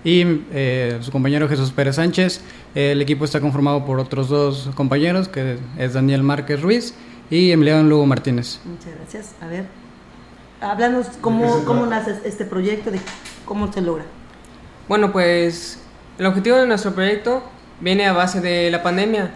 Y 0.02 0.24
eh, 0.52 0.98
su 1.02 1.10
compañero 1.12 1.48
Jesús 1.48 1.72
Pérez 1.72 1.96
Sánchez. 1.96 2.40
El 2.74 3.02
equipo 3.02 3.24
está 3.24 3.40
conformado 3.40 3.84
por 3.84 3.98
otros 3.98 4.28
dos 4.28 4.70
compañeros, 4.74 5.28
que 5.28 5.58
es 5.78 5.92
Daniel 5.92 6.22
Márquez 6.22 6.62
Ruiz 6.62 6.94
y 7.30 7.50
Emiliano 7.50 7.82
Lugo 7.88 8.06
Martínez. 8.06 8.60
Muchas 8.64 8.94
gracias. 8.96 9.34
A 9.42 9.46
ver, 9.46 9.66
háblanos 10.60 11.06
cómo, 11.20 11.64
cómo 11.64 11.86
nace 11.86 12.14
este 12.24 12.44
proyecto, 12.44 12.90
de 12.90 13.00
cómo 13.44 13.72
se 13.72 13.80
logra. 13.82 14.04
Bueno, 14.88 15.12
pues 15.12 15.82
el 16.18 16.26
objetivo 16.26 16.56
de 16.56 16.66
nuestro 16.66 16.92
proyecto 16.94 17.42
viene 17.80 18.06
a 18.06 18.12
base 18.12 18.40
de 18.40 18.70
la 18.70 18.82
pandemia. 18.82 19.30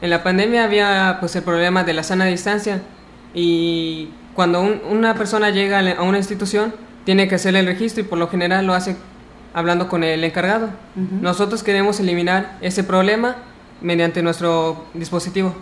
En 0.00 0.10
la 0.10 0.22
pandemia 0.22 0.64
había 0.64 1.16
pues 1.20 1.34
el 1.36 1.42
problema 1.42 1.84
de 1.84 1.92
la 1.94 2.02
sana 2.02 2.24
distancia 2.26 2.82
y 3.34 4.10
cuando 4.34 4.60
un- 4.60 4.80
una 4.90 5.14
persona 5.14 5.50
llega 5.50 5.80
a 5.98 6.02
una 6.02 6.18
institución 6.18 6.74
tiene 7.04 7.28
que 7.28 7.34
hacer 7.36 7.54
el 7.56 7.66
registro 7.66 8.02
y 8.02 8.06
por 8.06 8.18
lo 8.18 8.28
general 8.28 8.66
lo 8.66 8.74
hace 8.74 8.96
hablando 9.56 9.88
con 9.88 10.04
el 10.04 10.22
encargado. 10.22 10.66
Ujú. 10.94 11.16
Nosotros 11.22 11.62
queremos 11.62 11.98
eliminar 11.98 12.58
ese 12.60 12.84
problema 12.84 13.36
mediante 13.80 14.22
nuestro 14.22 14.84
dispositivo. 14.94 15.54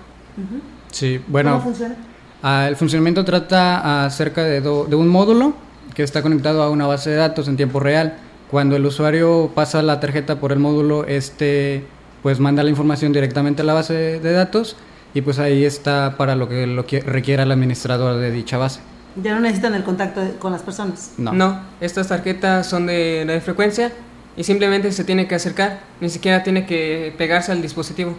Sí, 0.90 1.20
bueno. 1.28 1.52
¿Cómo 1.52 1.62
funciona? 1.62 1.94
Ah, 2.42 2.66
el 2.68 2.74
funcionamiento 2.76 3.24
trata 3.24 4.04
acerca 4.04 4.42
de, 4.42 4.60
do- 4.60 4.84
de 4.84 4.96
un 4.96 5.06
módulo 5.08 5.54
que 5.94 6.02
está 6.02 6.22
conectado 6.22 6.62
a 6.64 6.70
una 6.70 6.86
base 6.88 7.10
de 7.10 7.16
datos 7.16 7.46
en 7.46 7.56
tiempo 7.56 7.78
real. 7.78 8.16
Cuando 8.50 8.74
el 8.76 8.84
usuario 8.84 9.52
pasa 9.54 9.80
la 9.82 10.00
tarjeta 10.00 10.40
por 10.40 10.50
el 10.52 10.58
módulo, 10.58 11.04
este 11.06 11.84
pues 12.22 12.40
manda 12.40 12.62
la 12.64 12.70
información 12.70 13.12
directamente 13.12 13.62
a 13.62 13.64
la 13.64 13.74
base 13.74 13.92
de, 13.94 14.20
de 14.20 14.32
datos 14.32 14.76
y 15.12 15.20
pues 15.20 15.38
ahí 15.38 15.64
está 15.64 16.16
para 16.16 16.34
lo 16.34 16.48
que 16.48 16.66
lo 16.66 16.84
que 16.86 17.00
requiera 17.00 17.44
el 17.44 17.52
administrador 17.52 18.18
de 18.18 18.30
dicha 18.32 18.58
base. 18.58 18.80
Ya 19.16 19.34
no 19.34 19.40
necesitan 19.40 19.74
el 19.74 19.84
contacto 19.84 20.20
de- 20.20 20.32
con 20.36 20.52
las 20.52 20.62
personas. 20.62 21.12
No. 21.18 21.60
estas 21.80 22.08
tarjetas 22.08 22.66
son 22.68 22.86
de 22.86 23.24
radiofrecuencia 23.26 23.92
y 24.36 24.42
simplemente 24.44 24.90
se 24.90 25.04
tiene 25.04 25.28
que 25.28 25.34
acercar, 25.36 25.80
ni 26.00 26.08
siquiera 26.10 26.42
tiene 26.42 26.66
que 26.66 27.14
pegarse 27.16 27.52
al 27.52 27.62
dispositivo. 27.62 28.16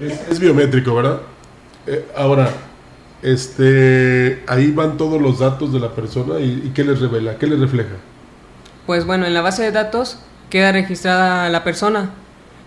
Es, 0.00 0.20
es 0.30 0.40
biométrico, 0.40 0.94
¿verdad? 0.94 1.20
Eh, 1.86 2.06
ahora, 2.16 2.48
este, 3.22 4.42
ahí 4.46 4.70
van 4.72 4.96
todos 4.96 5.20
los 5.20 5.38
datos 5.38 5.72
de 5.72 5.80
la 5.80 5.90
persona 5.94 6.38
y, 6.40 6.62
y 6.66 6.70
¿qué 6.74 6.84
les 6.84 7.00
revela? 7.00 7.36
¿Qué 7.38 7.46
les 7.46 7.58
refleja? 7.58 7.90
Pues 8.86 9.04
bueno, 9.04 9.26
en 9.26 9.34
la 9.34 9.40
base 9.42 9.62
de 9.62 9.72
datos 9.72 10.18
queda 10.50 10.72
registrada 10.72 11.48
la 11.48 11.64
persona. 11.64 12.10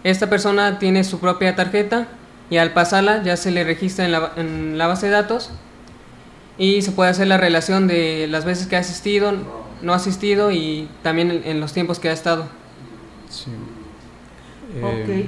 Esta 0.04 0.30
persona 0.30 0.80
tiene 0.80 1.04
su 1.04 1.20
propia 1.20 1.56
tarjeta 1.56 2.08
y 2.50 2.58
al 2.58 2.72
pasarla 2.74 3.24
ya 3.24 3.38
se 3.38 3.52
le 3.52 3.64
registra 3.64 4.06
en 4.06 4.12
la, 4.12 4.32
en 4.38 4.78
la 4.78 4.88
base 4.88 5.08
de 5.08 5.12
datos 5.14 5.50
y 6.58 6.82
se 6.82 6.92
puede 6.92 7.10
hacer 7.10 7.28
la 7.28 7.38
relación 7.38 7.88
de 7.88 8.28
las 8.30 8.46
veces 8.46 8.68
que 8.68 8.76
ha 8.76 8.80
asistido, 8.80 9.34
no 9.82 9.94
ha 9.94 9.98
asistido 9.98 10.52
y 10.52 10.88
también 11.04 11.32
en, 11.32 11.44
en 11.46 11.60
los 11.60 11.74
tiempos 11.74 12.00
que 12.00 12.10
ha 12.10 12.14
estado. 12.14 12.48
Eh, 14.76 14.82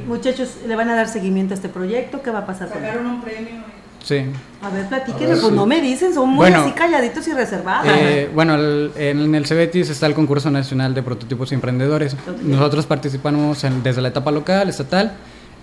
Ok, 0.03 0.07
muchachos, 0.07 0.49
¿le 0.67 0.75
van 0.75 0.89
a 0.89 0.95
dar 0.95 1.07
seguimiento 1.07 1.53
a 1.53 1.55
este 1.55 1.69
proyecto? 1.69 2.21
¿Qué 2.21 2.31
va 2.31 2.39
a 2.39 2.45
pasar 2.45 2.69
con 2.69 2.83
él? 2.83 2.97
un 3.05 3.21
premio. 3.21 3.63
Sí. 4.03 4.23
A 4.61 4.69
ver, 4.69 4.87
platíquenme, 4.87 5.35
pues 5.35 5.47
sí. 5.47 5.51
no 5.53 5.65
me 5.65 5.81
dicen, 5.81 6.13
son 6.13 6.29
muy 6.29 6.37
Bueno. 6.37 6.61
así 6.61 6.71
calladitos 6.71 7.27
y 7.27 7.33
reservados. 7.33 7.91
Eh, 7.93 8.29
bueno, 8.33 8.55
el- 8.55 8.91
en 8.95 9.35
el 9.35 9.45
Cebetis 9.45 9.89
está 9.89 10.05
el 10.05 10.13
concurso 10.13 10.49
nacional 10.49 10.93
de 10.93 11.03
prototipos 11.03 11.51
y 11.51 11.55
emprendedores. 11.55 12.15
Nosotros 12.43 12.85
participamos 12.85 13.63
en- 13.63 13.83
desde 13.83 14.01
la 14.01 14.07
etapa 14.09 14.31
local, 14.31 14.69
estatal. 14.69 15.13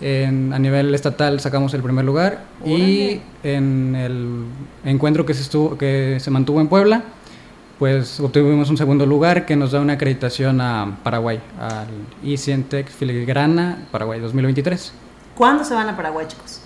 En- 0.00 0.52
a 0.52 0.58
nivel 0.58 0.94
estatal 0.94 1.40
sacamos 1.40 1.72
el 1.74 1.82
primer 1.82 2.04
lugar 2.04 2.44
y 2.64 3.20
en 3.42 3.94
el 3.94 4.44
encuentro 4.84 5.24
que 5.24 5.34
se 5.34 5.42
estuvo, 5.42 5.78
que 5.78 6.18
se 6.20 6.30
mantuvo 6.30 6.60
en 6.60 6.68
Puebla, 6.68 7.02
pues 7.78 8.18
obtuvimos 8.20 8.68
un 8.70 8.76
segundo 8.76 9.06
lugar 9.06 9.46
que 9.46 9.56
nos 9.56 9.72
da 9.72 9.80
una 9.80 9.94
acreditación 9.94 10.60
a 10.60 10.98
Paraguay, 11.02 11.40
al 11.58 11.88
ICIENTEC 12.22 12.88
Filigrana 12.88 13.86
Paraguay 13.90 14.20
2023. 14.20 14.92
¿Cuándo 15.34 15.64
se 15.64 15.74
van 15.74 15.88
a 15.88 15.96
Paraguay, 15.96 16.26
chicos? 16.28 16.60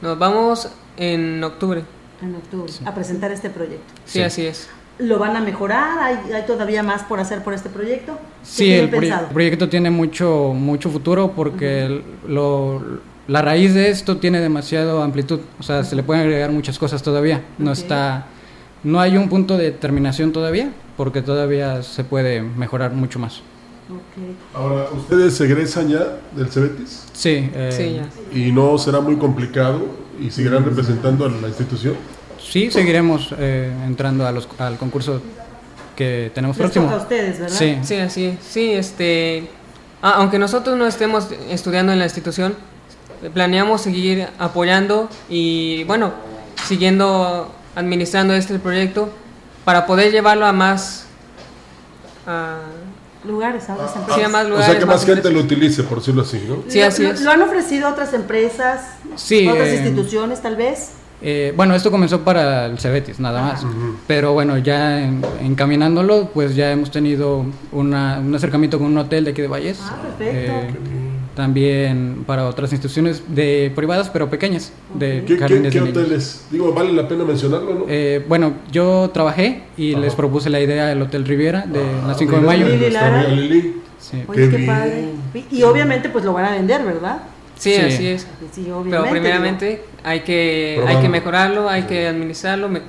Nos 0.00 0.18
vamos 0.18 0.68
en 0.96 1.42
octubre. 1.44 1.82
En 2.22 2.34
octubre, 2.34 2.72
a 2.84 2.94
presentar 2.94 3.30
este 3.30 3.50
proyecto. 3.50 3.92
Sí, 4.04 4.20
así 4.22 4.46
es. 4.46 4.68
¿Lo 4.98 5.18
van 5.18 5.36
a 5.36 5.40
mejorar? 5.40 5.98
¿Hay, 6.00 6.32
hay 6.32 6.44
todavía 6.46 6.82
más 6.82 7.02
por 7.04 7.20
hacer 7.20 7.44
por 7.44 7.54
este 7.54 7.68
proyecto? 7.68 8.14
¿Qué 8.14 8.18
Sí, 8.42 8.72
el, 8.72 8.90
proye- 8.90 9.00
pensado? 9.00 9.26
el 9.28 9.32
proyecto 9.32 9.68
tiene 9.68 9.90
mucho, 9.90 10.52
mucho 10.54 10.90
futuro 10.90 11.32
porque 11.36 11.84
el- 11.86 12.02
lo, 12.26 12.82
la 13.28 13.42
raíz 13.42 13.74
de 13.74 13.90
esto 13.90 14.16
tiene 14.16 14.40
demasiado 14.40 15.02
amplitud. 15.02 15.40
O 15.60 15.62
sea, 15.62 15.84
se 15.84 15.94
le 15.94 16.02
pueden 16.02 16.24
agregar 16.24 16.50
muchas 16.50 16.78
cosas 16.78 17.02
todavía. 17.02 17.42
No 17.58 17.70
está, 17.72 18.26
no 18.82 18.98
hay 19.00 19.16
un 19.16 19.28
punto 19.28 19.56
de 19.56 19.70
terminación 19.70 20.32
todavía 20.32 20.72
porque 20.96 21.22
todavía 21.22 21.82
se 21.84 22.02
puede 22.02 22.42
mejorar 22.42 22.92
mucho 22.92 23.20
más. 23.20 23.40
Ahora, 24.52 24.86
¿ustedes 24.94 25.40
egresan 25.40 25.88
ya 25.88 26.18
del 26.36 26.48
Cebetis? 26.48 27.04
Sí, 27.12 27.48
eh, 27.54 27.70
Sí, 27.72 27.94
ya. 28.34 28.36
¿Y 28.38 28.50
no 28.52 28.76
será 28.78 29.00
muy 29.00 29.16
complicado 29.16 29.80
y 30.20 30.30
seguirán 30.30 30.64
representando 30.64 31.24
a 31.24 31.28
la 31.30 31.48
institución? 31.48 31.94
Sí, 32.50 32.70
seguiremos 32.70 33.34
eh, 33.38 33.72
entrando 33.86 34.26
a 34.26 34.32
los, 34.32 34.48
al 34.58 34.76
concurso 34.78 35.20
que 35.96 36.30
tenemos 36.34 36.56
próximo. 36.56 36.90
Sí. 37.48 37.78
Sí, 37.82 37.94
así 37.96 38.24
es. 38.26 38.36
Sí, 38.48 38.72
este, 38.72 39.48
ah, 40.02 40.14
aunque 40.16 40.38
nosotros 40.38 40.76
no 40.76 40.86
estemos 40.86 41.28
estudiando 41.50 41.92
en 41.92 41.98
la 41.98 42.04
institución, 42.04 42.54
planeamos 43.34 43.82
seguir 43.82 44.28
apoyando 44.38 45.08
y, 45.28 45.84
bueno, 45.84 46.12
siguiendo 46.66 47.52
administrando 47.74 48.34
este 48.34 48.58
proyecto 48.58 49.10
para 49.64 49.86
poder 49.86 50.12
llevarlo 50.12 50.46
a 50.46 50.52
más... 50.52 51.06
a- 52.26 52.60
Lugares, 53.26 53.68
a 53.68 53.74
otras 53.74 53.90
Sí, 53.92 53.98
empresas. 53.98 54.24
a 54.24 54.28
más 54.28 54.44
O 54.46 54.48
lugares. 54.50 54.70
sea, 54.70 54.78
que 54.78 54.86
más 54.86 55.04
gente 55.04 55.30
lo 55.32 55.40
utilice, 55.40 55.82
por 55.82 55.98
decirlo 55.98 56.22
así, 56.22 56.40
¿no? 56.48 56.62
Sí, 56.68 56.80
así 56.80 57.02
¿Lo, 57.02 57.10
es. 57.10 57.20
lo 57.22 57.32
han 57.32 57.42
ofrecido 57.42 57.88
otras 57.90 58.14
empresas? 58.14 58.80
Sí, 59.16 59.48
¿Otras 59.48 59.66
eh, 59.68 59.74
instituciones, 59.74 60.40
tal 60.40 60.54
vez? 60.54 60.90
Eh, 61.20 61.52
bueno, 61.56 61.74
esto 61.74 61.90
comenzó 61.90 62.20
para 62.20 62.66
el 62.66 62.78
Cebetis, 62.78 63.18
nada 63.18 63.42
más. 63.42 63.66
Pero 64.06 64.32
bueno, 64.34 64.56
ya 64.58 65.02
en- 65.02 65.22
encaminándolo, 65.42 66.30
pues 66.32 66.54
ya 66.54 66.70
hemos 66.70 66.90
tenido 66.90 67.44
una- 67.72 68.20
un 68.20 68.34
acercamiento 68.34 68.78
con 68.78 68.86
un 68.88 68.98
hotel 68.98 69.24
de 69.24 69.30
aquí 69.32 69.42
de 69.42 69.48
Valles. 69.48 69.78
Ah, 69.82 69.96
perfecto. 70.16 70.52
Eh, 70.52 70.70
también 71.34 72.24
para 72.26 72.46
otras 72.48 72.72
instituciones 72.72 73.22
de 73.28 73.70
privadas, 73.74 74.10
pero 74.10 74.28
pequeñas, 74.28 74.72
de 74.94 75.20
¿Qué, 75.24 75.34
qué- 75.34 75.38
jardines 75.38 75.72
qué 75.72 75.78
de 75.80 75.84
niños. 75.86 76.02
hoteles? 76.02 76.46
Digo, 76.50 76.72
vale 76.72 76.92
la 76.92 77.06
pena 77.06 77.24
mencionarlo, 77.24 77.74
¿no? 77.74 77.84
Eh, 77.88 78.24
bueno, 78.28 78.54
yo 78.72 79.10
trabajé 79.12 79.62
y 79.76 79.94
les 79.94 80.14
propuse 80.14 80.50
la 80.50 80.60
idea 80.60 80.86
del 80.86 81.00
Hotel 81.02 81.24
Riviera 81.24 81.64
de 81.66 81.80
las 82.06 82.18
5 82.18 82.36
de 82.36 82.42
mayo. 82.42 82.66
Lili 82.66 82.90
Lili. 83.36 83.74
Sí. 84.00 84.22
Oye, 84.26 84.48
qué, 84.50 84.58
padre. 84.66 85.08
Y, 85.50 85.58
y 85.58 85.62
obviamente 85.64 86.08
pues 86.08 86.24
lo 86.24 86.32
van 86.32 86.44
a 86.46 86.50
vender, 86.52 86.84
¿verdad? 86.84 87.18
Sí, 87.58 87.74
Sí. 87.74 87.80
así 87.80 88.06
es. 88.06 88.26
Sí, 88.52 88.66
Pero 88.88 89.04
primeramente 89.10 89.84
hay 90.04 90.20
que, 90.20 90.82
hay 90.86 90.96
que 91.00 91.08
mejorarlo, 91.08 91.68
hay 91.68 91.82
que 91.82 92.06
administrarlo, 92.06 92.68
me- 92.68 92.82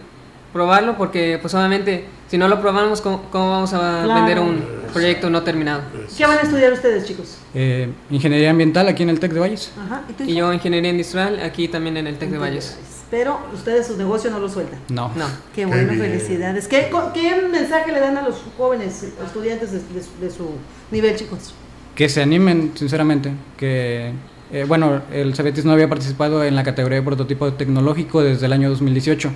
probarlo, 0.54 0.98
porque 0.98 1.38
pues 1.42 1.54
obviamente 1.54 2.06
si 2.28 2.38
no 2.38 2.48
lo 2.48 2.60
probamos, 2.62 3.02
¿cómo, 3.02 3.24
cómo 3.32 3.52
vamos 3.52 3.74
a 3.74 4.04
Claro. 4.04 4.14
vender 4.16 4.40
un 4.40 4.64
proyecto 4.94 5.30
no 5.30 5.44
terminado? 5.44 5.82
¿Qué 6.16 6.26
van 6.26 6.38
a 6.40 6.42
estudiar 6.42 6.72
ustedes, 6.74 7.06
chicos? 7.06 7.38
Eh, 7.54 7.90
ingeniería 8.12 8.52
ambiental 8.52 8.88
aquí 8.88 9.04
en 9.04 9.10
el 9.10 9.20
TEC 9.20 9.32
de 9.34 9.40
Valles. 9.40 9.72
Ajá. 9.84 10.04
¿Y 10.10 10.14
tú? 10.14 10.24
Y 10.24 10.36
yo 10.36 10.52
ingeniería 10.54 10.92
industrial 10.92 11.40
aquí 11.42 11.68
también 11.68 11.98
en 11.98 12.08
el 12.08 12.18
TEC 12.18 12.30
de 12.30 12.38
Valles. 12.38 12.78
Pero 13.12 13.40
ustedes 13.56 13.88
su 13.88 13.98
negocio 13.98 14.30
no 14.30 14.40
lo 14.40 14.48
sueltan. 14.50 14.80
No. 14.90 15.12
No. 15.16 15.26
Qué 15.56 15.66
bueno, 15.66 15.92
felicidades. 15.94 16.68
¿Qué, 16.68 16.90
co- 16.92 17.12
¿Qué 17.12 17.42
mensaje 17.52 17.92
le 17.92 18.00
dan 18.00 18.18
a 18.18 18.22
los 18.22 18.36
jóvenes 18.56 19.04
estudiantes 19.26 19.72
de, 19.72 19.80
de 19.80 20.04
su- 20.04 20.20
de 20.22 20.30
su 20.30 20.50
nivel, 20.92 21.16
chicos? 21.16 21.54
Que 21.96 22.08
se 22.08 22.22
animen, 22.22 22.72
sinceramente. 22.76 23.32
Que, 23.58 24.12
eh, 24.52 24.66
bueno, 24.68 25.02
el 25.12 25.36
Cebetis 25.36 25.64
no 25.66 25.72
había 25.74 25.88
participado 25.88 26.44
en 26.44 26.56
la 26.56 26.64
categoría 26.64 26.98
de 27.00 27.04
prototipo 27.06 27.54
tecnológico 27.54 28.22
desde 28.24 28.46
el 28.48 28.54
año 28.54 28.70
2018. 28.70 29.32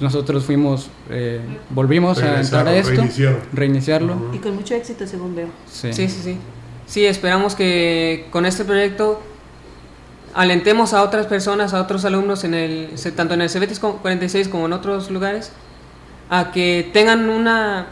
Nosotros 0.00 0.44
fuimos, 0.44 0.90
eh, 1.10 1.40
volvimos 1.70 2.22
a 2.22 2.40
entrar 2.40 2.68
a 2.68 2.74
esto, 2.76 2.90
reiniciaron. 2.92 3.40
reiniciarlo. 3.52 4.30
Y 4.32 4.38
con 4.38 4.54
mucho 4.54 4.74
éxito, 4.74 5.06
según 5.06 5.34
veo. 5.34 5.48
Sí. 5.70 5.92
Sí, 5.92 6.08
sí, 6.08 6.20
sí. 6.22 6.36
Sí, 6.86 7.04
esperamos 7.06 7.54
que 7.54 8.26
con 8.30 8.44
este 8.46 8.64
proyecto 8.64 9.20
alentemos 10.34 10.92
a 10.94 11.02
otras 11.02 11.26
personas, 11.26 11.74
a 11.74 11.80
otros 11.80 12.04
alumnos, 12.04 12.44
en 12.44 12.54
el, 12.54 12.90
se- 12.96 13.12
tanto 13.12 13.34
en 13.34 13.40
el 13.42 13.48
CBTIS 13.48 13.78
46 13.78 14.48
como 14.48 14.66
en 14.66 14.72
otros 14.72 15.10
lugares, 15.10 15.52
a 16.30 16.50
que 16.52 16.90
tengan 16.92 17.28
una, 17.28 17.86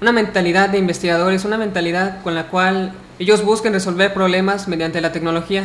una 0.00 0.12
mentalidad 0.12 0.68
de 0.68 0.78
investigadores, 0.78 1.44
una 1.44 1.58
mentalidad 1.58 2.22
con 2.22 2.34
la 2.34 2.46
cual 2.48 2.92
ellos 3.18 3.44
busquen 3.44 3.72
resolver 3.72 4.14
problemas 4.14 4.68
mediante 4.68 5.00
la 5.00 5.12
tecnología. 5.12 5.64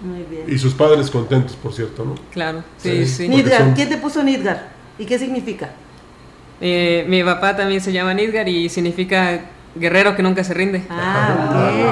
Muy 0.00 0.22
bien. 0.24 0.44
Y 0.46 0.58
sus 0.58 0.74
padres 0.74 1.10
contentos, 1.10 1.56
por 1.56 1.72
cierto, 1.72 2.04
¿no? 2.04 2.14
Claro, 2.32 2.62
sí, 2.76 3.04
sí. 3.06 3.28
Nidgar, 3.28 3.62
son- 3.62 3.74
¿quién 3.74 3.88
te 3.88 3.96
puso 3.96 4.22
Nidgar? 4.22 4.68
¿Y 4.98 5.04
qué 5.06 5.18
significa? 5.18 5.70
Eh, 6.60 7.04
mi 7.08 7.22
papá 7.22 7.56
también 7.56 7.80
se 7.80 7.92
llama 7.92 8.14
Nidgar 8.14 8.48
y 8.48 8.68
significa 8.68 9.40
guerrero 9.74 10.16
que 10.16 10.22
nunca 10.22 10.42
se 10.42 10.54
rinde. 10.54 10.82
Ah, 10.90 11.36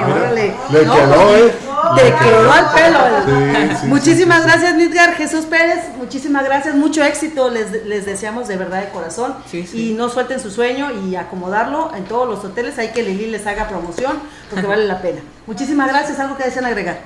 ok, 0.03 0.15
órale. 0.15 0.53
Le 0.71 0.85
No, 0.85 0.93
quedó, 0.95 1.27
pues, 1.27 1.41
¿eh? 1.43 1.53
Te 1.95 2.03
Le 2.03 2.15
quedó 2.15 2.51
al 2.51 2.65
pelo. 2.73 2.99
Sí, 3.25 3.75
sí, 3.81 3.85
muchísimas 3.87 4.43
gracias, 4.43 4.75
Nidgar. 4.75 5.13
Jesús 5.15 5.45
Pérez, 5.45 5.79
muchísimas 5.97 6.43
gracias. 6.43 6.75
Mucho 6.75 7.01
éxito 7.03 7.49
les, 7.49 7.85
les 7.85 8.05
deseamos 8.05 8.47
de 8.49 8.57
verdad 8.57 8.81
de 8.81 8.89
corazón. 8.89 9.35
Y 9.73 9.93
no 9.93 10.09
suelten 10.09 10.39
su 10.41 10.51
sueño 10.51 10.89
y 11.05 11.15
acomodarlo 11.15 11.91
en 11.95 12.03
todos 12.05 12.27
los 12.27 12.43
hoteles. 12.43 12.77
Hay 12.77 12.89
que 12.91 13.03
Lili 13.03 13.27
les 13.27 13.45
haga 13.47 13.69
promoción 13.69 14.17
porque 14.49 14.65
vale 14.67 14.85
la 14.85 15.01
pena. 15.01 15.21
Muchísimas 15.45 15.87
gracias. 15.87 16.19
¿Algo 16.19 16.35
que 16.35 16.43
desean 16.43 16.65
agregar? 16.65 16.99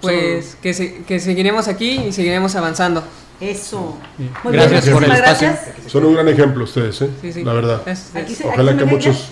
Pues 0.00 0.56
que, 0.62 0.74
se- 0.74 1.02
que 1.04 1.18
seguiremos 1.20 1.68
aquí 1.68 2.00
y 2.08 2.12
seguiremos 2.12 2.54
avanzando. 2.56 3.02
Eso. 3.40 3.96
Sí. 4.16 4.28
Muy 4.44 4.52
bien, 4.52 4.68
Gracias 4.68 4.92
por 4.94 5.04
el 5.04 5.12
espacio. 5.12 5.48
gracias. 5.48 5.74
Son 5.92 6.04
un 6.04 6.14
gran 6.14 6.28
ejemplo 6.28 6.64
ustedes, 6.64 7.00
¿eh? 7.02 7.10
Sí, 7.22 7.32
sí. 7.32 7.44
La 7.44 7.52
verdad. 7.52 7.82
Gracias. 7.84 8.16
Aquí 8.16 8.34
se- 8.34 8.46
Ojalá 8.48 8.72
aquí 8.72 8.80
que 8.80 8.84
muchos, 8.86 9.28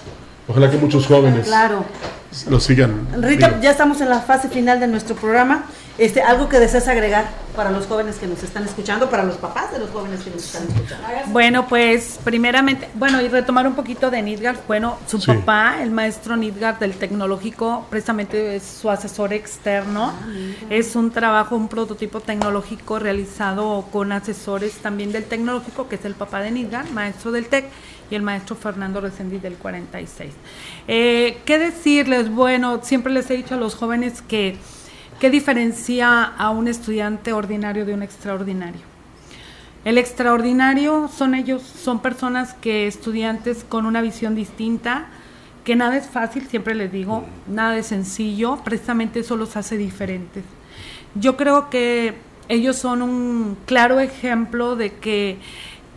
ojalá 0.49 0.71
que 0.71 0.77
muchos 0.77 1.07
jóvenes 1.07 1.47
Claro. 1.47 1.85
lo 2.49 2.61
sigan. 2.61 3.07
Rita, 3.21 3.49
Digo, 3.49 3.61
ya 3.62 3.71
estamos 3.73 4.01
en 4.01 4.09
la 4.09 4.21
fase 4.21 4.49
final 4.49 4.79
de 4.81 4.87
nuestro 4.87 5.17
programa. 5.17 5.64
Este, 5.99 6.20
algo 6.20 6.49
que 6.51 6.59
deseas 6.59 6.86
agregar 6.88 7.26
para 7.57 7.70
los 7.70 7.86
jóvenes 7.86 8.16
que 8.16 8.26
nos 8.26 8.42
están 8.42 8.64
escuchando, 8.64 9.09
para 9.09 9.24
los 9.24 9.36
papás 9.36 9.72
de 9.72 9.78
los 9.78 9.88
jóvenes 9.90 10.20
que 10.22 10.30
nos 10.30 10.44
están 10.44 10.64
escuchando. 10.68 11.07
Bueno, 11.28 11.66
pues 11.68 12.18
primeramente, 12.22 12.86
bueno, 12.94 13.22
y 13.22 13.28
retomar 13.28 13.66
un 13.66 13.74
poquito 13.74 14.11
de 14.11 14.20
Nidgar, 14.20 14.57
bueno, 14.68 14.99
su 15.07 15.18
Sí. 15.18 15.26
papá, 15.28 15.76
el 15.82 15.90
maestro 15.90 16.36
Nidgar 16.36 16.78
del 16.78 16.92
tecnológico, 16.94 17.86
precisamente 17.88 18.57
es 18.57 18.62
su 18.62 18.90
asesor 18.90 19.32
externo. 19.32 20.12
es 20.68 20.97
un 20.97 21.11
trabajo, 21.11 21.57
un 21.57 21.68
prototipo 21.68 22.20
tecnológico 22.20 22.99
realizado 22.99 23.86
con 23.90 24.12
asesores 24.12 24.74
también 24.74 25.12
del 25.12 25.24
tecnológico, 25.24 25.88
que 25.88 25.94
es 25.97 26.05
el 26.05 26.14
papá 26.14 26.40
de 26.40 26.51
Nidgar, 26.51 26.90
maestro 26.90 27.32
del 27.32 27.47
TEC, 27.47 27.64
y 28.11 28.14
el 28.14 28.22
maestro 28.22 28.55
Fernando 28.55 29.01
Resendi 29.01 29.38
del 29.38 29.55
46. 29.55 30.32
Eh, 30.88 31.38
¿Qué 31.47 31.59
decirles? 31.59 32.30
Bueno, 32.30 32.80
siempre 32.82 33.12
les 33.12 33.28
he 33.30 33.34
dicho 33.34 33.55
a 33.55 33.57
los 33.57 33.74
jóvenes 33.74 34.22
que, 34.22 34.57
¿qué 35.21 35.31
diferencia 35.31 36.23
a 36.25 36.51
un 36.51 36.69
estudiante 36.69 37.33
ordinario 37.33 37.87
de 37.87 37.95
un 37.95 38.03
extraordinario? 38.03 38.83
El 39.85 39.99
extraordinario 39.99 41.09
son 41.09 41.35
ellos, 41.35 41.62
son 41.62 42.01
personas 42.01 42.55
que 42.55 42.87
estudiantes 42.87 43.64
con 43.69 43.87
una 43.87 44.03
visión 44.03 44.35
distinta, 44.35 45.07
que 45.64 45.77
nada 45.77 45.97
es 45.97 46.09
fácil, 46.09 46.47
siempre 46.49 46.75
les 46.75 46.91
digo, 46.91 47.25
nada 47.47 47.77
es 47.77 47.87
sencillo, 47.87 48.59
precisamente 48.64 49.21
eso 49.21 49.37
los 49.37 49.57
hace 49.57 49.77
diferentes. 49.77 50.45
Yo 51.14 51.37
creo 51.37 51.71
que 51.71 52.14
ellos 52.49 52.77
son 52.77 53.03
un 53.03 53.57
claro 53.67 54.01
ejemplo 54.01 54.77
de 54.77 54.93
que 54.95 55.39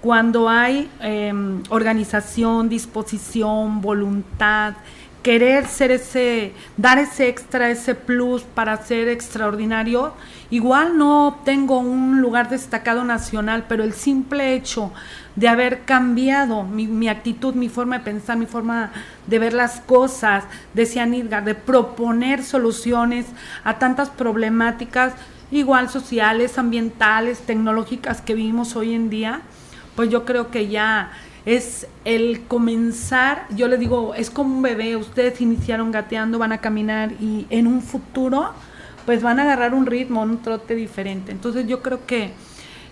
cuando 0.01 0.49
hay 0.49 0.89
eh, 1.01 1.33
organización, 1.69 2.69
disposición, 2.69 3.81
voluntad, 3.81 4.75
querer 5.21 5.67
ser 5.67 5.91
ese, 5.91 6.53
dar 6.77 6.97
ese 6.97 7.27
extra, 7.27 7.69
ese 7.69 7.93
plus 7.95 8.43
para 8.43 8.77
ser 8.77 9.09
extraordinario, 9.09 10.13
igual 10.49 10.97
no 10.97 11.27
obtengo 11.27 11.79
un 11.79 12.21
lugar 12.21 12.49
destacado 12.49 13.03
nacional, 13.03 13.65
pero 13.67 13.83
el 13.83 13.93
simple 13.93 14.53
hecho 14.53 14.93
de 15.35 15.47
haber 15.47 15.81
cambiado 15.81 16.63
mi, 16.63 16.87
mi 16.87 17.09
actitud, 17.09 17.53
mi 17.53 17.69
forma 17.69 17.99
de 17.99 18.05
pensar, 18.05 18.37
mi 18.37 18.45
forma 18.45 18.91
de 19.27 19.39
ver 19.39 19.53
las 19.53 19.81
cosas, 19.81 20.45
decía 20.73 21.05
Nidgar, 21.05 21.43
de 21.43 21.55
proponer 21.55 22.43
soluciones 22.43 23.25
a 23.63 23.77
tantas 23.77 24.09
problemáticas, 24.09 25.13
igual 25.51 25.89
sociales, 25.89 26.57
ambientales, 26.57 27.39
tecnológicas 27.39 28.21
que 28.21 28.35
vivimos 28.35 28.75
hoy 28.75 28.93
en 28.93 29.09
día, 29.09 29.41
pues 29.95 30.09
yo 30.09 30.23
creo 30.23 30.49
que 30.49 30.67
ya 30.67 31.11
es 31.49 31.87
el 32.05 32.41
comenzar, 32.47 33.47
yo 33.55 33.67
le 33.67 33.79
digo, 33.79 34.13
es 34.13 34.29
como 34.29 34.57
un 34.57 34.61
bebé, 34.61 34.95
ustedes 34.95 35.41
iniciaron 35.41 35.91
gateando, 35.91 36.37
van 36.37 36.51
a 36.51 36.59
caminar 36.59 37.13
y 37.19 37.47
en 37.49 37.65
un 37.65 37.81
futuro 37.81 38.51
pues 39.07 39.23
van 39.23 39.39
a 39.39 39.43
agarrar 39.43 39.73
un 39.73 39.87
ritmo, 39.87 40.21
un 40.21 40.43
trote 40.43 40.75
diferente. 40.75 41.31
Entonces 41.31 41.65
yo 41.65 41.81
creo 41.81 42.05
que 42.05 42.33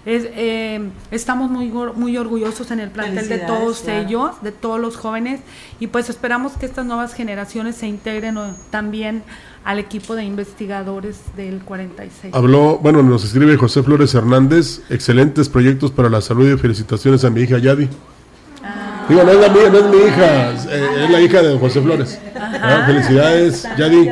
es, 0.08 0.28
eh, 0.34 0.90
estamos 1.12 1.52
muy, 1.52 1.68
muy 1.68 2.18
orgullosos 2.18 2.72
en 2.72 2.80
el 2.80 2.90
plantel 2.90 3.30
de 3.30 3.38
todos 3.38 3.82
claro. 3.82 4.08
ellos, 4.08 4.32
de 4.42 4.52
todos 4.52 4.80
los 4.80 4.98
jóvenes, 4.98 5.42
y 5.80 5.86
pues 5.86 6.10
esperamos 6.10 6.54
que 6.54 6.66
estas 6.66 6.88
nuevas 6.88 7.14
generaciones 7.14 7.76
se 7.76 7.86
integren 7.86 8.40
también 8.72 9.22
al 9.66 9.78
equipo 9.78 10.16
de 10.16 10.24
investigadores 10.24 11.20
del 11.36 11.60
46. 11.60 12.34
Habló, 12.34 12.80
bueno, 12.80 13.04
nos 13.04 13.24
escribe 13.24 13.56
José 13.56 13.84
Flores 13.84 14.16
Hernández, 14.16 14.82
excelentes 14.90 15.48
proyectos 15.48 15.92
para 15.92 16.10
la 16.10 16.22
salud 16.22 16.52
y 16.52 16.58
felicitaciones 16.58 17.24
a 17.24 17.30
mi 17.30 17.42
hija 17.42 17.60
Yadi. 17.60 17.88
Digo, 19.10 19.24
no 19.24 19.32
es 19.32 19.40
la 19.40 19.50
mía, 19.50 19.70
no 19.72 19.78
es 19.78 19.86
mi 19.86 19.98
hija, 20.08 20.52
es, 20.52 20.66
eh, 20.66 21.04
es 21.04 21.10
la 21.10 21.22
hija 21.22 21.42
de 21.42 21.58
José 21.58 21.82
Flores. 21.82 22.20
Ah, 22.36 22.84
felicidades, 22.86 23.68
Yadi. 23.78 24.10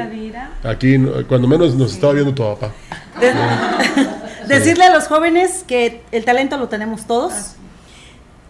Aquí, 0.64 0.98
cuando 1.28 1.48
menos 1.48 1.76
nos 1.76 1.94
estaba 1.94 2.14
viendo 2.14 2.34
tu 2.34 2.44
papá. 2.44 2.72
Decirle 4.48 4.86
a 4.86 4.94
los 4.94 5.08
jóvenes 5.08 5.64
que 5.68 6.04
el 6.12 6.24
talento 6.24 6.58
lo 6.58 6.70
tenemos 6.70 7.06
todos. 7.06 7.55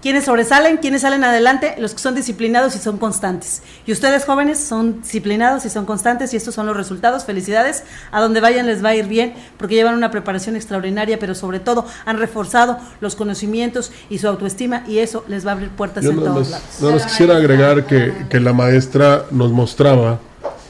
Quienes 0.06 0.26
sobresalen, 0.26 0.78
quienes 0.78 1.02
salen 1.02 1.24
adelante, 1.24 1.74
los 1.80 1.96
que 1.96 2.00
son 2.00 2.14
disciplinados 2.14 2.76
y 2.76 2.78
son 2.78 3.00
constantes. 3.00 3.64
Y 3.88 3.92
ustedes 3.92 4.24
jóvenes 4.24 4.60
son 4.60 5.02
disciplinados 5.02 5.66
y 5.66 5.72
son 5.72 5.88
constantes 5.88 6.32
y 6.32 6.38
estos 6.38 6.54
son 6.54 6.68
los 6.68 6.78
resultados. 6.78 7.26
Felicidades. 7.26 7.82
A 8.12 8.22
donde 8.22 8.40
vayan 8.40 8.68
les 8.68 8.86
va 8.86 8.90
a 8.90 8.96
ir 8.96 9.08
bien 9.08 9.34
porque 9.58 9.74
llevan 9.74 9.96
una 9.96 10.12
preparación 10.12 10.56
extraordinaria, 10.56 11.18
pero 11.18 11.34
sobre 11.34 11.60
todo 11.60 11.88
han 12.06 12.20
reforzado 12.20 12.78
los 13.02 13.16
conocimientos 13.16 13.92
y 14.08 14.20
su 14.20 14.28
autoestima 14.28 14.84
y 14.88 15.00
eso 15.00 15.26
les 15.28 15.44
va 15.44 15.50
a 15.50 15.54
abrir 15.56 15.70
puertas 15.70 16.04
Yo 16.04 16.12
en 16.12 16.18
nada 16.18 16.30
todos 16.30 16.40
más, 16.42 16.52
lados. 16.52 16.82
nada 16.82 16.94
más 16.94 17.06
quisiera 17.08 17.38
agregar 17.38 17.88
que, 17.88 18.28
que 18.30 18.40
la 18.40 18.54
maestra 18.54 19.26
nos 19.32 19.52
mostraba 19.52 20.20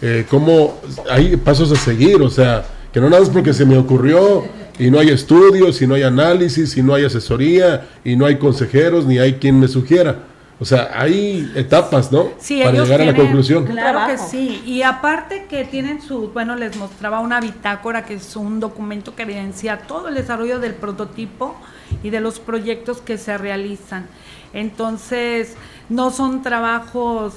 eh, 0.02 0.26
cómo 0.30 0.76
hay 1.12 1.36
pasos 1.36 1.70
a 1.74 1.76
seguir, 1.76 2.22
o 2.22 2.30
sea, 2.30 2.64
que 2.94 3.02
no 3.02 3.10
nada 3.10 3.20
más 3.22 3.30
porque 3.30 3.54
se 3.54 3.66
me 3.66 3.78
ocurrió 3.78 4.46
y 4.78 4.92
no 4.92 5.00
hay 5.00 5.10
estudios, 5.10 5.82
y 5.82 5.88
no 5.88 5.96
hay 5.96 6.04
análisis, 6.04 6.76
y 6.78 6.84
no 6.84 6.94
hay 6.94 7.06
asesoría, 7.06 7.88
y 8.04 8.16
no 8.16 8.26
hay 8.26 8.38
consejeros, 8.38 9.06
ni 9.06 9.20
hay 9.20 9.36
quien 9.36 9.60
me 9.60 9.68
sugiera. 9.68 10.20
O 10.58 10.64
sea, 10.64 10.90
hay 10.94 11.52
etapas, 11.56 12.12
¿no? 12.14 12.30
Sí, 12.38 12.62
Para 12.64 12.72
ellos 12.72 12.88
llegar 12.88 13.02
a 13.02 13.06
la 13.12 13.16
conclusión. 13.16 13.66
Claro 13.66 14.08
que 14.08 14.18
sí. 14.18 14.62
Y 14.66 14.84
aparte 14.84 15.48
que 15.50 15.66
tienen 15.66 16.02
su, 16.02 16.30
bueno, 16.30 16.56
les 16.56 16.78
mostraba 16.78 17.20
una 17.20 17.42
bitácora 17.42 18.06
que 18.06 18.16
es 18.16 18.36
un 18.38 18.62
documento 18.62 19.16
que 19.16 19.24
evidencia 19.24 19.80
todo 19.80 20.08
el 20.08 20.16
desarrollo 20.16 20.60
del 20.60 20.74
prototipo 20.74 21.56
y 22.04 22.10
de 22.10 22.22
los 22.22 22.40
proyectos 22.40 23.02
que 23.02 23.18
se 23.18 23.38
realizan. 23.38 24.08
Entonces, 24.54 25.56
no 25.90 26.10
son 26.10 26.42
trabajos 26.42 27.34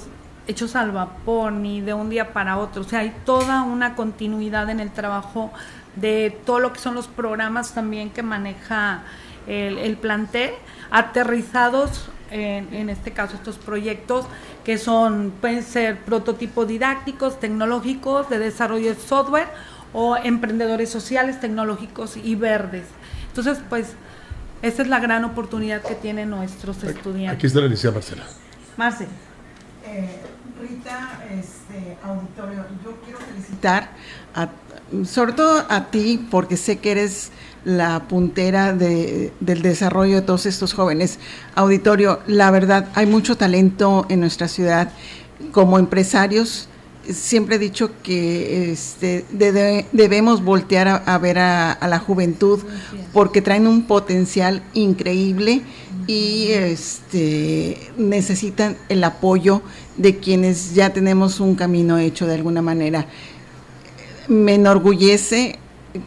hechos 0.47 0.75
al 0.75 0.91
vapor 0.91 1.51
ni 1.51 1.81
de 1.81 1.93
un 1.93 2.09
día 2.09 2.31
para 2.31 2.57
otro. 2.57 2.81
O 2.81 2.85
sea, 2.85 2.99
hay 2.99 3.13
toda 3.25 3.63
una 3.63 3.95
continuidad 3.95 4.69
en 4.69 4.79
el 4.79 4.91
trabajo 4.91 5.51
de 5.99 6.37
todo 6.45 6.59
lo 6.59 6.73
que 6.73 6.79
son 6.79 6.95
los 6.95 7.07
programas 7.07 7.73
también 7.73 8.09
que 8.09 8.23
maneja 8.23 9.03
el, 9.47 9.77
el 9.77 9.97
plantel, 9.97 10.51
aterrizados 10.91 12.09
en, 12.31 12.73
en, 12.73 12.89
este 12.89 13.11
caso 13.11 13.35
estos 13.35 13.57
proyectos 13.57 14.25
que 14.63 14.77
son 14.77 15.33
pueden 15.41 15.63
ser 15.63 15.99
prototipos 16.01 16.67
didácticos, 16.67 17.39
tecnológicos, 17.39 18.29
de 18.29 18.37
desarrollo 18.37 18.93
de 18.93 18.99
software 18.99 19.47
o 19.93 20.15
emprendedores 20.17 20.89
sociales, 20.89 21.39
tecnológicos 21.39 22.17
y 22.17 22.35
verdes. 22.35 22.85
Entonces, 23.27 23.59
pues 23.69 23.93
esa 24.61 24.81
es 24.81 24.87
la 24.87 24.99
gran 24.99 25.23
oportunidad 25.23 25.81
que 25.81 25.95
tienen 25.95 26.29
nuestros 26.29 26.83
estudiantes. 26.83 27.37
Aquí 27.37 27.47
está 27.47 27.59
la 27.61 27.67
iniciativa 27.67 27.93
Marcela. 27.93 28.23
Marce. 28.77 29.07
Eh, 29.85 30.19
Rita, 30.59 31.23
este, 31.31 31.97
auditorio, 32.03 32.65
yo 32.83 32.97
quiero 33.03 33.17
felicitar 33.19 33.91
a, 34.35 34.49
sobre 35.05 35.33
todo 35.33 35.65
a 35.69 35.91
ti 35.91 36.25
porque 36.29 36.57
sé 36.57 36.77
que 36.77 36.91
eres 36.91 37.31
la 37.65 38.07
puntera 38.07 38.73
de, 38.73 39.31
del 39.39 39.61
desarrollo 39.61 40.15
de 40.15 40.21
todos 40.21 40.45
estos 40.45 40.73
jóvenes. 40.73 41.19
Auditorio, 41.55 42.19
la 42.27 42.51
verdad, 42.51 42.89
hay 42.95 43.05
mucho 43.05 43.35
talento 43.35 44.05
en 44.09 44.19
nuestra 44.21 44.47
ciudad. 44.47 44.91
Como 45.51 45.77
empresarios, 45.79 46.69
siempre 47.07 47.55
he 47.55 47.59
dicho 47.59 47.91
que 48.03 48.71
este, 48.71 49.25
de, 49.31 49.85
debemos 49.91 50.43
voltear 50.43 50.87
a, 50.87 50.95
a 50.95 51.17
ver 51.17 51.39
a, 51.39 51.71
a, 51.71 51.87
la 51.87 51.99
juventud 51.99 52.59
porque 53.13 53.41
traen 53.41 53.67
un 53.67 53.83
potencial 53.83 54.61
increíble 54.73 55.63
y 56.07 56.47
este, 56.49 57.91
necesitan 57.97 58.77
el 58.89 59.03
apoyo 59.03 59.61
de 59.97 60.17
quienes 60.17 60.73
ya 60.73 60.91
tenemos 60.91 61.39
un 61.39 61.55
camino 61.55 61.97
hecho 61.97 62.25
de 62.25 62.35
alguna 62.35 62.61
manera. 62.61 63.05
Me 64.29 64.53
enorgullece 64.53 65.57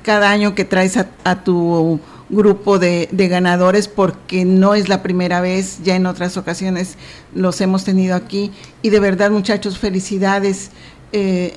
cada 0.02 0.30
año 0.30 0.54
que 0.54 0.64
traes 0.64 0.96
a, 0.96 1.42
tu 1.42 1.98
grupo 2.30 2.78
de, 2.78 3.08
ganadores 3.12 3.88
porque 3.88 4.44
no 4.44 4.74
es 4.74 4.88
la 4.88 5.02
primera 5.02 5.40
vez, 5.40 5.80
ya 5.82 5.96
en 5.96 6.06
otras 6.06 6.36
ocasiones 6.36 6.96
los 7.34 7.60
hemos 7.60 7.84
tenido 7.84 8.14
aquí 8.14 8.52
y 8.80 8.90
de 8.90 9.00
verdad 9.00 9.32
muchachos, 9.32 9.76
felicidades. 9.76 10.70
Eh, 11.12 11.52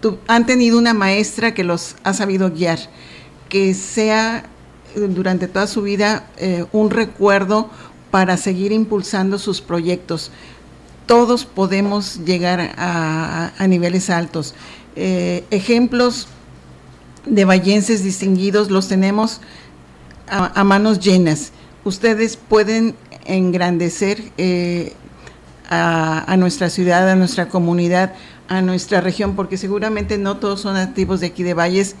tu, 0.00 0.16
han 0.28 0.46
tenido 0.46 0.78
una 0.78 0.94
maestra 0.94 1.52
que 1.52 1.62
los 1.62 1.96
ha 2.02 2.14
sabido 2.14 2.50
guiar, 2.50 2.78
que 3.50 3.74
sea 3.74 4.46
durante 4.94 5.46
toda 5.46 5.66
su 5.66 5.82
vida 5.82 6.30
eh, 6.38 6.64
un 6.72 6.88
recuerdo 6.88 7.68
para 8.10 8.38
seguir 8.38 8.72
impulsando 8.72 9.38
sus 9.38 9.60
proyectos. 9.60 10.30
Todos 11.04 11.44
podemos 11.44 12.24
llegar 12.24 12.72
a 12.76 13.66
niveles 13.68 14.10
altos. 14.10 14.54
Eh, 14.96 15.44
ejemplos 15.50 16.26
de 17.26 17.44
vallenses 17.44 18.02
distinguidos 18.02 18.70
los 18.70 18.88
tenemos 18.88 19.40
a, 20.28 20.64
manos 20.64 21.00
llenas. 21.00 21.52
Ustedes 21.84 22.36
pueden 22.36 22.94
engrandecer 23.26 24.22
eh, 24.38 24.94
a, 25.68 26.32
a, 26.32 26.36
nuestra 26.36 26.70
ciudad, 26.70 27.08
a 27.08 27.14
nuestra 27.14 27.48
comunidad, 27.48 28.14
a 28.48 28.62
nuestra 28.62 29.00
región, 29.00 29.36
porque 29.36 29.56
seguramente 29.56 30.18
no 30.18 30.38
todos 30.38 30.62
son 30.62 30.74
nativos 30.74 31.20
de 31.20 31.26
aquí 31.26 31.42
de 31.42 31.54
Valles, 31.54 31.94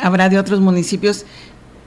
habrá 0.00 0.28
de 0.28 0.38
otros 0.38 0.60
municipios. 0.60 1.26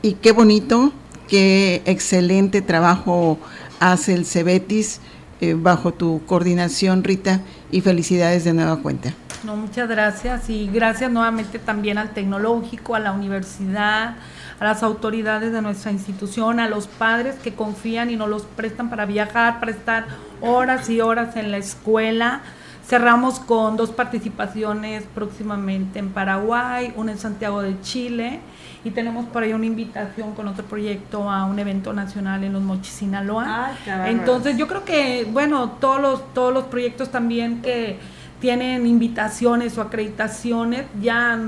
Y 0.01 0.13
qué 0.13 0.31
bonito, 0.31 0.91
qué 1.27 1.81
excelente 1.85 2.61
trabajo 2.61 3.39
hace 3.79 4.13
el 4.13 4.25
Cebetis 4.25 4.99
eh, 5.41 5.53
bajo 5.53 5.93
tu 5.93 6.21
coordinación, 6.25 7.03
Rita, 7.03 7.41
y 7.75 7.81
felicidades 7.81 8.45
de 8.45 8.53
nueva 8.53 8.77
cuenta. 8.77 9.11
No, 9.43 9.57
muchas 9.57 9.89
gracias 9.89 10.49
y 10.49 10.67
gracias 10.67 11.11
nuevamente 11.11 11.59
también 11.59 11.97
al 11.97 12.11
tecnológico, 12.11 12.95
a 12.95 12.99
la 12.99 13.11
universidad, 13.11 14.15
a 14.61 14.63
las 14.63 14.81
autoridades 14.81 15.51
de 15.51 15.61
nuestra 15.61 15.91
institución, 15.91 16.61
a 16.61 16.69
los 16.69 16.87
padres 16.87 17.35
que 17.35 17.53
confían 17.53 18.09
y 18.09 18.15
nos 18.15 18.29
los 18.29 18.43
prestan 18.43 18.89
para 18.89 19.05
viajar, 19.05 19.59
para 19.59 19.73
estar 19.73 20.05
horas 20.39 20.89
y 20.89 21.01
horas 21.01 21.35
en 21.35 21.51
la 21.51 21.57
escuela. 21.57 22.43
Cerramos 22.87 23.41
con 23.41 23.75
dos 23.75 23.91
participaciones 23.91 25.03
próximamente 25.13 25.99
en 25.99 26.11
Paraguay, 26.11 26.93
una 26.95 27.11
en 27.11 27.17
Santiago 27.17 27.61
de 27.61 27.81
Chile 27.81 28.39
y 28.85 28.91
tenemos 28.91 29.25
por 29.25 29.41
ahí 29.41 29.51
una 29.51 29.65
invitación 29.65 30.35
con 30.35 30.47
otro 30.47 30.63
proyecto 30.63 31.29
a 31.29 31.45
un 31.45 31.57
evento 31.57 31.91
nacional 31.91 32.43
en 32.43 32.53
los 32.53 32.61
Mochis, 32.61 32.93
Sinaloa. 32.93 33.71
Ay, 33.87 34.11
Entonces 34.11 34.57
yo 34.57 34.67
creo 34.67 34.85
que, 34.85 35.27
bueno, 35.29 35.71
todos 35.81 35.99
los, 35.99 36.33
todos 36.35 36.53
los 36.53 36.65
proyectos 36.65 37.09
también 37.09 37.63
que 37.63 37.97
tienen 38.39 38.85
invitaciones 38.85 39.75
o 39.79 39.81
acreditaciones 39.81 40.85
ya 41.01 41.39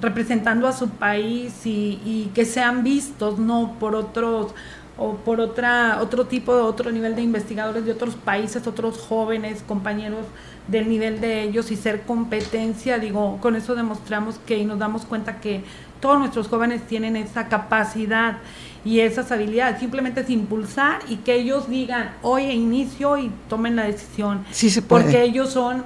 representando 0.00 0.66
a 0.66 0.72
su 0.72 0.90
país 0.90 1.64
y, 1.64 2.00
y, 2.04 2.32
que 2.34 2.44
sean 2.44 2.82
vistos 2.82 3.38
no 3.38 3.76
por 3.78 3.94
otros 3.94 4.52
o 4.98 5.14
por 5.14 5.40
otra 5.40 5.98
otro 6.00 6.26
tipo 6.26 6.52
de 6.52 6.62
otro 6.62 6.90
nivel 6.90 7.14
de 7.14 7.22
investigadores 7.22 7.84
de 7.84 7.92
otros 7.92 8.16
países 8.16 8.66
otros 8.66 8.98
jóvenes 8.98 9.62
compañeros 9.66 10.26
del 10.68 10.88
nivel 10.88 11.20
de 11.20 11.42
ellos 11.42 11.70
y 11.72 11.76
ser 11.76 12.02
competencia 12.02 12.98
digo 12.98 13.38
con 13.40 13.56
eso 13.56 13.74
demostramos 13.74 14.36
que 14.46 14.58
y 14.58 14.64
nos 14.64 14.78
damos 14.78 15.04
cuenta 15.04 15.40
que 15.40 15.64
todos 16.02 16.18
nuestros 16.18 16.48
jóvenes 16.48 16.82
tienen 16.86 17.16
esa 17.16 17.48
capacidad 17.48 18.38
y 18.84 19.00
esas 19.00 19.30
habilidades. 19.30 19.78
Simplemente 19.78 20.22
es 20.22 20.30
impulsar 20.30 21.00
y 21.08 21.18
que 21.18 21.36
ellos 21.36 21.70
digan, 21.70 22.10
hoy 22.22 22.42
inicio 22.42 23.16
y 23.16 23.30
tomen 23.48 23.76
la 23.76 23.84
decisión. 23.84 24.44
Sí 24.50 24.68
se 24.68 24.82
puede. 24.82 25.04
Porque 25.04 25.22
ellos 25.22 25.50
son, 25.50 25.84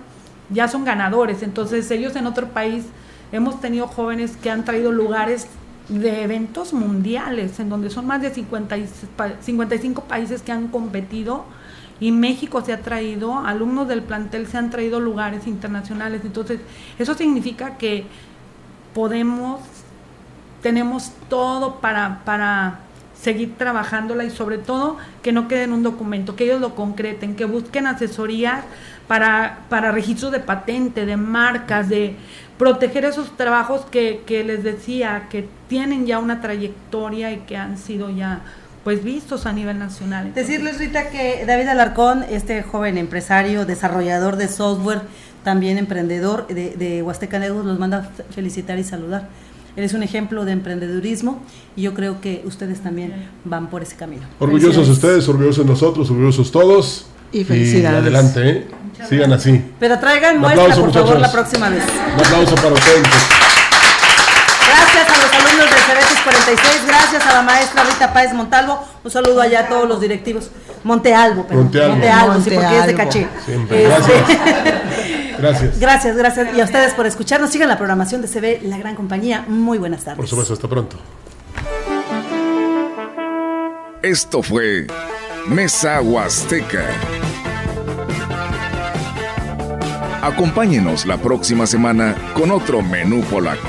ya 0.48 0.68
son 0.68 0.84
ganadores. 0.84 1.42
Entonces 1.42 1.90
ellos 1.90 2.16
en 2.16 2.26
otro 2.26 2.48
país, 2.48 2.86
hemos 3.30 3.60
tenido 3.60 3.86
jóvenes 3.86 4.36
que 4.36 4.50
han 4.50 4.64
traído 4.64 4.90
lugares 4.90 5.46
de 5.90 6.22
eventos 6.22 6.72
mundiales, 6.72 7.60
en 7.60 7.68
donde 7.68 7.90
son 7.90 8.06
más 8.06 8.22
de 8.22 8.32
50 8.32 8.76
y, 8.78 8.88
55 9.40 10.04
países 10.04 10.42
que 10.42 10.50
han 10.50 10.68
competido 10.68 11.44
y 12.00 12.12
México 12.12 12.62
se 12.64 12.72
ha 12.72 12.82
traído, 12.82 13.38
alumnos 13.38 13.88
del 13.88 14.02
plantel 14.02 14.46
se 14.46 14.58
han 14.58 14.70
traído 14.70 15.00
lugares 15.00 15.46
internacionales. 15.46 16.22
Entonces, 16.24 16.60
eso 16.98 17.14
significa 17.14 17.78
que 17.78 18.04
podemos 18.94 19.60
tenemos 20.66 21.12
todo 21.28 21.76
para, 21.76 22.22
para 22.24 22.80
seguir 23.14 23.54
trabajándola 23.56 24.24
y 24.24 24.30
sobre 24.30 24.58
todo 24.58 24.96
que 25.22 25.30
no 25.30 25.46
quede 25.46 25.62
en 25.62 25.72
un 25.72 25.84
documento, 25.84 26.34
que 26.34 26.42
ellos 26.42 26.60
lo 26.60 26.74
concreten, 26.74 27.36
que 27.36 27.44
busquen 27.44 27.86
asesoría 27.86 28.64
para, 29.06 29.60
para 29.68 29.92
registro 29.92 30.30
de 30.30 30.40
patente, 30.40 31.06
de 31.06 31.16
marcas, 31.16 31.88
de 31.88 32.16
proteger 32.58 33.04
esos 33.04 33.36
trabajos 33.36 33.82
que, 33.92 34.24
que 34.26 34.42
les 34.42 34.64
decía, 34.64 35.28
que 35.30 35.48
tienen 35.68 36.04
ya 36.04 36.18
una 36.18 36.40
trayectoria 36.40 37.30
y 37.30 37.38
que 37.46 37.56
han 37.56 37.78
sido 37.78 38.10
ya 38.10 38.40
pues 38.86 39.02
vistos 39.02 39.46
a 39.46 39.52
nivel 39.52 39.80
nacional. 39.80 40.28
Entonces. 40.28 40.46
Decirles, 40.46 40.78
Rita, 40.78 41.10
que 41.10 41.42
David 41.44 41.66
Alarcón, 41.66 42.24
este 42.30 42.62
joven 42.62 42.98
empresario, 42.98 43.66
desarrollador 43.66 44.36
de 44.36 44.46
software, 44.46 45.00
también 45.42 45.76
emprendedor 45.76 46.46
de, 46.46 46.76
de 46.76 47.02
Huasteca 47.02 47.40
Negros, 47.40 47.66
los 47.66 47.80
manda 47.80 48.08
felicitar 48.30 48.78
y 48.78 48.84
saludar. 48.84 49.28
Él 49.74 49.82
es 49.82 49.92
un 49.92 50.04
ejemplo 50.04 50.44
de 50.44 50.52
emprendedurismo 50.52 51.42
y 51.74 51.82
yo 51.82 51.94
creo 51.94 52.20
que 52.20 52.42
ustedes 52.44 52.80
también 52.80 53.12
van 53.44 53.70
por 53.70 53.82
ese 53.82 53.96
camino. 53.96 54.22
Orgullosos 54.38 54.88
ustedes, 54.88 55.28
orgullosos 55.28 55.66
nosotros, 55.66 56.08
orgullosos 56.08 56.52
todos. 56.52 57.08
Y 57.32 57.42
felicidades. 57.42 57.98
Y 57.98 58.02
adelante, 58.02 58.48
¿eh? 58.48 58.66
sigan 59.08 59.32
así. 59.32 59.64
Pero 59.80 59.98
traigan 59.98 60.38
muestra, 60.38 60.62
aplauso, 60.62 60.82
por 60.82 60.90
muchachos. 60.90 61.08
favor, 61.08 61.22
la 61.22 61.32
próxima 61.32 61.68
vez. 61.70 61.82
Un 62.14 62.24
aplauso 62.24 62.54
para 62.54 62.72
ustedes. 62.72 63.02
Gracias 64.68 65.08
a 65.10 65.22
los 65.22 65.32
alumnos 65.34 65.70
del 65.70 65.80
Cebetis 65.80 66.20
46, 66.22 66.75
gracias 67.10 67.32
a 67.32 67.34
la 67.34 67.42
maestra 67.42 67.84
Rita 67.84 68.12
Páez 68.12 68.32
Montalvo, 68.32 68.84
un 69.04 69.10
saludo 69.10 69.40
allá 69.40 69.60
a 69.60 69.68
todos 69.68 69.88
los 69.88 70.00
directivos. 70.00 70.50
Montealvo, 70.82 71.44
pero 71.46 71.62
Montealvo, 71.62 71.92
Montealvo, 71.94 72.32
Montealvo. 72.34 72.44
sí, 72.44 72.50
porque 72.50 72.78
es 72.78 72.86
de 72.86 72.94
caché. 72.94 73.28
Siempre. 73.44 73.82
Gracias. 73.84 74.16
Gracias. 75.38 75.78
Gracias, 75.78 76.16
gracias. 76.16 76.56
Y 76.56 76.60
a 76.62 76.64
ustedes 76.64 76.94
por 76.94 77.04
escucharnos. 77.04 77.50
Sigan 77.50 77.68
la 77.68 77.76
programación 77.76 78.22
de 78.22 78.28
CB 78.28 78.62
La 78.68 78.78
Gran 78.78 78.94
Compañía. 78.94 79.44
Muy 79.46 79.76
buenas 79.76 80.02
tardes. 80.02 80.16
Por 80.16 80.26
supuesto, 80.26 80.54
hasta 80.54 80.66
pronto. 80.66 80.96
Esto 84.00 84.42
fue 84.42 84.86
Mesa 85.46 86.00
Huasteca. 86.00 86.86
Acompáñenos 90.22 91.04
la 91.04 91.18
próxima 91.18 91.66
semana 91.66 92.16
con 92.32 92.50
otro 92.50 92.80
menú 92.80 93.20
polaco. 93.24 93.68